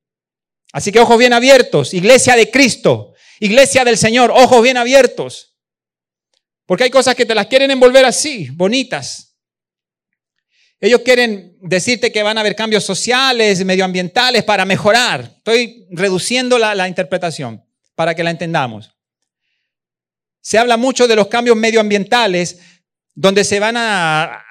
Así 0.73 0.91
que 0.91 0.99
ojos 0.99 1.17
bien 1.19 1.33
abiertos, 1.33 1.93
iglesia 1.93 2.35
de 2.35 2.49
Cristo, 2.49 3.13
iglesia 3.39 3.85
del 3.85 3.97
Señor, 3.97 4.31
ojos 4.31 4.63
bien 4.63 4.77
abiertos. 4.77 5.55
Porque 6.65 6.85
hay 6.85 6.89
cosas 6.89 7.15
que 7.15 7.25
te 7.25 7.35
las 7.35 7.47
quieren 7.47 7.69
envolver 7.69 8.03
así, 8.05 8.49
bonitas. 8.51 9.37
Ellos 10.79 11.01
quieren 11.01 11.55
decirte 11.61 12.11
que 12.11 12.23
van 12.23 12.37
a 12.37 12.41
haber 12.41 12.55
cambios 12.55 12.83
sociales, 12.83 13.63
medioambientales 13.63 14.43
para 14.43 14.65
mejorar. 14.65 15.33
Estoy 15.37 15.85
reduciendo 15.91 16.57
la, 16.57 16.87
interpretación 16.87 17.63
para 17.93 18.15
que 18.15 18.23
la 18.23 18.31
entendamos. 18.31 18.91
Se 20.41 20.57
habla 20.57 20.75
mucho 20.77 21.07
de 21.07 21.15
los 21.15 21.27
cambios 21.27 21.55
medioambientales 21.55 22.59
donde 23.13 23.43
se 23.43 23.59
van 23.59 23.75
a 23.77 24.43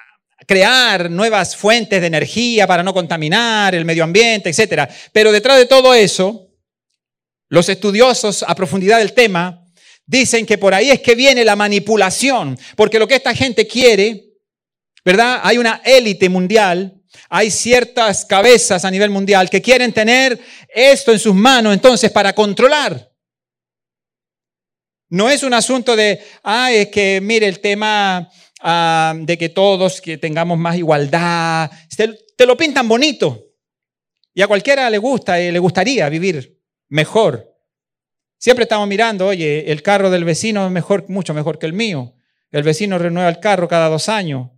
crear 0.47 1.11
nuevas 1.11 1.57
fuentes 1.57 2.01
de 2.01 2.07
energía 2.07 2.67
para 2.67 2.83
no 2.83 2.95
contaminar 2.95 3.75
el 3.75 3.85
medio 3.85 4.05
ambiente, 4.05 4.51
etc. 4.51 4.89
Pero 5.13 5.33
detrás 5.33 5.59
de 5.59 5.67
todo 5.67 5.93
eso, 5.95 6.47
Los 7.53 7.69
estudiosos 7.69 8.45
a 8.47 8.55
profundidad 8.55 8.99
del 8.99 9.13
tema 9.13 9.67
dicen 10.07 10.47
que 10.47 10.57
por 10.57 10.73
ahí 10.73 10.91
es 10.91 11.01
que 11.01 11.17
viene 11.17 11.45
la 11.45 11.57
manipulación, 11.57 12.57
porque 12.77 12.99
lo 12.99 13.09
que 13.09 13.17
esta 13.17 13.35
gente 13.35 13.67
quiere, 13.67 14.25
¿verdad? 15.05 15.41
Hay 15.43 15.59
una 15.59 15.83
élite 15.85 16.29
mundial, 16.29 16.95
hay 17.29 17.51
ciertas 17.51 18.25
cabezas 18.25 18.85
a 18.85 18.91
nivel 18.91 19.11
mundial 19.11 19.51
que 19.51 19.61
quieren 19.61 19.93
tener 19.93 20.39
esto 20.73 21.11
en 21.11 21.19
sus 21.19 21.35
manos 21.35 21.75
entonces 21.75 22.13
para 22.13 22.33
controlar. 22.33 23.10
No 25.11 25.29
es 25.29 25.43
un 25.43 25.53
asunto 25.53 25.97
de, 25.97 26.21
ah, 26.45 26.73
es 26.73 26.89
que 26.89 27.21
mire 27.21 27.47
el 27.47 27.61
tema 27.61 28.31
ah, 28.61 29.15
de 29.17 29.37
que 29.37 29.49
todos 29.49 30.01
que 30.01 30.19
tengamos 30.19 30.57
más 30.57 30.77
igualdad, 30.77 31.71
te, 31.97 32.09
te, 32.37 32.47
lo 32.47 32.57
pintan 32.57 32.89
bonito. 32.89 33.49
Y 34.33 34.43
a 34.43 34.47
cualquiera 34.47 34.89
le 34.89 34.99
gusta 34.99 35.41
y 35.41 35.51
le 35.51 35.59
gustaría 35.59 36.09
vivir 36.09 36.61
mejor. 36.89 37.51
Siempre 38.39 38.63
estamos 38.63 38.89
mirando, 38.89 39.27
oye, 39.27 39.71
el 39.71 39.83
carro 39.83 40.11
del 40.11 40.25
vecino 40.25 40.65
es 40.65 40.73
mejor, 40.73 41.09
mucho 41.09 41.35
mejor 41.35 41.59
que 41.59 41.67
el 41.67 41.73
mío. 41.73 42.15
El 42.53 42.63
vecino 42.63 42.97
renueva 42.97 43.29
el 43.29 43.41
carro 43.41 43.69
cada 43.69 43.89
dos 43.89 44.09
años. 44.09 44.49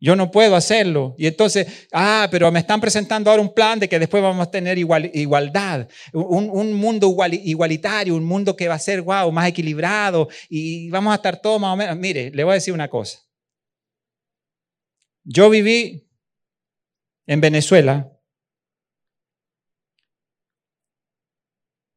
Yo 0.00 0.16
no 0.16 0.30
puedo 0.30 0.56
hacerlo. 0.56 1.14
Y 1.18 1.26
entonces, 1.26 1.86
ah, 1.92 2.26
pero 2.30 2.50
me 2.50 2.60
están 2.60 2.80
presentando 2.80 3.30
ahora 3.30 3.42
un 3.42 3.52
plan 3.52 3.78
de 3.78 3.88
que 3.88 3.98
después 3.98 4.22
vamos 4.22 4.46
a 4.46 4.50
tener 4.50 4.78
igualdad, 4.78 5.88
un, 6.14 6.72
mundo 6.72 7.14
igualitario, 7.30 8.16
un 8.16 8.24
mundo 8.24 8.56
que 8.56 8.66
va 8.66 8.74
a 8.74 8.78
ser, 8.78 9.04
más 9.04 9.48
equilibrado 9.48 10.28
y 10.48 10.88
vamos 10.88 11.12
a 11.12 11.16
estar 11.16 11.40
todos 11.40 11.60
más 11.60 11.74
o 11.74 11.76
menos. 11.76 11.96
Mire, 11.98 12.30
le 12.30 12.44
voy 12.44 12.52
a 12.52 12.54
decir 12.54 12.72
una 12.72 12.88
cosa. 12.88 13.18
Yo 15.22 15.50
viví 15.50 16.08
en 17.26 17.40
Venezuela 17.42 18.10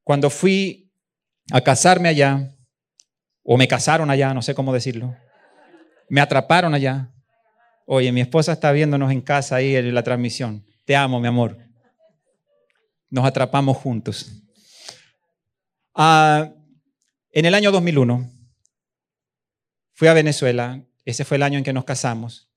cuando 0.04 0.30
fui 0.30 0.92
a 1.52 1.62
casarme 1.62 2.10
allá, 2.10 2.54
o 3.44 3.58
me 3.58 3.68
casaron 3.68 4.10
allá, 4.10 4.34
no 4.34 4.42
sé 4.42 4.54
cómo 4.54 4.74
decirlo, 4.74 5.16
me 6.10 6.20
atraparon 6.20 6.74
allá. 6.74 7.13
Oye, 7.86 8.12
mi 8.12 8.22
esposa 8.22 8.54
está 8.54 8.72
viéndonos 8.72 9.12
en 9.12 9.22
casa 9.22 9.58
ahí 9.58 9.76
en 9.76 9.94
la 9.94 10.04
transmisión. 10.04 10.66
Te 10.86 10.96
amo, 10.96 11.20
mi 11.20 11.28
amor. 11.28 11.58
Nos 13.10 13.26
atrapamos 13.26 13.78
juntos. 13.78 14.44
Ah, 15.94 16.52
en 17.32 17.46
el 17.46 17.54
año 17.54 17.72
2001 17.72 18.30
fui 19.94 20.08
a 20.08 20.14
Venezuela. 20.14 20.84
Ese 21.06 21.26
fue 21.26 21.38
el 21.38 21.44
año 21.44 21.58
en 21.58 21.64
que 21.64 21.74
nos 21.74 21.84
casamos. 21.84 22.50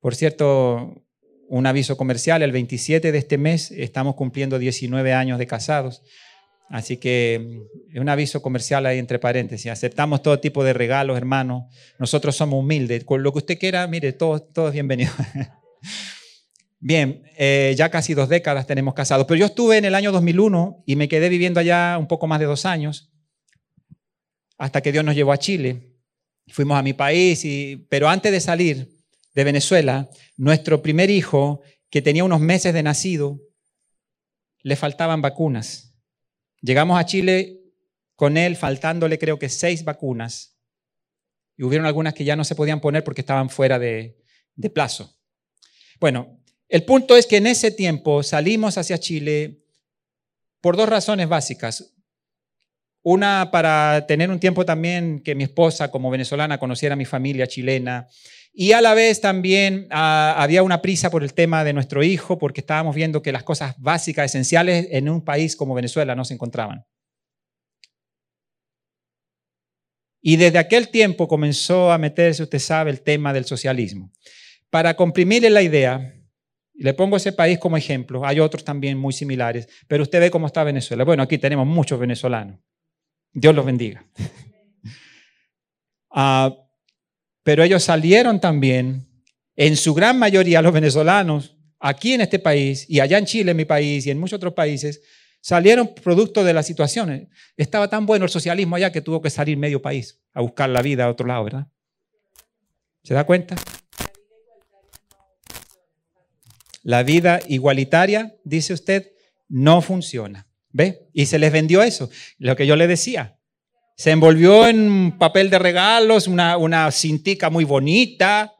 Por 0.00 0.14
cierto, 0.14 1.04
un 1.48 1.66
aviso 1.66 1.96
comercial, 1.96 2.42
el 2.42 2.52
27 2.52 3.12
de 3.12 3.18
este 3.18 3.38
mes 3.38 3.70
estamos 3.72 4.14
cumpliendo 4.14 4.58
19 4.58 5.12
años 5.12 5.38
de 5.38 5.46
casados. 5.46 6.02
Así 6.68 6.96
que 6.96 7.64
mm, 7.94 8.00
un 8.00 8.08
aviso 8.08 8.42
comercial 8.42 8.86
ahí 8.86 8.98
entre 8.98 9.18
paréntesis. 9.18 9.70
Aceptamos 9.70 10.22
todo 10.22 10.40
tipo 10.40 10.64
de 10.64 10.72
regalos, 10.72 11.16
hermanos. 11.16 11.64
Nosotros 11.98 12.36
somos 12.36 12.60
humildes. 12.60 13.04
Con 13.04 13.22
lo 13.22 13.32
que 13.32 13.38
usted 13.38 13.58
quiera, 13.58 13.86
mire, 13.86 14.12
todo, 14.12 14.40
todo 14.40 14.68
es 14.68 14.72
bienvenido. 14.72 15.12
Bien, 16.78 17.22
eh, 17.36 17.74
ya 17.76 17.90
casi 17.90 18.14
dos 18.14 18.28
décadas 18.28 18.66
tenemos 18.66 18.94
casados. 18.94 19.26
Pero 19.26 19.38
yo 19.38 19.46
estuve 19.46 19.78
en 19.78 19.86
el 19.86 19.94
año 19.94 20.12
2001 20.12 20.84
y 20.86 20.96
me 20.96 21.08
quedé 21.08 21.28
viviendo 21.28 21.58
allá 21.58 21.96
un 21.98 22.06
poco 22.06 22.26
más 22.26 22.38
de 22.38 22.46
dos 22.46 22.66
años, 22.66 23.10
hasta 24.58 24.82
que 24.82 24.92
Dios 24.92 25.04
nos 25.04 25.14
llevó 25.14 25.32
a 25.32 25.38
Chile. 25.38 25.96
Fuimos 26.48 26.78
a 26.78 26.82
mi 26.82 26.92
país, 26.92 27.44
y, 27.44 27.86
pero 27.88 28.08
antes 28.08 28.30
de 28.30 28.40
salir 28.40 28.88
de 29.34 29.44
Venezuela, 29.44 30.08
nuestro 30.36 30.80
primer 30.82 31.10
hijo, 31.10 31.60
que 31.90 32.02
tenía 32.02 32.24
unos 32.24 32.40
meses 32.40 32.72
de 32.72 32.82
nacido, 32.82 33.40
le 34.62 34.76
faltaban 34.76 35.22
vacunas. 35.22 35.95
Llegamos 36.66 36.98
a 36.98 37.06
Chile 37.06 37.60
con 38.16 38.36
él 38.36 38.56
faltándole 38.56 39.20
creo 39.20 39.38
que 39.38 39.48
seis 39.48 39.84
vacunas 39.84 40.58
y 41.56 41.62
hubieron 41.62 41.86
algunas 41.86 42.12
que 42.12 42.24
ya 42.24 42.34
no 42.34 42.42
se 42.42 42.56
podían 42.56 42.80
poner 42.80 43.04
porque 43.04 43.20
estaban 43.20 43.50
fuera 43.50 43.78
de, 43.78 44.18
plazo. 44.74 45.16
Bueno, 46.00 46.42
el 46.68 46.84
punto 46.84 47.16
es 47.16 47.26
que 47.26 47.36
en 47.36 47.46
ese 47.46 47.70
tiempo 47.70 48.24
salimos 48.24 48.78
hacia 48.78 48.98
Chile 48.98 49.62
por 50.60 50.76
dos 50.76 50.88
razones 50.88 51.28
básicas. 51.28 51.94
Una, 53.02 53.50
para 53.52 54.04
tener 54.08 54.28
un 54.28 54.40
tiempo 54.40 54.64
también 54.64 55.20
que 55.20 55.36
mi 55.36 55.44
esposa 55.44 55.92
como 55.92 56.10
venezolana 56.10 56.58
conociera 56.58 56.94
a 56.94 56.96
mi 56.96 57.04
familia 57.04 57.46
chilena 57.46 58.08
y 58.58 58.72
a 58.72 58.80
la 58.80 58.94
vez 58.94 59.20
también 59.20 59.86
ah, 59.90 60.34
había 60.38 60.62
una 60.62 60.80
prisa 60.80 61.10
por 61.10 61.22
el 61.22 61.34
tema 61.34 61.62
de 61.62 61.74
nuestro 61.74 62.02
hijo, 62.02 62.38
porque 62.38 62.62
estábamos 62.62 62.96
viendo 62.96 63.20
que 63.20 63.30
las 63.30 63.42
cosas 63.42 63.74
básicas, 63.76 64.24
esenciales 64.24 64.88
en 64.92 65.10
un 65.10 65.22
país 65.22 65.54
como 65.54 65.74
Venezuela 65.74 66.14
no 66.14 66.24
se 66.24 66.32
encontraban. 66.32 66.86
Y 70.22 70.36
desde 70.36 70.56
aquel 70.56 70.88
tiempo 70.88 71.28
comenzó 71.28 71.92
a 71.92 71.98
meterse, 71.98 72.44
usted 72.44 72.58
sabe, 72.58 72.90
el 72.90 73.02
tema 73.02 73.34
del 73.34 73.44
socialismo. 73.44 74.10
Para 74.70 74.96
comprimirle 74.96 75.50
la 75.50 75.60
idea, 75.60 76.14
le 76.72 76.94
pongo 76.94 77.18
ese 77.18 77.34
país 77.34 77.58
como 77.58 77.76
ejemplo, 77.76 78.24
hay 78.24 78.40
otros 78.40 78.64
también 78.64 78.96
muy 78.96 79.12
similares, 79.12 79.68
pero 79.86 80.02
usted 80.02 80.18
ve 80.18 80.30
cómo 80.30 80.46
está 80.46 80.64
Venezuela. 80.64 81.04
Bueno, 81.04 81.22
aquí 81.22 81.36
tenemos 81.36 81.66
muchos 81.66 82.00
venezolanos. 82.00 82.58
Dios 83.34 83.54
los 83.54 83.66
bendiga. 83.66 84.06
uh, 86.10 86.56
pero 87.46 87.62
ellos 87.62 87.84
salieron 87.84 88.40
también, 88.40 89.06
en 89.54 89.76
su 89.76 89.94
gran 89.94 90.18
mayoría 90.18 90.60
los 90.60 90.72
venezolanos, 90.72 91.56
aquí 91.78 92.14
en 92.14 92.22
este 92.22 92.40
país 92.40 92.86
y 92.88 92.98
allá 92.98 93.18
en 93.18 93.24
Chile, 93.24 93.52
en 93.52 93.56
mi 93.56 93.64
país 93.64 94.04
y 94.04 94.10
en 94.10 94.18
muchos 94.18 94.38
otros 94.38 94.54
países, 94.54 95.00
salieron 95.40 95.94
producto 95.94 96.42
de 96.42 96.52
las 96.52 96.66
situaciones. 96.66 97.28
Estaba 97.56 97.88
tan 97.88 98.04
bueno 98.04 98.24
el 98.24 98.32
socialismo 98.32 98.74
allá 98.74 98.90
que 98.90 99.00
tuvo 99.00 99.22
que 99.22 99.30
salir 99.30 99.56
medio 99.56 99.80
país 99.80 100.20
a 100.32 100.40
buscar 100.40 100.68
la 100.70 100.82
vida 100.82 101.04
a 101.04 101.08
otro 101.08 101.24
lado, 101.24 101.44
¿verdad? 101.44 101.68
¿Se 103.04 103.14
da 103.14 103.22
cuenta? 103.22 103.54
La 106.82 107.04
vida 107.04 107.38
igualitaria, 107.46 108.34
dice 108.42 108.72
usted, 108.72 109.12
no 109.48 109.82
funciona. 109.82 110.48
¿Ve? 110.72 111.06
Y 111.12 111.26
se 111.26 111.38
les 111.38 111.52
vendió 111.52 111.84
eso, 111.84 112.10
lo 112.38 112.56
que 112.56 112.66
yo 112.66 112.74
le 112.74 112.88
decía. 112.88 113.35
Se 113.96 114.10
envolvió 114.10 114.68
en 114.68 115.16
papel 115.18 115.48
de 115.48 115.58
regalos, 115.58 116.28
una, 116.28 116.58
una 116.58 116.90
cintica 116.92 117.48
muy 117.48 117.64
bonita, 117.64 118.52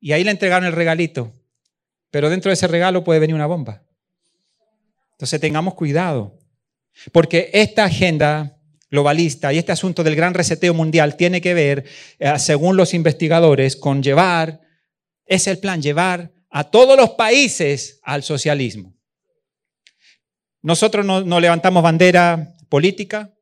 y 0.00 0.12
ahí 0.12 0.22
le 0.22 0.30
entregaron 0.30 0.66
el 0.66 0.72
regalito. 0.72 1.34
Pero 2.10 2.30
dentro 2.30 2.50
de 2.50 2.54
ese 2.54 2.68
regalo 2.68 3.02
puede 3.02 3.18
venir 3.18 3.34
una 3.34 3.46
bomba. 3.46 3.82
Entonces 5.12 5.40
tengamos 5.40 5.74
cuidado, 5.74 6.38
porque 7.10 7.50
esta 7.52 7.84
agenda 7.84 8.56
globalista 8.90 9.52
y 9.52 9.58
este 9.58 9.72
asunto 9.72 10.04
del 10.04 10.14
gran 10.14 10.34
reseteo 10.34 10.72
mundial 10.72 11.16
tiene 11.16 11.40
que 11.40 11.54
ver, 11.54 11.84
eh, 12.20 12.38
según 12.38 12.76
los 12.76 12.94
investigadores, 12.94 13.74
con 13.74 14.02
llevar, 14.02 14.60
es 15.24 15.48
el 15.48 15.58
plan, 15.58 15.82
llevar 15.82 16.32
a 16.48 16.64
todos 16.64 16.96
los 16.96 17.10
países 17.10 17.98
al 18.04 18.22
socialismo. 18.22 18.94
Nosotros 20.62 21.04
no, 21.04 21.22
no 21.22 21.40
levantamos 21.40 21.82
bandera 21.82 22.54
política, 22.68 23.35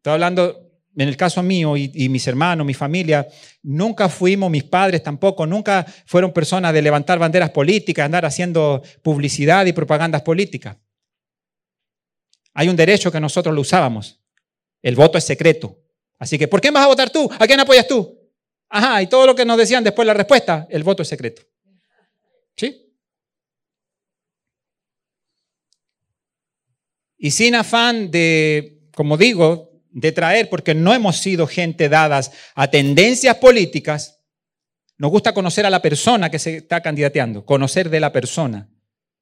Estoy 0.00 0.14
hablando 0.14 0.70
en 0.96 1.08
el 1.08 1.16
caso 1.18 1.42
mío 1.42 1.76
y, 1.76 2.08
mis 2.08 2.26
hermanos, 2.26 2.66
mi 2.66 2.72
familia, 2.72 3.28
nunca 3.62 4.08
fuimos, 4.08 4.50
mis 4.50 4.64
padres 4.64 5.02
tampoco, 5.02 5.46
nunca 5.46 5.84
fueron 6.06 6.32
personas 6.32 6.72
de 6.72 6.80
levantar 6.80 7.18
banderas 7.18 7.50
políticas, 7.50 8.06
andar 8.06 8.24
haciendo 8.24 8.82
publicidad 9.02 9.66
y 9.66 9.74
propagandas 9.74 10.22
políticas. 10.22 10.78
Hay 12.54 12.70
un 12.70 12.76
derecho 12.76 13.12
que 13.12 13.20
nosotros 13.20 13.54
lo 13.54 13.60
usábamos. 13.60 14.18
El 14.80 14.96
voto 14.96 15.18
es 15.18 15.24
secreto. 15.24 15.78
Así 16.18 16.38
que, 16.38 16.48
¿por 16.48 16.62
qué 16.62 16.70
vas 16.70 16.84
a 16.84 16.88
votar 16.88 17.10
tú? 17.10 17.30
¿A 17.38 17.46
quién 17.46 17.60
apoyas 17.60 17.86
tú? 17.86 18.18
Ajá, 18.70 19.02
y 19.02 19.06
todo 19.06 19.26
lo 19.26 19.34
que 19.34 19.44
nos 19.44 19.58
decían 19.58 19.84
después 19.84 20.06
la 20.06 20.14
respuesta, 20.14 20.66
el 20.70 20.82
voto 20.82 21.02
es 21.02 21.08
secreto. 21.08 21.42
¿Sí? 22.56 22.86
Y 27.18 27.30
sin 27.32 27.54
afán 27.54 28.10
de, 28.10 28.80
como 28.94 29.18
digo, 29.18 29.69
de 29.90 30.12
traer, 30.12 30.48
porque 30.48 30.74
no 30.74 30.94
hemos 30.94 31.16
sido 31.16 31.46
gente 31.46 31.88
dadas 31.88 32.32
a 32.54 32.70
tendencias 32.70 33.36
políticas, 33.36 34.20
nos 34.98 35.10
gusta 35.10 35.32
conocer 35.32 35.64
a 35.64 35.70
la 35.70 35.82
persona 35.82 36.30
que 36.30 36.38
se 36.38 36.58
está 36.58 36.80
candidateando, 36.82 37.44
conocer 37.44 37.88
de 37.88 38.00
la 38.00 38.12
persona, 38.12 38.68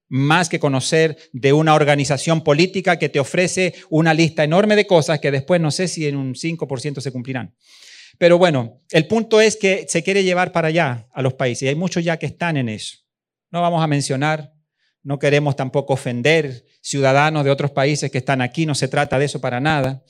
más 0.08 0.48
que 0.48 0.58
conocer 0.58 1.16
de 1.32 1.52
una 1.52 1.74
organización 1.74 2.42
política 2.42 2.98
que 2.98 3.08
te 3.08 3.20
ofrece 3.20 3.74
una 3.88 4.14
lista 4.14 4.42
enorme 4.42 4.74
de 4.74 4.86
cosas 4.86 5.20
que 5.20 5.30
después 5.30 5.60
no 5.60 5.70
sé 5.70 5.86
si 5.86 6.06
en 6.06 6.16
un 6.16 6.34
5% 6.34 7.00
se 7.00 7.12
cumplirán. 7.12 7.54
Pero 8.18 8.38
bueno, 8.38 8.82
el 8.90 9.06
punto 9.06 9.40
es 9.40 9.56
que 9.56 9.86
se 9.88 10.02
quiere 10.02 10.24
llevar 10.24 10.50
para 10.50 10.68
allá 10.68 11.08
a 11.12 11.22
los 11.22 11.34
países 11.34 11.62
y 11.62 11.68
hay 11.68 11.74
muchos 11.76 12.02
ya 12.02 12.16
que 12.16 12.26
están 12.26 12.56
en 12.56 12.68
eso. 12.68 12.98
No 13.50 13.62
vamos 13.62 13.82
a 13.82 13.86
mencionar, 13.86 14.52
no 15.02 15.18
queremos 15.18 15.56
tampoco 15.56 15.94
ofender 15.94 16.64
ciudadanos 16.80 17.44
de 17.44 17.50
otros 17.50 17.70
países 17.70 18.10
que 18.10 18.18
están 18.18 18.40
aquí, 18.40 18.66
no 18.66 18.74
se 18.74 18.88
trata 18.88 19.18
de 19.18 19.26
eso 19.26 19.40
para 19.40 19.60
nada. 19.60 20.02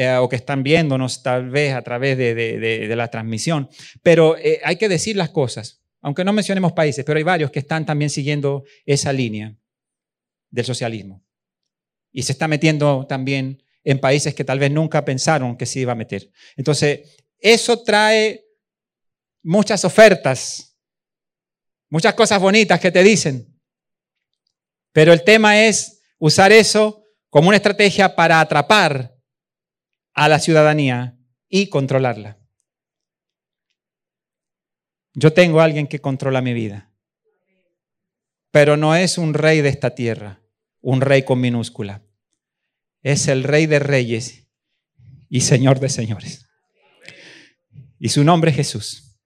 Eh, 0.00 0.14
o 0.14 0.28
que 0.28 0.36
están 0.36 0.62
viéndonos 0.62 1.24
tal 1.24 1.50
vez 1.50 1.74
a 1.74 1.82
través 1.82 2.16
de, 2.16 2.94
la 2.94 3.08
transmisión. 3.08 3.68
Pero 4.00 4.38
eh, 4.38 4.60
hay 4.62 4.76
que 4.76 4.88
decir 4.88 5.16
las 5.16 5.30
cosas, 5.30 5.82
aunque 6.00 6.22
no 6.22 6.32
mencionemos 6.32 6.70
países, 6.72 7.04
pero 7.04 7.16
hay 7.16 7.24
varios 7.24 7.50
que 7.50 7.58
están 7.58 7.84
también 7.84 8.08
siguiendo 8.08 8.62
esa 8.86 9.12
línea. 9.12 9.56
del 10.50 10.64
socialismo. 10.64 11.24
Y 12.12 12.22
se 12.22 12.30
está 12.30 12.46
metiendo 12.46 13.06
también 13.08 13.60
en 13.82 13.98
países 13.98 14.36
que 14.36 14.44
tal 14.44 14.60
vez 14.60 14.70
nunca 14.70 15.04
pensaron 15.04 15.56
que 15.56 15.66
se 15.66 15.80
iba 15.80 15.90
a 15.90 15.96
meter. 15.96 16.30
Entonces, 16.56 17.00
eso 17.40 17.82
trae 17.82 18.44
muchas 19.42 19.84
ofertas, 19.84 20.78
muchas 21.90 22.14
cosas 22.14 22.40
bonitas 22.40 22.78
que 22.78 22.92
te 22.92 23.02
dicen. 23.02 23.52
Pero 24.92 25.12
el 25.12 25.24
tema 25.24 25.60
es 25.60 26.02
usar 26.18 26.52
eso 26.52 27.04
como 27.30 27.48
una 27.48 27.56
estrategia 27.56 28.14
para 28.14 28.40
atrapar 28.40 29.17
a 30.18 30.28
la 30.28 30.40
ciudadanía 30.40 31.16
y 31.48 31.68
controlarla. 31.68 32.38
Yo 35.14 35.32
tengo 35.32 35.60
a 35.60 35.64
alguien 35.64 35.86
que 35.86 36.00
controla 36.00 36.40
mi 36.40 36.54
vida, 36.54 36.90
pero 38.50 38.76
no 38.76 38.96
es 38.96 39.16
un 39.16 39.32
rey 39.32 39.60
de 39.60 39.68
esta 39.68 39.94
tierra, 39.94 40.40
un 40.80 41.02
rey 41.02 41.22
con 41.22 41.40
minúscula. 41.40 42.02
Es 43.00 43.28
el 43.28 43.44
rey 43.44 43.66
de 43.66 43.78
reyes 43.78 44.48
y 45.28 45.42
señor 45.42 45.78
de 45.78 45.88
señores. 45.88 46.46
Y 48.00 48.08
su 48.08 48.24
nombre 48.24 48.50
es 48.50 48.56
Jesús. 48.56 49.20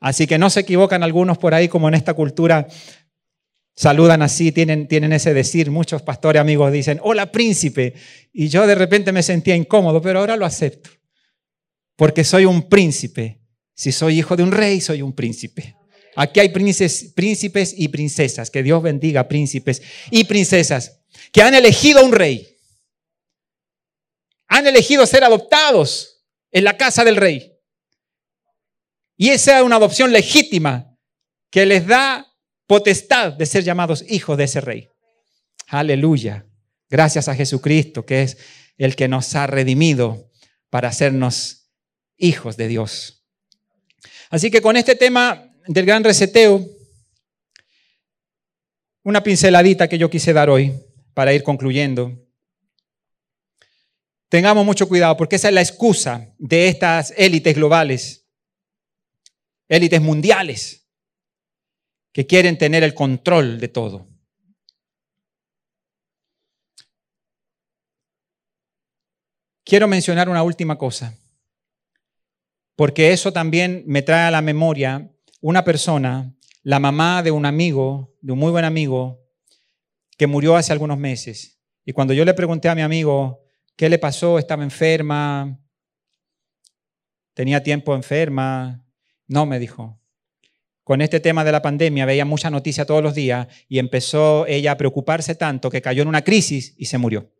Así 0.00 0.26
que 0.26 0.38
no 0.38 0.50
se 0.50 0.60
equivocan 0.60 1.04
algunos 1.04 1.38
por 1.38 1.54
ahí 1.54 1.68
como 1.68 1.86
en 1.86 1.94
esta 1.94 2.14
cultura 2.14 2.66
saludan 3.74 4.22
así, 4.22 4.52
tienen, 4.52 4.88
tienen 4.88 5.12
ese 5.12 5.34
decir. 5.34 5.70
Muchos 5.70 6.02
pastores 6.02 6.40
amigos 6.40 6.72
dicen, 6.72 7.00
hola 7.02 7.30
príncipe. 7.32 7.94
Y 8.32 8.48
yo 8.48 8.66
de 8.66 8.74
repente 8.74 9.12
me 9.12 9.22
sentía 9.22 9.56
incómodo, 9.56 10.00
pero 10.00 10.20
ahora 10.20 10.36
lo 10.36 10.46
acepto. 10.46 10.90
Porque 11.96 12.24
soy 12.24 12.44
un 12.44 12.68
príncipe. 12.68 13.40
Si 13.74 13.92
soy 13.92 14.18
hijo 14.18 14.36
de 14.36 14.42
un 14.42 14.52
rey, 14.52 14.80
soy 14.80 15.02
un 15.02 15.12
príncipe. 15.12 15.76
Aquí 16.16 16.40
hay 16.40 16.50
príncipes 16.50 17.74
y 17.76 17.88
princesas. 17.88 18.50
Que 18.50 18.62
Dios 18.62 18.82
bendiga 18.82 19.26
príncipes 19.28 19.82
y 20.10 20.24
princesas 20.24 21.00
que 21.32 21.42
han 21.42 21.54
elegido 21.54 22.04
un 22.04 22.12
rey. 22.12 22.56
Han 24.48 24.66
elegido 24.66 25.06
ser 25.06 25.24
adoptados 25.24 26.24
en 26.52 26.64
la 26.64 26.76
casa 26.76 27.04
del 27.04 27.16
rey. 27.16 27.52
Y 29.16 29.30
esa 29.30 29.58
es 29.58 29.64
una 29.64 29.76
adopción 29.76 30.12
legítima 30.12 30.96
que 31.50 31.66
les 31.66 31.86
da 31.86 32.33
potestad 32.66 33.32
de 33.32 33.46
ser 33.46 33.64
llamados 33.64 34.04
hijos 34.08 34.36
de 34.38 34.44
ese 34.44 34.60
rey. 34.60 34.88
Aleluya. 35.68 36.46
Gracias 36.88 37.28
a 37.28 37.34
Jesucristo, 37.34 38.04
que 38.04 38.22
es 38.22 38.38
el 38.76 38.96
que 38.96 39.08
nos 39.08 39.34
ha 39.34 39.46
redimido 39.46 40.30
para 40.70 40.88
hacernos 40.88 41.70
hijos 42.16 42.56
de 42.56 42.68
Dios. 42.68 43.24
Así 44.30 44.50
que 44.50 44.62
con 44.62 44.76
este 44.76 44.94
tema 44.94 45.52
del 45.66 45.86
gran 45.86 46.04
reseteo, 46.04 46.66
una 49.02 49.22
pinceladita 49.22 49.88
que 49.88 49.98
yo 49.98 50.10
quise 50.10 50.32
dar 50.32 50.50
hoy 50.50 50.74
para 51.12 51.32
ir 51.32 51.42
concluyendo. 51.42 52.20
Tengamos 54.28 54.64
mucho 54.64 54.88
cuidado 54.88 55.16
porque 55.16 55.36
esa 55.36 55.48
es 55.48 55.54
la 55.54 55.60
excusa 55.60 56.34
de 56.38 56.68
estas 56.68 57.12
élites 57.16 57.54
globales, 57.54 58.26
élites 59.68 60.00
mundiales, 60.00 60.83
que 62.14 62.26
quieren 62.28 62.56
tener 62.56 62.84
el 62.84 62.94
control 62.94 63.58
de 63.58 63.66
todo. 63.66 64.06
Quiero 69.64 69.88
mencionar 69.88 70.28
una 70.28 70.44
última 70.44 70.78
cosa, 70.78 71.18
porque 72.76 73.12
eso 73.12 73.32
también 73.32 73.82
me 73.86 74.02
trae 74.02 74.28
a 74.28 74.30
la 74.30 74.42
memoria 74.42 75.10
una 75.40 75.64
persona, 75.64 76.32
la 76.62 76.78
mamá 76.78 77.24
de 77.24 77.32
un 77.32 77.46
amigo, 77.46 78.14
de 78.20 78.32
un 78.32 78.38
muy 78.38 78.52
buen 78.52 78.64
amigo, 78.64 79.20
que 80.16 80.28
murió 80.28 80.54
hace 80.54 80.72
algunos 80.72 80.98
meses. 80.98 81.58
Y 81.84 81.92
cuando 81.92 82.14
yo 82.14 82.24
le 82.24 82.34
pregunté 82.34 82.68
a 82.68 82.76
mi 82.76 82.82
amigo 82.82 83.42
qué 83.74 83.88
le 83.88 83.98
pasó, 83.98 84.38
estaba 84.38 84.62
enferma, 84.62 85.58
tenía 87.32 87.60
tiempo 87.60 87.92
enferma, 87.96 88.86
no 89.26 89.46
me 89.46 89.58
dijo 89.58 89.98
con 90.84 91.00
este 91.00 91.18
tema 91.18 91.44
de 91.44 91.52
la 91.52 91.62
pandemia 91.62 92.04
veía 92.04 92.26
mucha 92.26 92.50
noticia 92.50 92.84
todos 92.84 93.02
los 93.02 93.14
días 93.14 93.48
y 93.68 93.78
empezó 93.78 94.46
ella 94.46 94.72
a 94.72 94.76
preocuparse 94.76 95.34
tanto 95.34 95.70
que 95.70 95.80
cayó 95.80 96.02
en 96.02 96.08
una 96.08 96.22
crisis 96.22 96.74
y 96.76 96.84
se 96.84 96.98
murió. 96.98 97.32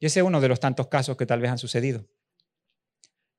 Y 0.00 0.06
ese 0.06 0.20
es 0.20 0.26
uno 0.26 0.40
de 0.40 0.48
los 0.48 0.60
tantos 0.60 0.88
casos 0.88 1.16
que 1.16 1.26
tal 1.26 1.40
vez 1.40 1.50
han 1.50 1.58
sucedido. 1.58 2.06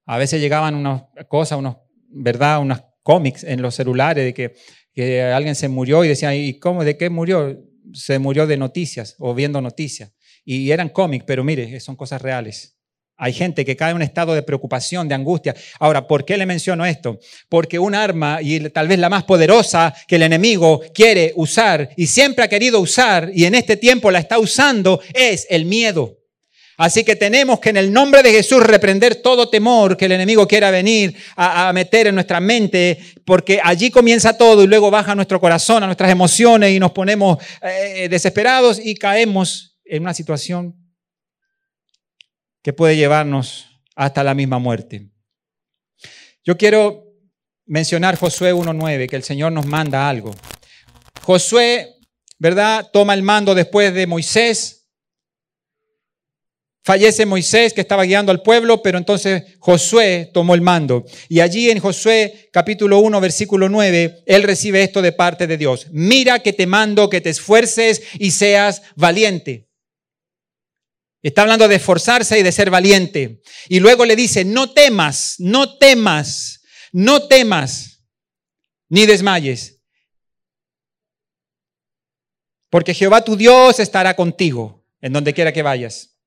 A 0.06 0.18
veces 0.18 0.42
llegaban 0.42 0.76
unas 0.76 1.04
cosas, 1.28 1.60
unos, 1.60 1.78
¿verdad? 2.10 2.60
Unos 2.60 2.82
cómics 3.04 3.44
en 3.44 3.62
los 3.62 3.76
celulares 3.76 4.24
de 4.24 4.34
que, 4.34 4.56
que 4.94 5.22
alguien 5.22 5.56
se 5.56 5.70
murió 5.70 6.04
y 6.04 6.08
decían, 6.08 6.34
¿y 6.36 6.60
cómo? 6.60 6.84
¿De 6.84 6.98
qué 6.98 7.10
murió? 7.10 7.62
Se 7.94 8.20
murió 8.20 8.48
de 8.48 8.58
noticias 8.58 9.16
o 9.20 9.34
viendo 9.34 9.62
noticias. 9.62 10.14
Y 10.44 10.72
eran 10.72 10.90
cómics, 10.90 11.26
pero 11.26 11.44
mire, 11.44 11.80
son 11.80 11.96
cosas 11.96 12.22
reales. 12.22 12.79
Hay 13.22 13.34
gente 13.34 13.66
que 13.66 13.76
cae 13.76 13.92
en 13.92 13.98
un 13.98 14.02
estado 14.02 14.34
de 14.34 14.44
preocupación, 14.44 15.10
de 15.10 15.14
angustia. 15.14 15.54
Ahora, 15.78 16.08
¿por 16.08 16.24
qué 16.24 16.38
le 16.38 16.46
menciono 16.46 16.86
esto? 16.86 17.20
Porque 17.50 17.78
un 17.78 17.94
arma, 17.94 18.40
y 18.42 18.70
tal 18.70 18.88
vez 18.88 18.98
la 18.98 19.10
más 19.10 19.26
poderosa 19.26 19.94
que 20.08 20.16
el 20.16 20.24
enemigo 20.24 20.82
quiere 20.94 21.34
usar 21.36 21.90
y 21.98 22.08
siempre 22.08 22.46
ha 22.46 22.48
querido 22.48 22.80
usar 22.80 23.30
y 23.34 23.44
en 23.44 23.56
este 23.56 23.76
tiempo 23.76 24.10
la 24.10 24.20
está 24.20 24.40
usando, 24.40 25.02
es 25.14 25.46
el 25.50 25.66
miedo. 25.66 26.18
Así 26.78 27.04
que 27.04 27.18
tenemos 27.18 27.60
que 27.60 27.72
en 27.72 27.78
el 27.78 27.92
nombre 27.92 28.24
de 28.24 28.32
Jesús 28.32 28.64
reprender 28.64 29.16
todo 29.16 29.50
temor 29.50 29.98
que 29.98 30.06
el 30.06 30.14
enemigo 30.14 30.48
quiera 30.48 30.72
venir 30.72 31.14
a, 31.36 31.74
meter 31.74 32.08
en 32.08 32.16
nuestra 32.16 32.40
mente, 32.40 32.98
porque 33.26 33.60
allí 33.62 33.92
comienza 33.92 34.38
todo 34.38 34.64
y 34.64 34.68
luego 34.68 34.90
baja 34.90 35.14
nuestro 35.14 35.42
corazón, 35.42 35.84
a 35.84 35.88
nuestras 35.88 36.10
emociones 36.10 36.72
y 36.72 36.80
nos 36.80 36.94
ponemos 36.94 37.38
eh, 37.62 38.08
desesperados 38.10 38.80
y 38.82 38.96
caemos 38.96 39.78
en 39.84 40.04
una 40.04 40.14
situación 40.14 40.79
que 42.62 42.74
puede 42.74 42.96
llevarnos 42.96 43.68
hasta 43.96 44.24
la 44.24 44.34
misma 44.34 44.60
muerte. 44.60 45.10
Yo 46.44 46.58
quiero 46.58 47.06
mencionar 47.66 48.18
Josué 48.18 48.54
1.9, 48.54 49.08
que 49.08 49.16
el 49.16 49.24
Señor 49.24 49.52
nos 49.52 49.66
manda 49.66 50.10
algo. 50.10 50.36
Josué, 51.22 51.96
¿verdad? 52.40 52.90
Toma 52.92 53.14
el 53.14 53.22
mando 53.22 53.54
después 53.54 53.94
de 53.94 54.08
Moisés. 54.08 54.88
Fallece 56.84 57.26
Moisés 57.26 57.74
que 57.74 57.82
estaba 57.82 58.04
guiando 58.04 58.32
al 58.32 58.42
pueblo, 58.42 58.82
pero 58.82 58.98
entonces 58.98 59.44
Josué 59.60 60.32
tomó 60.34 60.56
el 60.56 60.62
mando. 60.62 61.06
Y 61.28 61.42
allí 61.42 61.70
en 61.70 61.80
Josué 61.80 62.50
capítulo 62.52 62.98
1 63.00 63.22
versículo 63.22 63.70
9, 63.70 64.24
él 64.26 64.44
recibe 64.44 64.82
esto 64.82 65.02
de 65.02 65.12
parte 65.12 65.46
de 65.46 65.58
Dios. 65.58 65.88
Mira 65.92 66.40
que 66.40 66.54
te 66.54 66.66
mando 66.66 67.10
que 67.10 67.22
te 67.22 67.30
esfuerces 67.30 68.02
y 68.18 68.32
seas 68.32 68.82
valiente. 68.96 69.69
Está 71.22 71.42
hablando 71.42 71.68
de 71.68 71.76
esforzarse 71.76 72.40
y 72.40 72.44
de 72.44 72.52
ser 72.52 72.70
valiente. 72.70 73.42
Y 73.68 73.80
luego 73.80 74.06
le 74.06 74.16
dice, 74.16 74.46
no 74.46 74.72
temas, 74.72 75.36
no 75.40 75.78
temas, 75.78 76.62
no 76.94 77.28
temas, 77.28 78.06
ni 78.88 79.06
desmayes. 79.06 79.82
Porque 82.70 82.94
Jehová 82.94 83.24
tu 83.24 83.36
Dios 83.36 83.80
estará 83.80 84.16
contigo 84.16 84.86
en 85.02 85.12
donde 85.12 85.34
quiera 85.34 85.52
que 85.52 85.64
vayas. 85.64 86.18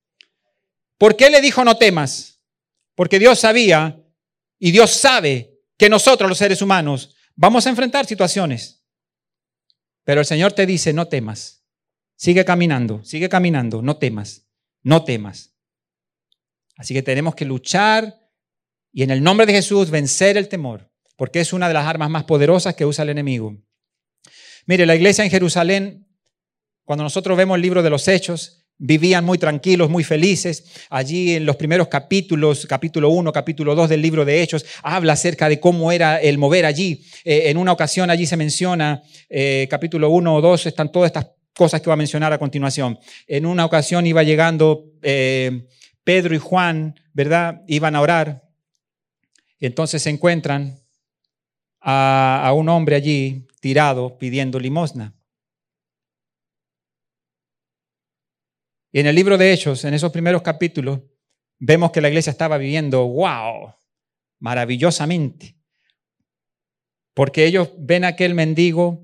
¿Por 0.99 1.17
qué 1.17 1.31
le 1.31 1.41
dijo 1.41 1.65
no 1.65 1.77
temas? 1.79 2.41
Porque 2.95 3.19
Dios 3.19 3.41
sabía 3.41 3.99
y 4.59 4.73
Dios 4.73 4.91
sabe 4.91 5.59
que 5.79 5.89
nosotros 5.89 6.29
los 6.29 6.39
seres 6.39 6.61
humanos 6.61 7.17
vamos 7.35 7.67
a 7.67 7.71
enfrentar 7.71 8.07
situaciones. 8.07 8.85
Pero 10.05 10.21
el 10.21 10.27
Señor 10.27 10.53
te 10.53 10.67
dice, 10.67 10.93
no 10.93 11.09
temas. 11.09 11.65
Sigue 12.17 12.45
caminando, 12.45 13.03
sigue 13.05 13.29
caminando, 13.29 13.81
no 13.81 13.97
temas 13.97 14.42
no 14.83 15.05
temas. 15.05 15.55
Así 16.77 16.95
que 16.95 17.03
tenemos 17.03 17.35
que 17.35 17.45
luchar 17.45 18.19
y 18.93 19.03
en 19.03 19.11
el 19.11 19.23
nombre 19.23 19.47
de 19.47 19.55
Jesús 19.55 19.91
vencer 19.91 20.37
el 20.37 20.49
temor, 20.49 20.91
porque 21.17 21.41
es 21.41 21.53
una 21.53 21.69
de 21.69 21.75
las 21.75 21.87
armas 21.87 22.11
más 22.11 22.25
poderosas 22.25 22.75
que 22.75 22.85
usa 22.85 23.05
el 23.05 23.11
enemigo. 23.11 23.57
Mire, 24.67 24.87
la 24.87 24.95
iglesia 24.95 25.25
en 25.25 25.31
Jerusalén, 25.31 26.07
cuando 26.85 27.03
nosotros 27.03 27.37
vemos 27.37 27.57
el 27.57 27.63
libro 27.63 27.83
de 27.83 27.91
los 27.91 28.07
Hechos, 28.07 28.63
vivían 28.79 29.25
muy 29.25 29.39
tranquilos, 29.39 29.89
muy 29.89 30.05
felices. 30.05 30.65
Allí 30.91 31.35
en 31.35 31.47
los 31.47 31.57
primeros 31.57 31.89
capítulos, 31.89 32.67
capítulo 32.67 33.11
1, 33.11 33.33
capítulo 33.33 33.75
2 33.75 33.89
del 33.89 34.03
libro 34.03 34.25
de 34.25 34.43
Hechos, 34.43 34.65
habla 34.83 35.15
acerca 35.15 35.49
de 35.49 35.61
cómo 35.61 35.93
era 35.93 36.21
el 36.21 36.37
mover 36.37 36.67
allí. 36.67 37.05
Eh, 37.25 37.45
en 37.47 37.57
una 37.57 37.73
ocasión 37.73 38.11
allí 38.11 38.27
se 38.27 38.37
menciona, 38.37 39.03
eh, 39.31 39.67
capítulo 39.71 40.11
1 40.11 40.35
o 40.35 40.41
2, 40.41 40.67
están 40.67 40.91
todas 40.91 41.09
estas 41.09 41.29
cosas 41.55 41.81
que 41.81 41.87
voy 41.87 41.95
a 41.95 41.97
mencionar 41.97 42.33
a 42.33 42.39
continuación. 42.39 42.99
En 43.27 43.47
una 43.47 43.65
ocasión 43.65 44.07
iba 44.07 44.23
llegando 44.23 44.85
eh, 45.03 45.67
Pedro 46.05 46.35
y 46.35 46.39
Juan, 46.39 46.95
¿verdad? 47.13 47.63
Iban 47.67 47.97
a 47.97 48.01
orar. 48.01 48.49
Entonces 49.59 50.03
se 50.03 50.11
encuentran 50.11 50.79
a, 51.81 52.43
a 52.45 52.53
un 52.53 52.69
hombre 52.69 52.97
allí 52.97 53.47
tirado 53.61 54.19
pidiendo 54.19 54.59
limosna. 54.59 55.15
Y 58.91 59.01
en 59.01 59.07
el 59.07 59.15
libro 59.15 59.39
de 59.39 59.53
Hechos, 59.53 59.85
en 59.85 59.95
esos 59.95 60.13
primeros 60.13 60.43
capítulos, 60.43 61.01
vemos 61.59 61.93
que 61.93 62.01
la 62.01 62.09
iglesia 62.09 62.31
estaba 62.31 62.59
viviendo, 62.59 63.07
wow, 63.07 63.73
maravillosamente. 64.41 65.57
Porque 67.15 67.47
ellos 67.47 67.71
ven 67.79 68.05
a 68.05 68.09
aquel 68.09 68.35
mendigo 68.35 69.02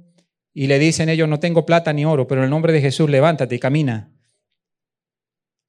y 0.61 0.67
le 0.67 0.81
dicen 0.81 1.09
ellos, 1.09 1.29
no 1.29 1.39
tengo 1.39 1.65
plata 1.65 1.93
ni 1.93 2.05
oro, 2.05 2.27
pero 2.27 2.41
en 2.41 2.47
el 2.47 2.51
nombre 2.51 2.73
de 2.73 2.81
Jesús 2.81 3.09
levántate 3.09 3.55
y 3.55 3.61
camina. 3.61 4.13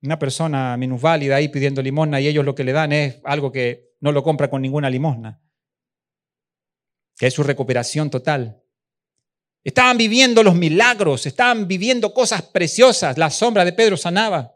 Una 0.01 0.17
persona 0.17 0.75
minusválida 0.77 1.35
ahí 1.35 1.49
pidiendo 1.49 1.83
limosna 1.83 2.19
y 2.19 2.27
ellos 2.27 2.43
lo 2.43 2.55
que 2.55 2.63
le 2.63 2.71
dan 2.71 2.91
es 2.91 3.21
algo 3.23 3.51
que 3.51 3.93
no 3.99 4.11
lo 4.11 4.23
compra 4.23 4.49
con 4.49 4.63
ninguna 4.63 4.89
limosna, 4.89 5.43
que 7.15 7.27
es 7.27 7.33
su 7.35 7.43
recuperación 7.43 8.09
total. 8.09 8.63
Estaban 9.63 9.95
viviendo 9.95 10.41
los 10.41 10.55
milagros, 10.55 11.27
estaban 11.27 11.67
viviendo 11.67 12.11
cosas 12.11 12.41
preciosas. 12.41 13.15
La 13.19 13.29
sombra 13.29 13.63
de 13.65 13.73
Pedro 13.73 13.95
sanaba 13.95 14.55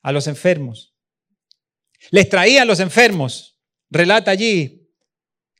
a 0.00 0.12
los 0.12 0.26
enfermos. 0.28 0.96
Les 2.10 2.26
traía 2.30 2.62
a 2.62 2.64
los 2.64 2.80
enfermos. 2.80 3.60
Relata 3.90 4.30
allí, 4.30 4.90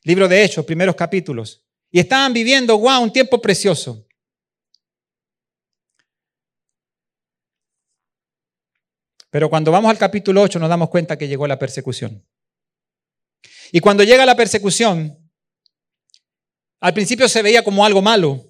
libro 0.03 0.29
de 0.29 0.43
Hechos, 0.43 0.65
primeros 0.65 0.95
capítulos. 0.95 1.64
Y 1.95 2.01
estaban 2.01 2.33
viviendo, 2.33 2.77
wow, 2.77 3.05
un 3.05 3.13
tiempo 3.13 3.41
precioso. 3.41 4.05
Pero 9.31 9.49
cuando 9.49 9.71
vamos 9.71 9.93
al 9.93 9.97
capítulo 9.97 10.43
8 10.43 10.59
nos 10.59 10.69
damos 10.69 10.91
cuenta 10.91 11.17
que 11.17 11.29
llegó 11.29 11.47
la 11.47 11.57
persecución. 11.57 12.27
Y 13.71 13.79
cuando 13.79 14.03
llega 14.03 14.27
la 14.27 14.35
persecución, 14.35 15.17
al 16.81 16.95
principio 16.95 17.29
se 17.29 17.43
veía 17.43 17.63
como 17.63 17.87
algo 17.87 18.03
malo, 18.03 18.45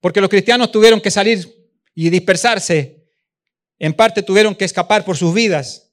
porque 0.00 0.22
los 0.22 0.30
cristianos 0.30 0.72
tuvieron 0.72 1.02
que 1.02 1.10
salir 1.10 1.54
y 1.94 2.08
dispersarse, 2.08 3.12
en 3.78 3.92
parte 3.92 4.22
tuvieron 4.22 4.54
que 4.54 4.64
escapar 4.64 5.04
por 5.04 5.18
sus 5.18 5.34
vidas. 5.34 5.92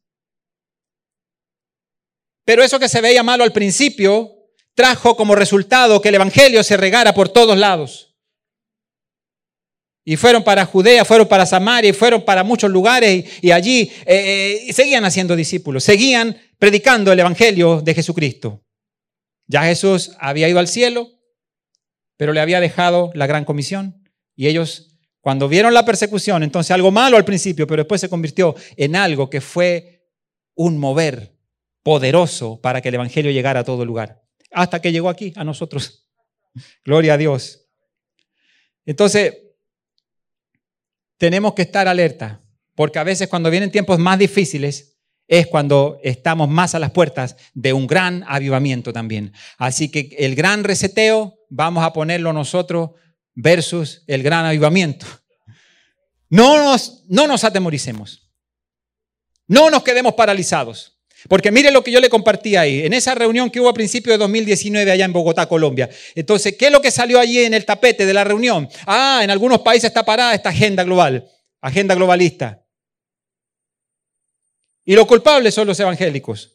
Pero 2.45 2.63
eso 2.63 2.79
que 2.79 2.87
se 2.87 3.01
veía 3.01 3.23
malo 3.23 3.43
al 3.43 3.51
principio 3.51 4.34
trajo 4.75 5.15
como 5.15 5.35
resultado 5.35 6.01
que 6.01 6.09
el 6.09 6.15
Evangelio 6.15 6.63
se 6.63 6.77
regara 6.77 7.13
por 7.13 7.29
todos 7.29 7.57
lados. 7.57 8.15
Y 10.07 10.17
fueron 10.17 10.43
para 10.43 10.65
Judea, 10.65 11.03
fueron 11.03 11.27
para 11.27 11.47
Samaria, 11.47 11.89
y 11.89 11.93
fueron 11.93 12.23
para 12.23 12.43
muchos 12.43 12.69
lugares 12.69 13.25
y, 13.41 13.49
allí 13.49 13.91
eh, 14.05 14.67
eh, 14.67 14.73
seguían 14.73 15.03
haciendo 15.03 15.35
discípulos, 15.35 15.83
seguían 15.83 16.37
predicando 16.59 17.11
el 17.11 17.19
Evangelio 17.19 17.81
de 17.81 17.95
Jesucristo. 17.95 18.63
Ya 19.47 19.63
Jesús 19.63 20.11
había 20.19 20.47
ido 20.47 20.59
al 20.59 20.67
cielo, 20.67 21.09
pero 22.17 22.33
le 22.33 22.39
había 22.39 22.59
dejado 22.59 23.09
la 23.15 23.25
gran 23.25 23.45
comisión. 23.45 24.03
Y 24.35 24.47
ellos, 24.47 24.95
cuando 25.21 25.47
vieron 25.47 25.73
la 25.73 25.85
persecución, 25.85 26.43
entonces 26.43 26.71
algo 26.71 26.91
malo 26.91 27.17
al 27.17 27.25
principio, 27.25 27.65
pero 27.65 27.81
después 27.81 28.01
se 28.01 28.09
convirtió 28.09 28.55
en 28.77 28.95
algo 28.95 29.29
que 29.29 29.41
fue 29.41 30.03
un 30.53 30.77
mover 30.77 31.35
poderoso 31.81 32.59
para 32.61 32.81
que 32.81 32.89
el 32.89 32.95
Evangelio 32.95 33.31
llegara 33.31 33.61
a 33.61 33.63
todo 33.63 33.85
lugar. 33.85 34.24
Hasta 34.55 34.81
que 34.81 34.91
llegó 34.91 35.09
aquí, 35.09 35.33
a 35.35 35.43
nosotros. 35.43 36.07
Gloria 36.85 37.13
a 37.13 37.17
Dios. 37.17 37.67
Entonces, 38.85 39.35
tenemos 41.17 41.53
que 41.53 41.63
estar 41.63 41.87
alerta, 41.87 42.41
porque 42.73 42.99
a 42.99 43.03
veces 43.03 43.27
cuando 43.27 43.49
vienen 43.49 43.71
tiempos 43.71 43.99
más 43.99 44.17
difíciles, 44.17 44.97
es 45.27 45.47
cuando 45.47 45.99
estamos 46.03 46.47
más 46.47 46.73
a 46.73 46.79
las 46.79 46.91
puertas 46.91 47.35
de 47.53 47.73
un 47.73 47.85
gran 47.85 48.23
avivamiento 48.27 48.93
también. 48.93 49.33
Así 49.57 49.89
que 49.89 50.15
el 50.19 50.35
gran 50.35 50.63
reseteo 50.63 51.39
vamos 51.49 51.83
a 51.83 51.91
ponerlo 51.91 52.31
nosotros 52.31 52.91
versus 53.33 54.03
el 54.07 54.23
gran 54.23 54.45
avivamiento. 54.45 55.05
No 56.29 56.63
nos, 56.63 57.03
no 57.09 57.27
nos 57.27 57.43
atemoricemos. 57.43 58.31
No 59.47 59.69
nos 59.69 59.83
quedemos 59.83 60.13
paralizados. 60.13 60.94
Porque 61.27 61.51
mire 61.51 61.71
lo 61.71 61.83
que 61.83 61.91
yo 61.91 61.99
le 61.99 62.09
compartí 62.09 62.55
ahí, 62.55 62.85
en 62.85 62.93
esa 62.93 63.15
reunión 63.15 63.49
que 63.49 63.59
hubo 63.59 63.69
a 63.69 63.73
principios 63.73 64.13
de 64.13 64.17
2019 64.19 64.91
allá 64.91 65.05
en 65.05 65.13
Bogotá, 65.13 65.47
Colombia. 65.47 65.89
Entonces, 66.13 66.55
¿qué 66.57 66.67
es 66.67 66.71
lo 66.71 66.81
que 66.81 66.91
salió 66.91 67.19
allí 67.19 67.39
en 67.39 67.53
el 67.53 67.65
tapete 67.65 68.05
de 68.05 68.13
la 68.13 68.23
reunión? 68.23 68.69
Ah, 68.85 69.21
en 69.23 69.31
algunos 69.31 69.61
países 69.61 69.85
está 69.85 70.05
parada 70.05 70.35
esta 70.35 70.49
agenda 70.49 70.83
global, 70.83 71.27
agenda 71.61 71.95
globalista. 71.95 72.63
Y 74.85 74.93
los 74.93 75.07
culpables 75.07 75.53
son 75.53 75.67
los 75.67 75.79
evangélicos. 75.79 76.51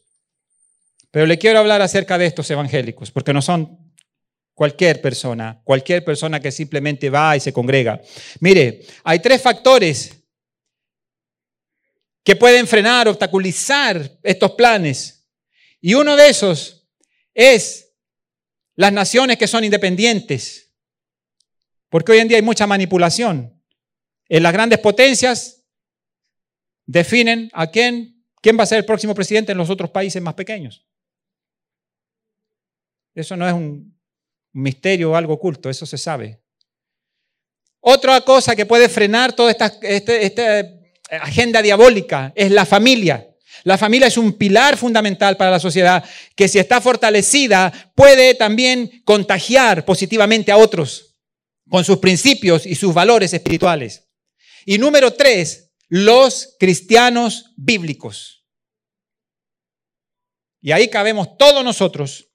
Pero 1.11 1.25
le 1.25 1.37
quiero 1.37 1.59
hablar 1.59 1.81
acerca 1.81 2.17
de 2.17 2.25
estos 2.25 2.49
evangélicos, 2.49 3.11
porque 3.11 3.33
no 3.33 3.41
son 3.41 3.93
cualquier 4.53 5.01
persona, 5.01 5.59
cualquier 5.65 6.05
persona 6.05 6.39
que 6.39 6.51
simplemente 6.51 7.09
va 7.09 7.35
y 7.35 7.41
se 7.41 7.51
congrega. 7.51 8.01
Mire, 8.39 8.83
hay 9.03 9.19
tres 9.19 9.41
factores 9.41 10.20
que 12.23 12.35
pueden 12.35 12.67
frenar, 12.67 13.07
obstaculizar 13.07 14.19
estos 14.23 14.51
planes. 14.51 15.27
Y 15.79 15.93
uno 15.93 16.15
de 16.15 16.29
esos 16.29 16.87
es 17.33 17.93
las 18.75 18.93
naciones 18.93 19.37
que 19.37 19.47
son 19.47 19.63
independientes. 19.63 20.71
Porque 21.89 22.11
hoy 22.11 22.19
en 22.19 22.27
día 22.27 22.37
hay 22.37 22.43
mucha 22.43 22.67
manipulación. 22.67 23.61
En 24.29 24.43
las 24.43 24.53
grandes 24.53 24.79
potencias 24.79 25.63
definen 26.85 27.49
a 27.53 27.67
quién 27.69 28.21
¿Quién 28.41 28.57
va 28.57 28.63
a 28.63 28.67
ser 28.67 28.79
el 28.79 28.85
próximo 28.85 29.13
presidente 29.13 29.51
en 29.51 29.57
los 29.57 29.69
otros 29.69 29.91
países 29.91 30.21
más 30.21 30.33
pequeños? 30.33 30.83
Eso 33.13 33.37
no 33.37 33.47
es 33.47 33.53
un 33.53 33.95
misterio 34.51 35.11
o 35.11 35.15
algo 35.15 35.33
oculto, 35.33 35.69
eso 35.69 35.85
se 35.85 35.97
sabe. 35.97 36.41
Otra 37.79 38.19
cosa 38.21 38.55
que 38.55 38.65
puede 38.65 38.89
frenar 38.89 39.33
toda 39.33 39.51
esta, 39.51 39.67
este, 39.81 40.25
esta 40.25 40.59
agenda 41.11 41.61
diabólica 41.61 42.31
es 42.35 42.51
la 42.51 42.65
familia. 42.65 43.27
La 43.63 43.77
familia 43.77 44.07
es 44.07 44.17
un 44.17 44.33
pilar 44.33 44.77
fundamental 44.77 45.37
para 45.37 45.51
la 45.51 45.59
sociedad 45.59 46.03
que 46.35 46.47
si 46.47 46.57
está 46.57 46.81
fortalecida 46.81 47.71
puede 47.95 48.33
también 48.33 49.03
contagiar 49.03 49.85
positivamente 49.85 50.51
a 50.51 50.57
otros 50.57 51.17
con 51.69 51.83
sus 51.83 51.97
principios 51.97 52.65
y 52.65 52.75
sus 52.75 52.93
valores 52.93 53.33
espirituales. 53.33 54.09
Y 54.65 54.77
número 54.77 55.13
tres, 55.13 55.71
los 55.87 56.55
cristianos 56.59 57.53
bíblicos. 57.55 58.45
Y 60.61 60.71
ahí 60.71 60.87
cabemos 60.89 61.37
todos 61.37 61.63
nosotros. 61.63 62.27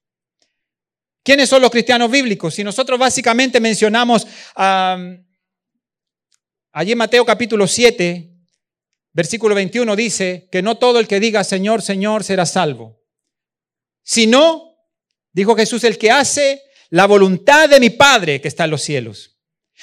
¿Quiénes 1.23 1.49
son 1.49 1.63
los 1.63 1.71
cristianos 1.71 2.11
bíblicos? 2.11 2.55
Si 2.55 2.63
nosotros 2.63 2.99
básicamente 2.99 3.59
mencionamos 3.61 4.27
allí 4.55 5.23
en 6.93 6.99
Mateo 6.99 7.25
capítulo 7.25 7.67
7, 7.67 8.36
versículo 9.17 9.55
21 9.55 9.97
dice 9.97 10.47
que 10.53 10.61
no 10.61 10.77
todo 10.77 11.01
el 11.01 11.09
que 11.09 11.19
diga 11.19 11.43
Señor, 11.43 11.81
Señor 11.81 12.23
será 12.23 12.45
salvo. 12.45 13.01
Sino, 14.03 14.77
dijo 15.33 15.57
Jesús, 15.57 15.85
el 15.85 15.97
que 15.97 16.11
hace 16.11 16.61
la 16.91 17.07
voluntad 17.07 17.67
de 17.71 17.81
mi 17.81 17.89
Padre 17.89 18.43
que 18.43 18.49
está 18.49 18.65
en 18.65 18.73
los 18.73 18.83
cielos. 18.83 19.39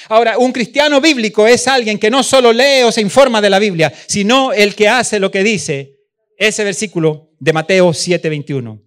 Ahora, 0.08 0.38
un 0.38 0.52
cristiano 0.52 1.02
bíblico 1.02 1.48
es 1.48 1.68
alguien 1.68 1.98
que 1.98 2.12
no 2.12 2.22
solo 2.22 2.54
lee 2.54 2.84
o 2.84 2.92
se 2.92 3.02
informa 3.02 3.42
de 3.42 3.50
la 3.50 3.58
Biblia, 3.58 3.92
sino 4.06 4.54
el 4.54 4.76
que 4.76 4.88
hace 4.88 5.20
lo 5.20 5.32
que 5.32 5.44
dice 5.44 5.98
ese 6.38 6.64
versículo 6.64 7.32
de 7.40 7.54
Mateo 7.54 7.92
7:21. 7.92 8.84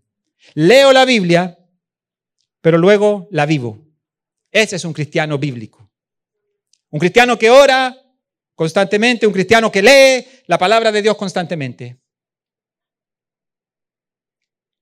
Leo 0.54 0.92
la 0.92 1.04
Biblia, 1.04 1.58
pero 2.60 2.78
luego 2.78 3.26
la 3.32 3.46
vivo. 3.46 3.84
Ese 4.52 4.76
es 4.76 4.84
un 4.84 4.92
cristiano 4.92 5.38
bíblico. 5.38 5.90
Un 6.90 7.00
cristiano 7.00 7.36
que 7.36 7.50
ora 7.50 7.96
constantemente, 8.56 9.26
un 9.26 9.32
cristiano 9.32 9.70
que 9.70 9.82
lee 9.82 10.26
la 10.46 10.58
palabra 10.58 10.90
de 10.90 11.02
Dios 11.02 11.16
constantemente. 11.16 12.00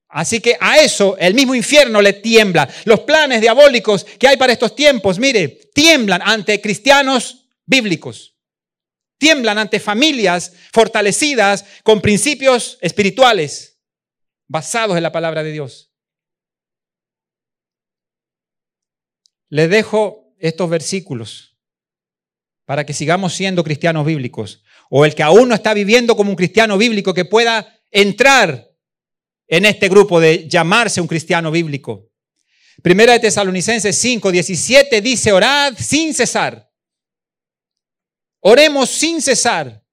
Así 0.07 0.39
que 0.39 0.57
a 0.61 0.79
eso 0.79 1.17
el 1.19 1.33
mismo 1.33 1.53
infierno 1.53 2.01
le 2.01 2.13
tiembla. 2.13 2.69
Los 2.85 3.01
planes 3.01 3.41
diabólicos 3.41 4.05
que 4.17 4.29
hay 4.29 4.37
para 4.37 4.53
estos 4.53 4.73
tiempos, 4.73 5.19
mire, 5.19 5.49
tiemblan 5.73 6.21
ante 6.23 6.61
cristianos 6.61 7.49
bíblicos. 7.65 8.37
Tiemblan 9.17 9.57
ante 9.57 9.79
familias 9.79 10.53
fortalecidas 10.71 11.65
con 11.83 12.01
principios 12.01 12.77
espirituales 12.81 13.77
basados 14.47 14.95
en 14.95 15.03
la 15.03 15.11
palabra 15.11 15.43
de 15.43 15.51
Dios. 15.51 15.91
Les 19.49 19.69
dejo 19.69 20.33
estos 20.39 20.69
versículos 20.69 21.54
para 22.65 22.85
que 22.85 22.93
sigamos 22.93 23.33
siendo 23.33 23.63
cristianos 23.63 24.05
bíblicos. 24.05 24.63
O 24.89 25.05
el 25.05 25.15
que 25.15 25.23
aún 25.23 25.49
no 25.49 25.55
está 25.55 25.73
viviendo 25.73 26.15
como 26.15 26.31
un 26.31 26.35
cristiano 26.35 26.77
bíblico 26.77 27.13
que 27.13 27.25
pueda 27.25 27.79
entrar 27.91 28.69
en 29.47 29.65
este 29.65 29.87
grupo 29.89 30.19
de 30.19 30.47
llamarse 30.47 31.01
un 31.01 31.07
cristiano 31.07 31.51
bíblico. 31.51 32.09
Primera 32.81 33.13
de 33.13 33.19
Tesalonicenses 33.19 33.97
5, 33.97 34.31
17 34.31 35.01
dice, 35.01 35.31
orad 35.31 35.73
sin 35.77 36.13
cesar. 36.13 36.69
Oremos 38.41 38.89
sin 38.89 39.21
cesar. 39.21 39.83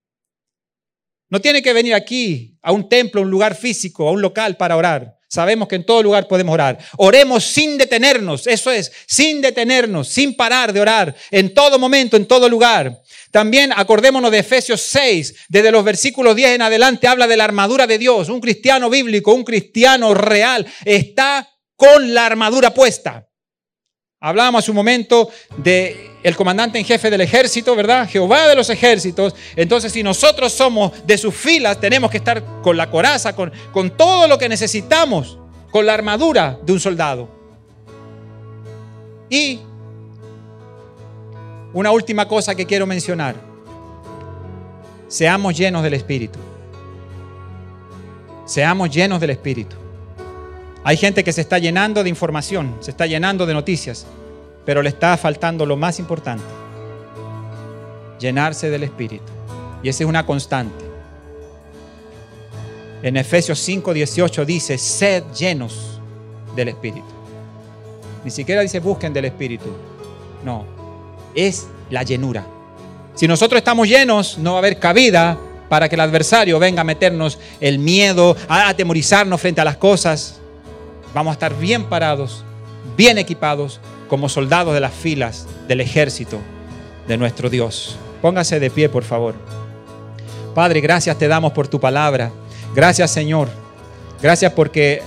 No 1.29 1.41
tiene 1.41 1.63
que 1.63 1.73
venir 1.73 1.95
aquí 1.95 2.59
a 2.61 2.73
un 2.73 2.89
templo, 2.89 3.21
a 3.21 3.25
un 3.25 3.31
lugar 3.31 3.55
físico, 3.55 4.09
a 4.09 4.13
un 4.13 4.21
local 4.21 4.57
para 4.57 4.77
orar. 4.77 5.17
Sabemos 5.33 5.67
que 5.67 5.77
en 5.77 5.87
todo 5.87 6.03
lugar 6.03 6.29
podemos 6.29 6.53
orar. 6.53 6.77
Oremos 6.99 7.43
sin 7.43 7.79
detenernos, 7.79 8.47
eso 8.47 8.71
es, 8.71 8.93
sin 9.07 9.41
detenernos, 9.41 10.07
sin 10.07 10.37
parar 10.37 10.75
de 10.75 10.81
orar, 10.83 11.17
en 11.31 11.55
todo 11.55 11.79
momento, 11.79 12.19
en 12.19 12.27
todo 12.27 12.51
lugar. 12.51 13.01
También 13.31 13.73
acordémonos 13.75 14.31
de 14.31 14.41
Efesios 14.41 14.83
6, 14.83 15.47
desde 15.49 15.73
los 15.73 15.85
versículos 15.85 16.37
10 16.37 16.57
en 16.57 16.61
adelante 16.61 17.09
habla 17.09 17.27
de 17.27 17.39
la 17.39 17.45
armadura 17.45 17.87
de 17.87 17.97
Dios. 17.97 18.29
Un 18.29 18.43
cristiano 18.43 18.91
bíblico, 18.91 19.33
un 19.33 19.43
cristiano 19.43 20.13
real, 20.13 20.67
está 20.85 21.49
con 21.77 22.13
la 22.13 22.27
armadura 22.27 22.75
puesta. 22.75 23.27
Hablábamos 24.25 24.69
un 24.69 24.77
momento 24.77 25.31
de 25.57 26.13
comandante 26.37 26.79
en 26.79 26.85
jefe 26.85 27.11
del 27.11 27.23
ejército, 27.23 27.75
¿verdad? 27.75 28.09
Jehová 28.09 28.47
de 28.47 28.55
los 28.55 28.71
ejércitos. 28.71 29.35
Entonces, 29.57 29.91
si 29.93 30.05
nosotros 30.05 30.53
somos 30.53 30.93
de 31.05 31.19
sus 31.19 31.35
filas, 31.35 31.81
tenemos 31.81 32.09
que 32.09 32.19
estar 32.19 32.41
con 32.63 32.77
la 32.77 32.89
coraza, 32.89 33.35
con, 33.35 33.53
con 33.73 33.97
todo 33.97 34.29
lo 34.29 34.39
que 34.39 34.49
necesitamos, 34.49 35.39
con 35.73 35.85
la 35.87 35.95
armadura 35.95 36.57
de 36.63 36.73
un 36.73 36.79
soldado. 36.79 37.29
Y 39.29 39.59
una 41.73 41.91
última 41.91 42.29
cosa 42.29 42.55
que 42.55 42.65
quiero 42.65 42.87
mencionar. 42.87 43.35
Seamos 45.09 45.59
llenos 45.59 45.83
del 45.83 45.95
Espíritu. 45.95 46.39
Seamos 48.47 48.89
llenos 48.89 49.21
del 49.21 49.31
Espíritu. 49.31 49.82
Hay 50.85 50.97
gente 50.97 51.23
que 51.23 51.33
se 51.33 51.41
está 51.41 51.59
llenando 51.59 52.03
de 52.03 52.09
información, 52.09 52.77
se 52.81 52.91
está 52.91 53.07
llenando 53.07 53.47
de 53.47 53.55
noticias, 53.55 54.05
pero 54.65 54.83
le 54.83 54.89
está 54.89 55.17
faltando 55.17 55.65
lo 55.65 55.77
más 55.77 56.01
importante, 56.01 56.45
llenarse 58.19 58.69
del 58.69 58.83
Espíritu. 58.83 59.25
Y 59.83 59.89
esa 59.89 60.03
es 60.03 60.09
una 60.09 60.27
constante. 60.27 60.85
En 63.03 63.17
Efesios 63.17 63.61
5:18 63.69 64.45
dice, 64.45 64.79
sed 64.79 65.25
llenos 65.39 66.01
del 66.57 66.69
Espíritu. 66.69 67.07
Ni 68.25 68.31
siquiera 68.31 68.63
dice 68.63 68.81
busquen 68.81 69.13
del 69.13 69.27
Espíritu. 69.27 69.69
No, 70.45 70.65
es 71.35 71.69
la 71.91 72.03
llenura. 72.03 72.45
Si 73.15 73.29
nosotros 73.29 73.59
estamos 73.59 73.89
llenos, 73.89 74.39
no 74.39 74.53
va 74.53 74.57
a 74.57 74.59
haber 74.59 74.79
cabida 74.79 75.39
para 75.69 75.89
que 75.89 75.95
el 75.95 76.01
adversario 76.01 76.59
venga 76.59 76.81
a 76.81 76.85
meternos 76.85 77.39
el 77.61 77.79
miedo, 77.79 78.37
a 78.49 78.69
atemorizarnos 78.69 79.41
frente 79.41 79.61
a 79.61 79.65
las 79.65 79.77
cosas. 79.77 80.42
Vamos 81.15 81.33
a 81.33 81.35
estar 81.35 81.57
bien 81.59 81.85
parados, 81.85 82.45
bien 82.97 83.19
equipados, 83.19 83.81
como 84.09 84.29
soldados 84.29 84.75
de 84.75 84.81
las 84.81 84.93
filas 84.93 85.47
del 85.69 85.81
ejército 85.81 86.39
de 87.09 87.17
nuestro 87.17 87.49
Dios. 87.49 87.97
Póngase 88.21 88.61
de 88.61 88.71
pie, 88.71 88.89
por 88.89 89.05
favor. 89.05 89.35
Padre, 90.55 90.81
gracias 90.81 91.19
te 91.19 91.29
damos 91.29 91.53
por 91.53 91.69
tu 91.69 91.81
palabra. 91.81 92.31
Gracias, 92.75 93.11
Señor. 93.11 93.49
Gracias 94.21 94.53
porque 94.53 95.03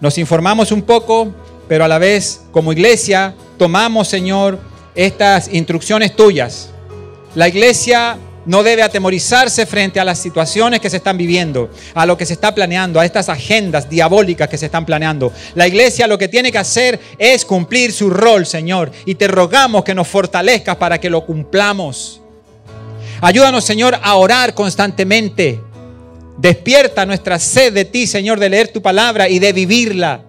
nos 0.00 0.18
informamos 0.18 0.72
un 0.72 0.82
poco, 0.82 1.32
pero 1.68 1.84
a 1.84 1.88
la 1.88 1.98
vez, 1.98 2.44
como 2.52 2.72
iglesia, 2.72 3.34
tomamos, 3.58 4.08
Señor, 4.08 4.58
estas 4.94 5.52
instrucciones 5.52 6.14
tuyas. 6.14 6.70
La 7.34 7.48
iglesia 7.48 8.16
no 8.46 8.62
debe 8.62 8.82
atemorizarse 8.82 9.66
frente 9.66 10.00
a 10.00 10.04
las 10.04 10.18
situaciones 10.18 10.80
que 10.80 10.90
se 10.90 10.98
están 10.98 11.16
viviendo, 11.16 11.70
a 11.94 12.06
lo 12.06 12.16
que 12.16 12.26
se 12.26 12.34
está 12.34 12.54
planeando, 12.54 13.00
a 13.00 13.04
estas 13.04 13.28
agendas 13.28 13.88
diabólicas 13.88 14.48
que 14.48 14.58
se 14.58 14.66
están 14.66 14.84
planeando. 14.84 15.32
La 15.54 15.66
iglesia 15.66 16.06
lo 16.06 16.18
que 16.18 16.28
tiene 16.28 16.52
que 16.52 16.58
hacer 16.58 17.00
es 17.18 17.44
cumplir 17.44 17.92
su 17.92 18.10
rol, 18.10 18.46
Señor, 18.46 18.90
y 19.04 19.14
te 19.14 19.28
rogamos 19.28 19.84
que 19.84 19.94
nos 19.94 20.08
fortalezcas 20.08 20.76
para 20.76 20.98
que 20.98 21.10
lo 21.10 21.24
cumplamos. 21.24 22.20
Ayúdanos, 23.20 23.64
Señor, 23.64 23.98
a 24.02 24.14
orar 24.16 24.54
constantemente. 24.54 25.60
Despierta 26.36 27.06
nuestra 27.06 27.38
sed 27.38 27.72
de 27.72 27.84
ti, 27.84 28.06
Señor, 28.06 28.40
de 28.40 28.50
leer 28.50 28.68
tu 28.68 28.82
palabra 28.82 29.28
y 29.28 29.38
de 29.38 29.52
vivirla. 29.52 30.24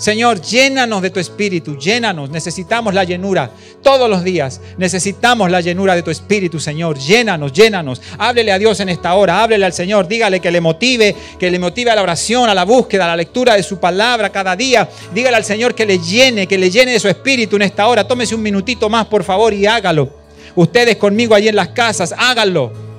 Señor, 0.00 0.40
llénanos 0.40 1.02
de 1.02 1.10
tu 1.10 1.20
espíritu, 1.20 1.76
llénanos. 1.76 2.30
Necesitamos 2.30 2.94
la 2.94 3.04
llenura 3.04 3.50
todos 3.82 4.08
los 4.08 4.24
días. 4.24 4.58
Necesitamos 4.78 5.50
la 5.50 5.60
llenura 5.60 5.94
de 5.94 6.02
tu 6.02 6.10
espíritu, 6.10 6.58
Señor. 6.58 6.98
Llénanos, 6.98 7.52
llénanos. 7.52 8.00
Háblele 8.16 8.50
a 8.50 8.58
Dios 8.58 8.80
en 8.80 8.88
esta 8.88 9.12
hora, 9.12 9.42
háblele 9.42 9.66
al 9.66 9.74
Señor. 9.74 10.08
Dígale 10.08 10.40
que 10.40 10.50
le 10.50 10.62
motive, 10.62 11.14
que 11.38 11.50
le 11.50 11.58
motive 11.58 11.90
a 11.90 11.96
la 11.96 12.02
oración, 12.02 12.48
a 12.48 12.54
la 12.54 12.64
búsqueda, 12.64 13.04
a 13.04 13.08
la 13.08 13.16
lectura 13.16 13.56
de 13.56 13.62
su 13.62 13.78
palabra 13.78 14.30
cada 14.30 14.56
día. 14.56 14.88
Dígale 15.12 15.36
al 15.36 15.44
Señor 15.44 15.74
que 15.74 15.84
le 15.84 15.98
llene, 15.98 16.46
que 16.46 16.56
le 16.56 16.70
llene 16.70 16.92
de 16.92 17.00
su 17.00 17.08
espíritu 17.08 17.56
en 17.56 17.62
esta 17.62 17.86
hora. 17.86 18.08
Tómese 18.08 18.34
un 18.34 18.40
minutito 18.40 18.88
más, 18.88 19.04
por 19.04 19.22
favor, 19.22 19.52
y 19.52 19.66
hágalo. 19.66 20.08
Ustedes 20.54 20.96
conmigo 20.96 21.34
allí 21.34 21.48
en 21.48 21.56
las 21.56 21.68
casas, 21.68 22.14
háganlo. 22.16 22.89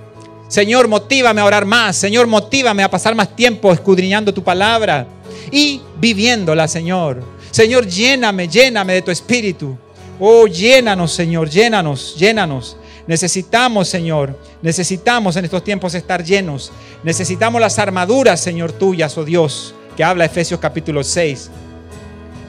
Señor, 0.52 0.90
motívame 0.90 1.40
a 1.40 1.46
orar 1.46 1.64
más. 1.64 1.96
Señor, 1.96 2.28
motívame 2.28 2.84
a 2.84 2.92
pasar 2.92 3.16
más 3.16 3.34
tiempo 3.38 3.72
escudriñando 3.72 4.34
tu 4.34 4.44
palabra 4.44 5.08
y 5.50 5.80
viviéndola, 5.98 6.68
Señor. 6.68 7.24
Señor, 7.52 7.88
lléname, 7.88 8.50
lléname 8.50 8.96
de 8.96 9.02
tu 9.02 9.12
espíritu. 9.12 9.78
Oh, 10.20 10.48
llénanos, 10.48 11.14
Señor, 11.14 11.50
llénanos, 11.50 12.18
llénanos. 12.18 12.76
Necesitamos, 13.08 13.88
Señor, 13.88 14.38
necesitamos 14.62 15.38
en 15.38 15.46
estos 15.46 15.64
tiempos 15.64 15.94
estar 15.94 16.22
llenos. 16.22 16.74
Necesitamos 17.02 17.62
las 17.62 17.80
armaduras, 17.80 18.42
Señor, 18.42 18.74
tuyas, 18.74 19.18
oh 19.18 19.24
Dios, 19.24 19.74
que 19.96 20.04
habla 20.04 20.26
Efesios 20.26 20.60
capítulo 20.60 21.02
6. 21.06 21.50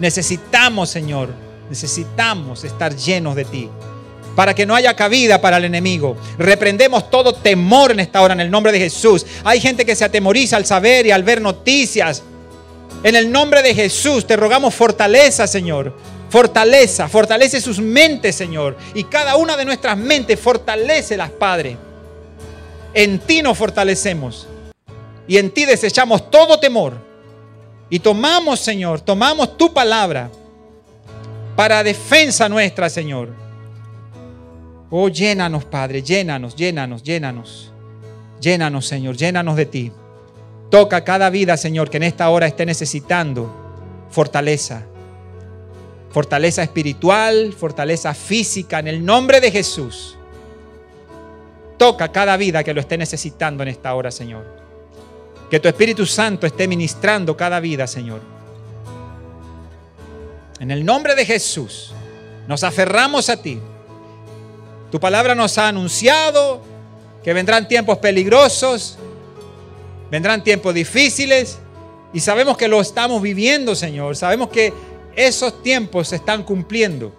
Necesitamos, 0.01 0.91
Señor, 0.91 1.29
necesitamos 1.71 2.65
estar 2.65 2.97
llenos 2.97 3.37
de 3.37 3.45
ti 3.45 3.71
para 4.35 4.55
que 4.55 4.67
no 4.67 4.75
haya 4.75 4.95
cabida 4.97 5.41
para 5.41 5.59
el 5.59 5.65
enemigo. 5.65 6.17
Reprendemos 6.39 7.11
todo 7.11 7.35
temor 7.35 7.93
en 7.93 8.01
esta 8.01 8.21
hora 8.23 8.35
en 8.35 8.41
el 8.41 8.51
nombre 8.51 8.73
de 8.73 8.79
Jesús. 8.79 9.27
Hay 9.45 9.61
gente 9.61 9.85
que 9.85 9.97
se 9.97 10.05
atemoriza 10.05 10.57
al 10.57 10.67
saber 10.67 11.07
y 11.07 11.11
al 11.11 11.23
ver 11.23 11.41
noticias 11.41 12.23
en 13.05 13.17
el 13.17 13.33
nombre 13.33 13.63
de 13.63 13.75
Jesús 13.75 14.27
te 14.27 14.37
rogamos 14.37 14.75
fortaleza, 14.75 15.47
Señor. 15.47 15.93
Fortaleza, 16.31 17.09
fortalece 17.09 17.61
sus 17.61 17.81
mentes, 17.81 18.37
Señor. 18.37 18.77
Y 18.95 19.05
cada 19.05 19.37
una 19.37 19.57
de 19.57 19.65
nuestras 19.65 19.99
mentes, 19.99 20.39
las 21.17 21.31
Padre. 21.31 21.77
En 22.95 23.19
ti 23.19 23.43
nos 23.43 23.59
fortalecemos. 23.59 24.47
Y 25.27 25.37
en 25.37 25.51
ti 25.51 25.65
desechamos 25.65 26.31
todo 26.31 26.61
temor. 26.61 26.95
Y 27.91 27.99
tomamos, 27.99 28.61
Señor, 28.61 29.01
tomamos 29.01 29.57
tu 29.59 29.73
palabra 29.73 30.31
para 31.57 31.83
defensa 31.83 32.49
nuestra, 32.49 32.89
Señor. 32.89 33.42
Oh, 34.95 35.09
llénanos, 35.09 35.65
Padre, 35.65 36.03
llénanos, 36.03 36.55
llénanos, 36.55 37.03
llénanos. 37.03 37.73
Llénanos, 38.43 38.87
Señor, 38.87 39.17
llénanos 39.17 39.57
de 39.57 39.65
ti. 39.65 39.91
Toca 40.71 41.03
cada 41.03 41.31
vida, 41.31 41.57
Señor, 41.57 41.89
que 41.89 41.97
en 41.97 42.03
esta 42.03 42.29
hora 42.29 42.47
esté 42.47 42.67
necesitando 42.67 43.51
fortaleza. 44.11 44.85
Fortaleza 46.11 46.63
espiritual, 46.63 47.55
fortaleza 47.55 48.13
física, 48.13 48.81
en 48.81 48.89
el 48.89 49.03
nombre 49.03 49.41
de 49.41 49.51
Jesús. 49.51 50.19
Toca 51.79 52.13
cada 52.13 52.37
vida 52.37 52.63
que 52.63 52.75
lo 52.75 52.81
esté 52.81 52.99
necesitando 52.99 53.63
en 53.63 53.71
esta 53.71 53.95
hora, 53.95 54.11
Señor. 54.11 54.45
Que 55.51 55.59
tu 55.59 55.69
Espíritu 55.69 56.05
Santo 56.05 56.47
esté 56.47 56.69
ministrando 56.69 57.35
cada 57.35 57.61
vida, 57.61 57.87
Señor. 57.87 58.21
En 60.61 60.71
el 60.71 60.85
nombre 60.85 61.15
de 61.15 61.25
Jesús, 61.25 61.95
nos 62.47 62.63
aferramos 62.63 63.31
a 63.31 63.41
ti. 63.41 63.59
Tu 64.93 65.01
palabra 65.01 65.35
nos 65.35 65.59
ha 65.59 65.67
anunciado 65.67 66.63
que 67.25 67.33
vendrán 67.33 67.67
tiempos 67.67 67.99
peligrosos, 67.99 68.99
Vendrán 70.13 70.45
tiempos 70.45 70.75
difíciles 70.75 71.59
y 72.13 72.21
sabemos 72.21 72.59
que 72.59 72.69
lo 72.69 72.83
estamos 72.83 73.23
viviendo, 73.23 73.75
Señor. 73.75 74.15
Sabemos 74.15 74.51
que 74.51 74.71
esos 75.17 75.63
tiempos 75.63 76.09
se 76.09 76.17
están 76.17 76.43
cumpliendo. 76.43 77.15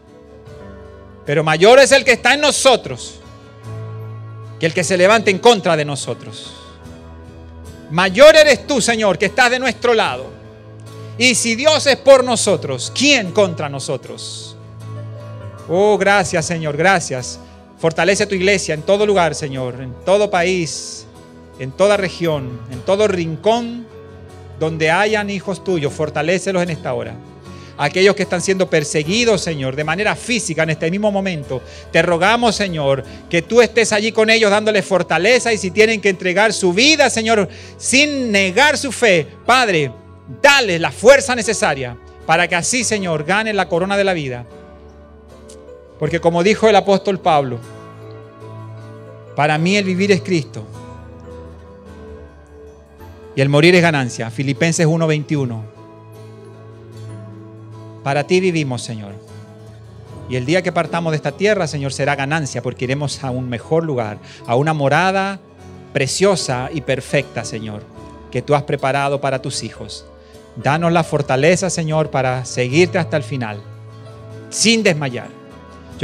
Pero 1.26 1.44
mayor 1.44 1.80
es 1.80 1.92
el 1.92 2.06
que 2.06 2.12
está 2.12 2.36
en 2.36 2.42
nosotros 2.42 3.16
que 4.60 4.68
el 4.68 4.76
que 4.76 4.84
se 4.84 4.96
levante 4.96 5.32
en 5.32 5.40
contra 5.40 5.76
de 5.76 5.86
nosotros. 5.86 6.54
Mayor 7.90 8.36
eres 8.36 8.68
tú, 8.68 8.80
Señor, 8.80 9.18
que 9.18 9.26
estás 9.26 9.50
de 9.50 9.58
nuestro 9.58 9.96
lado. 9.96 10.28
Y 11.18 11.34
si 11.34 11.56
Dios 11.56 11.88
es 11.88 11.98
por 11.98 12.24
nosotros, 12.24 12.92
¿quién 12.94 13.32
contra 13.32 13.70
nosotros? 13.70 14.56
Oh, 15.68 15.98
gracias, 15.98 16.46
Señor, 16.46 16.78
gracias. 16.78 17.40
Fortalece 17.84 18.26
tu 18.28 18.36
iglesia 18.36 18.74
en 18.74 18.84
todo 18.84 19.06
lugar, 19.06 19.36
Señor, 19.36 19.82
en 19.82 19.94
todo 20.06 20.32
país, 20.32 21.06
en 21.60 21.74
toda 21.74 21.98
región, 21.98 22.62
en 22.72 22.80
todo 22.80 23.10
rincón 23.10 23.86
donde 24.58 24.90
hayan 24.90 25.30
hijos 25.30 25.66
tuyos, 25.66 25.92
fortalécelos 25.92 26.64
en 26.64 26.70
esta 26.70 26.94
hora. 26.94 27.14
Aquellos 27.78 28.16
que 28.16 28.24
están 28.24 28.42
siendo 28.42 28.70
perseguidos, 28.70 29.42
Señor, 29.42 29.76
de 29.76 29.84
manera 29.84 30.16
física 30.16 30.64
en 30.64 30.70
este 30.70 30.90
mismo 30.90 31.12
momento, 31.12 31.62
te 31.92 32.02
rogamos, 32.02 32.56
Señor, 32.56 33.04
que 33.30 33.42
tú 33.42 33.62
estés 33.62 33.92
allí 33.92 34.14
con 34.14 34.30
ellos 34.30 34.50
dándoles 34.50 34.86
fortaleza 34.86 35.52
y 35.52 35.58
si 35.58 35.70
tienen 35.70 36.00
que 36.00 36.08
entregar 36.08 36.54
su 36.54 36.72
vida, 36.72 37.10
Señor, 37.10 37.50
sin 37.76 38.32
negar 38.32 38.78
su 38.78 38.94
fe, 38.94 39.28
Padre, 39.46 39.92
dale 40.42 40.80
la 40.80 40.94
fuerza 40.94 41.36
necesaria 41.36 41.98
para 42.26 42.48
que 42.48 42.56
así, 42.56 42.86
Señor, 42.86 43.26
ganen 43.26 43.58
la 43.58 43.68
corona 43.68 43.98
de 43.98 44.06
la 44.06 44.14
vida. 44.14 44.46
Porque 46.00 46.22
como 46.22 46.44
dijo 46.44 46.70
el 46.70 46.78
apóstol 46.78 47.20
Pablo, 47.20 47.60
para 49.36 49.58
mí 49.58 49.76
el 49.76 49.86
vivir 49.86 50.12
es 50.12 50.22
Cristo 50.22 50.66
y 53.36 53.42
el 53.42 53.50
morir 53.50 53.76
es 53.76 53.82
ganancia. 53.82 54.30
Filipenses 54.30 54.86
1:21. 54.86 55.64
Para 58.04 58.26
ti 58.26 58.40
vivimos, 58.40 58.82
Señor. 58.84 59.14
Y 60.30 60.36
el 60.36 60.46
día 60.46 60.62
que 60.62 60.72
partamos 60.72 61.12
de 61.12 61.18
esta 61.18 61.32
tierra, 61.32 61.68
Señor, 61.68 61.94
será 61.94 62.16
ganancia 62.16 62.62
porque 62.62 62.86
iremos 62.86 63.24
a 63.24 63.30
un 63.30 63.50
mejor 63.50 63.84
lugar, 63.84 64.20
a 64.48 64.56
una 64.56 64.74
morada 64.74 65.40
preciosa 65.94 66.70
y 66.74 66.82
perfecta, 66.82 67.44
Señor, 67.46 67.84
que 68.32 68.42
tú 68.42 68.56
has 68.56 68.64
preparado 68.64 69.22
para 69.22 69.42
tus 69.42 69.64
hijos. 69.64 70.06
Danos 70.56 70.92
la 70.92 71.04
fortaleza, 71.04 71.70
Señor, 71.70 72.10
para 72.10 72.46
seguirte 72.46 72.98
hasta 72.98 73.18
el 73.18 73.24
final, 73.24 73.62
sin 74.50 74.84
desmayar. 74.84 75.43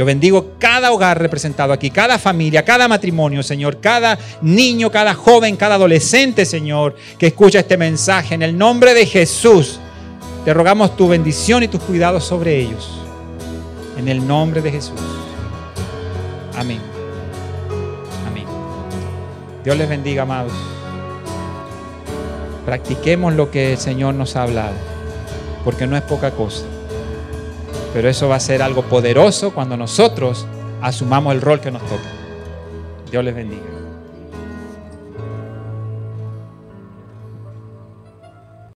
Yo 0.00 0.06
bendigo 0.06 0.52
cada 0.58 0.92
hogar 0.92 1.20
representado 1.20 1.74
aquí, 1.74 1.90
cada 1.90 2.18
familia, 2.18 2.64
cada 2.64 2.88
matrimonio, 2.88 3.42
Señor, 3.42 3.82
cada 3.82 4.18
niño, 4.40 4.90
cada 4.90 5.12
joven, 5.12 5.58
cada 5.58 5.74
adolescente, 5.74 6.46
Señor, 6.46 6.96
que 7.18 7.26
escucha 7.26 7.58
este 7.58 7.76
mensaje. 7.76 8.34
En 8.34 8.40
el 8.40 8.56
nombre 8.56 8.94
de 8.94 9.04
Jesús, 9.04 9.78
te 10.46 10.54
rogamos 10.54 10.96
tu 10.96 11.06
bendición 11.06 11.64
y 11.64 11.68
tus 11.68 11.82
cuidados 11.82 12.24
sobre 12.24 12.58
ellos. 12.58 12.98
En 13.98 14.08
el 14.08 14.26
nombre 14.26 14.62
de 14.62 14.72
Jesús. 14.72 14.98
Amén. 16.56 16.80
Amén. 18.26 18.46
Dios 19.62 19.76
les 19.76 19.86
bendiga, 19.86 20.22
amados. 20.22 20.54
Practiquemos 22.64 23.34
lo 23.34 23.50
que 23.50 23.72
el 23.74 23.78
Señor 23.78 24.14
nos 24.14 24.34
ha 24.36 24.44
hablado, 24.44 24.76
porque 25.62 25.86
no 25.86 25.94
es 25.94 26.02
poca 26.04 26.30
cosa. 26.30 26.64
Pero 27.92 28.08
eso 28.08 28.28
va 28.28 28.36
a 28.36 28.40
ser 28.40 28.62
algo 28.62 28.82
poderoso 28.82 29.52
cuando 29.52 29.76
nosotros 29.76 30.46
asumamos 30.80 31.34
el 31.34 31.40
rol 31.40 31.60
que 31.60 31.70
nos 31.70 31.82
toca. 31.82 32.08
Dios 33.10 33.24
les 33.24 33.34
bendiga. 33.34 33.69